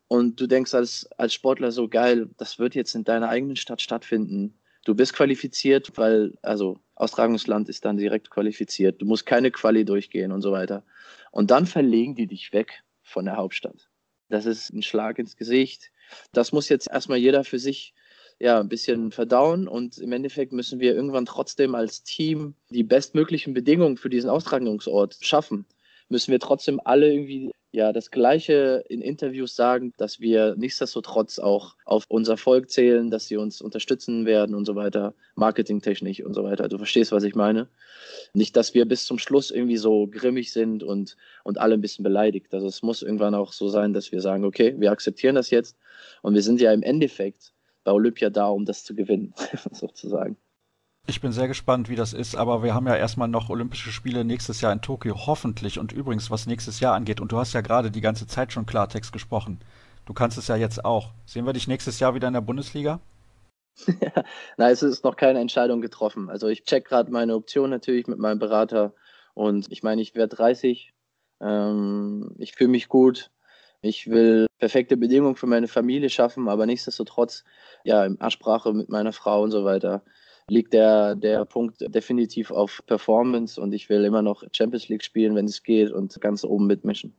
Und 0.08 0.40
du 0.40 0.48
denkst 0.48 0.74
als, 0.74 1.10
als 1.18 1.34
Sportler 1.34 1.72
so 1.72 1.88
geil, 1.88 2.30
das 2.38 2.60
wird 2.60 2.76
jetzt 2.76 2.94
in 2.96 3.04
deiner 3.04 3.30
eigenen 3.30 3.56
Stadt 3.56 3.82
stattfinden. 3.82 4.60
Du 4.86 4.96
bist 4.96 5.14
qualifiziert, 5.14 5.98
weil, 5.98 6.34
also 6.42 6.80
Austragungsland 6.96 7.70
ist 7.70 7.86
dann 7.86 7.98
direkt 7.98 8.30
qualifiziert. 8.30 9.02
Du 9.02 9.06
musst 9.06 9.26
keine 9.26 9.50
Quali 9.50 9.86
durchgehen 9.86 10.32
und 10.32 10.42
so 10.42 10.52
weiter. 10.52 10.84
Und 11.32 11.52
dann 11.52 11.66
verlegen 11.66 12.16
die 12.16 12.28
dich 12.28 12.52
weg 12.54 12.84
von 13.02 13.26
der 13.26 13.38
Hauptstadt. 13.38 13.90
Das 14.30 14.46
ist 14.46 14.72
ein 14.74 14.84
Schlag 14.84 15.20
ins 15.20 15.38
Gesicht. 15.38 15.92
Das 16.32 16.52
muss 16.52 16.70
jetzt 16.70 16.90
erstmal 16.90 17.18
jeder 17.18 17.44
für 17.44 17.60
sich 17.60 17.94
ja, 18.40 18.60
ein 18.60 18.70
bisschen 18.70 19.12
verdauen 19.12 19.68
und 19.68 19.98
im 19.98 20.12
Endeffekt 20.12 20.54
müssen 20.54 20.80
wir 20.80 20.96
irgendwann 20.96 21.26
trotzdem 21.26 21.76
als 21.76 22.04
Team 22.04 22.56
die 22.70 22.84
bestmöglichen 22.84 23.54
Bedingungen 23.54 23.98
für 23.98 24.10
diesen 24.10 24.30
Austragungsort 24.30 25.18
schaffen. 25.22 25.66
Müssen 26.10 26.32
wir 26.32 26.40
trotzdem 26.40 26.80
alle 26.84 27.12
irgendwie 27.12 27.52
ja 27.74 27.92
das 27.92 28.12
Gleiche 28.12 28.84
in 28.88 29.02
Interviews 29.02 29.56
sagen, 29.56 29.94
dass 29.98 30.20
wir 30.20 30.56
nichtsdestotrotz 30.56 31.40
auch 31.40 31.76
auf 31.86 32.06
unser 32.08 32.38
Volk 32.38 32.70
zählen, 32.70 33.10
dass 33.10 33.28
sie 33.28 33.36
uns 33.36 33.62
unterstützen 33.62 34.26
werden 34.26 34.56
und 34.56 34.66
so 34.66 34.76
weiter, 34.76 35.16
marketingtechnisch 35.36 36.22
und 36.22 36.36
so 36.36 36.44
weiter. 36.44 36.70
Du 36.70 36.78
verstehst, 36.78 37.12
was 37.12 37.24
ich 37.24 37.34
meine? 37.34 37.68
Nicht, 38.34 38.56
dass 38.56 38.76
wir 38.76 38.86
bis 38.86 39.06
zum 39.06 39.18
Schluss 39.18 39.50
irgendwie 39.50 39.78
so 39.78 40.08
grimmig 40.08 40.54
sind 40.54 40.84
und, 40.84 41.18
und 41.44 41.60
alle 41.60 41.74
ein 41.74 41.82
bisschen 41.82 42.04
beleidigt. 42.04 42.54
Also 42.54 42.68
es 42.68 42.84
muss 42.84 43.02
irgendwann 43.02 43.34
auch 43.34 43.54
so 43.54 43.68
sein, 43.70 43.94
dass 43.94 44.12
wir 44.12 44.22
sagen, 44.22 44.46
okay, 44.46 44.76
wir 44.78 44.92
akzeptieren 44.92 45.36
das 45.36 45.50
jetzt 45.50 45.76
und 46.22 46.36
wir 46.36 46.44
sind 46.44 46.62
ja 46.62 46.72
im 46.72 46.84
Endeffekt 46.84 47.54
bei 47.84 47.92
Olympia 47.92 48.30
da, 48.30 48.48
um 48.48 48.66
das 48.66 48.84
zu 48.84 48.96
gewinnen, 48.96 49.34
sozusagen. 49.72 50.38
Ich 51.06 51.20
bin 51.20 51.34
sehr 51.34 51.50
gespannt, 51.50 51.90
wie 51.90 51.98
das 51.98 52.14
ist, 52.14 52.36
aber 52.36 52.64
wir 52.64 52.74
haben 52.74 52.88
ja 52.88 52.96
erstmal 52.96 53.28
noch 53.28 53.50
Olympische 53.50 53.92
Spiele 53.92 54.24
nächstes 54.24 54.62
Jahr 54.62 54.72
in 54.72 54.82
Tokio, 54.82 55.28
hoffentlich. 55.28 55.78
Und 55.78 55.92
übrigens, 55.92 56.32
was 56.32 56.48
nächstes 56.48 56.80
Jahr 56.80 56.96
angeht, 56.96 57.20
und 57.20 57.34
du 57.34 57.38
hast 57.38 57.52
ja 57.52 57.60
gerade 57.60 57.92
die 57.92 58.00
ganze 58.00 58.26
Zeit 58.26 58.54
schon 58.54 58.66
Klartext 58.66 59.12
gesprochen. 59.12 59.60
Du 60.06 60.14
kannst 60.14 60.38
es 60.38 60.48
ja 60.48 60.56
jetzt 60.56 60.86
auch. 60.86 61.10
Sehen 61.26 61.46
wir 61.46 61.52
dich 61.52 61.68
nächstes 61.68 62.00
Jahr 62.00 62.16
wieder 62.16 62.30
in 62.30 62.34
der 62.34 62.42
Bundesliga? 62.42 63.02
Nein, 64.58 64.72
es 64.72 64.82
ist 64.82 65.04
noch 65.04 65.18
keine 65.18 65.40
Entscheidung 65.40 65.82
getroffen. 65.82 66.30
Also 66.30 66.48
ich 66.48 66.64
check 66.64 66.86
gerade 66.86 67.12
meine 67.12 67.36
Option 67.36 67.70
natürlich 67.70 68.08
mit 68.08 68.20
meinem 68.20 68.40
Berater 68.40 68.94
und 69.34 69.70
ich 69.72 69.84
meine, 69.84 70.02
ich 70.02 70.16
werde 70.16 70.36
30. 70.36 70.94
Ähm, 71.42 72.34
ich 72.38 72.54
fühle 72.54 72.70
mich 72.70 72.88
gut. 72.88 73.32
Ich 73.84 74.10
will 74.10 74.48
perfekte 74.60 74.96
Bedingungen 74.96 75.36
für 75.36 75.46
meine 75.46 75.68
Familie 75.68 76.10
schaffen, 76.10 76.48
aber 76.48 76.66
nichtsdestotrotz, 76.66 77.44
ja, 77.84 78.06
in 78.06 78.20
Absprache 78.22 78.74
mit 78.74 78.88
meiner 78.88 79.12
Frau 79.12 79.44
und 79.44 79.52
so 79.52 79.66
weiter, 79.66 80.04
liegt 80.48 80.72
der, 80.74 81.16
der 81.16 81.44
Punkt 81.44 81.82
definitiv 81.94 82.50
auf 82.50 82.82
Performance 82.86 83.60
und 83.60 83.74
ich 83.74 83.90
will 83.90 84.06
immer 84.06 84.22
noch 84.22 84.44
Champions 84.54 84.88
League 84.88 85.04
spielen, 85.04 85.36
wenn 85.36 85.46
es 85.46 85.64
geht 85.64 85.92
und 85.92 86.20
ganz 86.22 86.46
oben 86.46 86.66
mitmischen. 86.66 87.14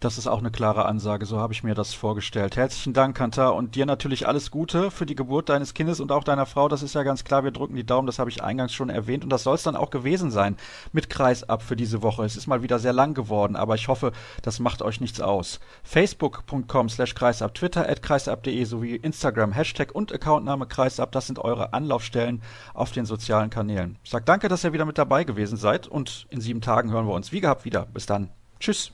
Das 0.00 0.16
ist 0.16 0.26
auch 0.26 0.38
eine 0.38 0.50
klare 0.50 0.86
Ansage, 0.86 1.26
so 1.26 1.38
habe 1.38 1.52
ich 1.52 1.62
mir 1.62 1.74
das 1.74 1.92
vorgestellt. 1.92 2.56
Herzlichen 2.56 2.94
Dank, 2.94 3.14
Kantar, 3.14 3.54
und 3.54 3.74
dir 3.74 3.84
natürlich 3.84 4.26
alles 4.26 4.50
Gute 4.50 4.90
für 4.90 5.04
die 5.04 5.14
Geburt 5.14 5.50
deines 5.50 5.74
Kindes 5.74 6.00
und 6.00 6.10
auch 6.10 6.24
deiner 6.24 6.46
Frau. 6.46 6.68
Das 6.68 6.82
ist 6.82 6.94
ja 6.94 7.02
ganz 7.02 7.22
klar, 7.22 7.44
wir 7.44 7.50
drücken 7.50 7.76
die 7.76 7.84
Daumen, 7.84 8.06
das 8.06 8.18
habe 8.18 8.30
ich 8.30 8.42
eingangs 8.42 8.72
schon 8.72 8.88
erwähnt 8.88 9.24
und 9.24 9.30
das 9.30 9.42
soll 9.42 9.56
es 9.56 9.62
dann 9.62 9.76
auch 9.76 9.90
gewesen 9.90 10.30
sein 10.30 10.56
mit 10.92 11.10
Kreisab 11.10 11.62
für 11.62 11.76
diese 11.76 12.02
Woche. 12.02 12.24
Es 12.24 12.34
ist 12.34 12.46
mal 12.46 12.62
wieder 12.62 12.78
sehr 12.78 12.94
lang 12.94 13.12
geworden, 13.12 13.56
aber 13.56 13.74
ich 13.74 13.88
hoffe, 13.88 14.12
das 14.40 14.58
macht 14.58 14.80
euch 14.80 15.02
nichts 15.02 15.20
aus. 15.20 15.60
Facebook.com 15.82 16.88
slash 16.88 17.14
Kreisab, 17.14 17.52
Twitter 17.52 17.86
at 17.86 18.00
kreisab.de 18.00 18.64
sowie 18.64 18.96
Instagram, 18.96 19.52
Hashtag 19.52 19.94
und 19.94 20.14
Accountname 20.14 20.64
Kreisab, 20.64 21.12
das 21.12 21.26
sind 21.26 21.40
eure 21.40 21.74
Anlaufstellen 21.74 22.40
auf 22.72 22.90
den 22.90 23.04
sozialen 23.04 23.50
Kanälen. 23.50 23.98
Ich 24.02 24.08
sag 24.08 24.24
danke, 24.24 24.48
dass 24.48 24.64
ihr 24.64 24.72
wieder 24.72 24.86
mit 24.86 24.96
dabei 24.96 25.24
gewesen 25.24 25.58
seid 25.58 25.88
und 25.88 26.26
in 26.30 26.40
sieben 26.40 26.62
Tagen 26.62 26.90
hören 26.90 27.06
wir 27.06 27.12
uns 27.12 27.32
wie 27.32 27.40
gehabt 27.42 27.66
wieder. 27.66 27.84
Bis 27.84 28.06
dann. 28.06 28.30
Tschüss. 28.60 28.92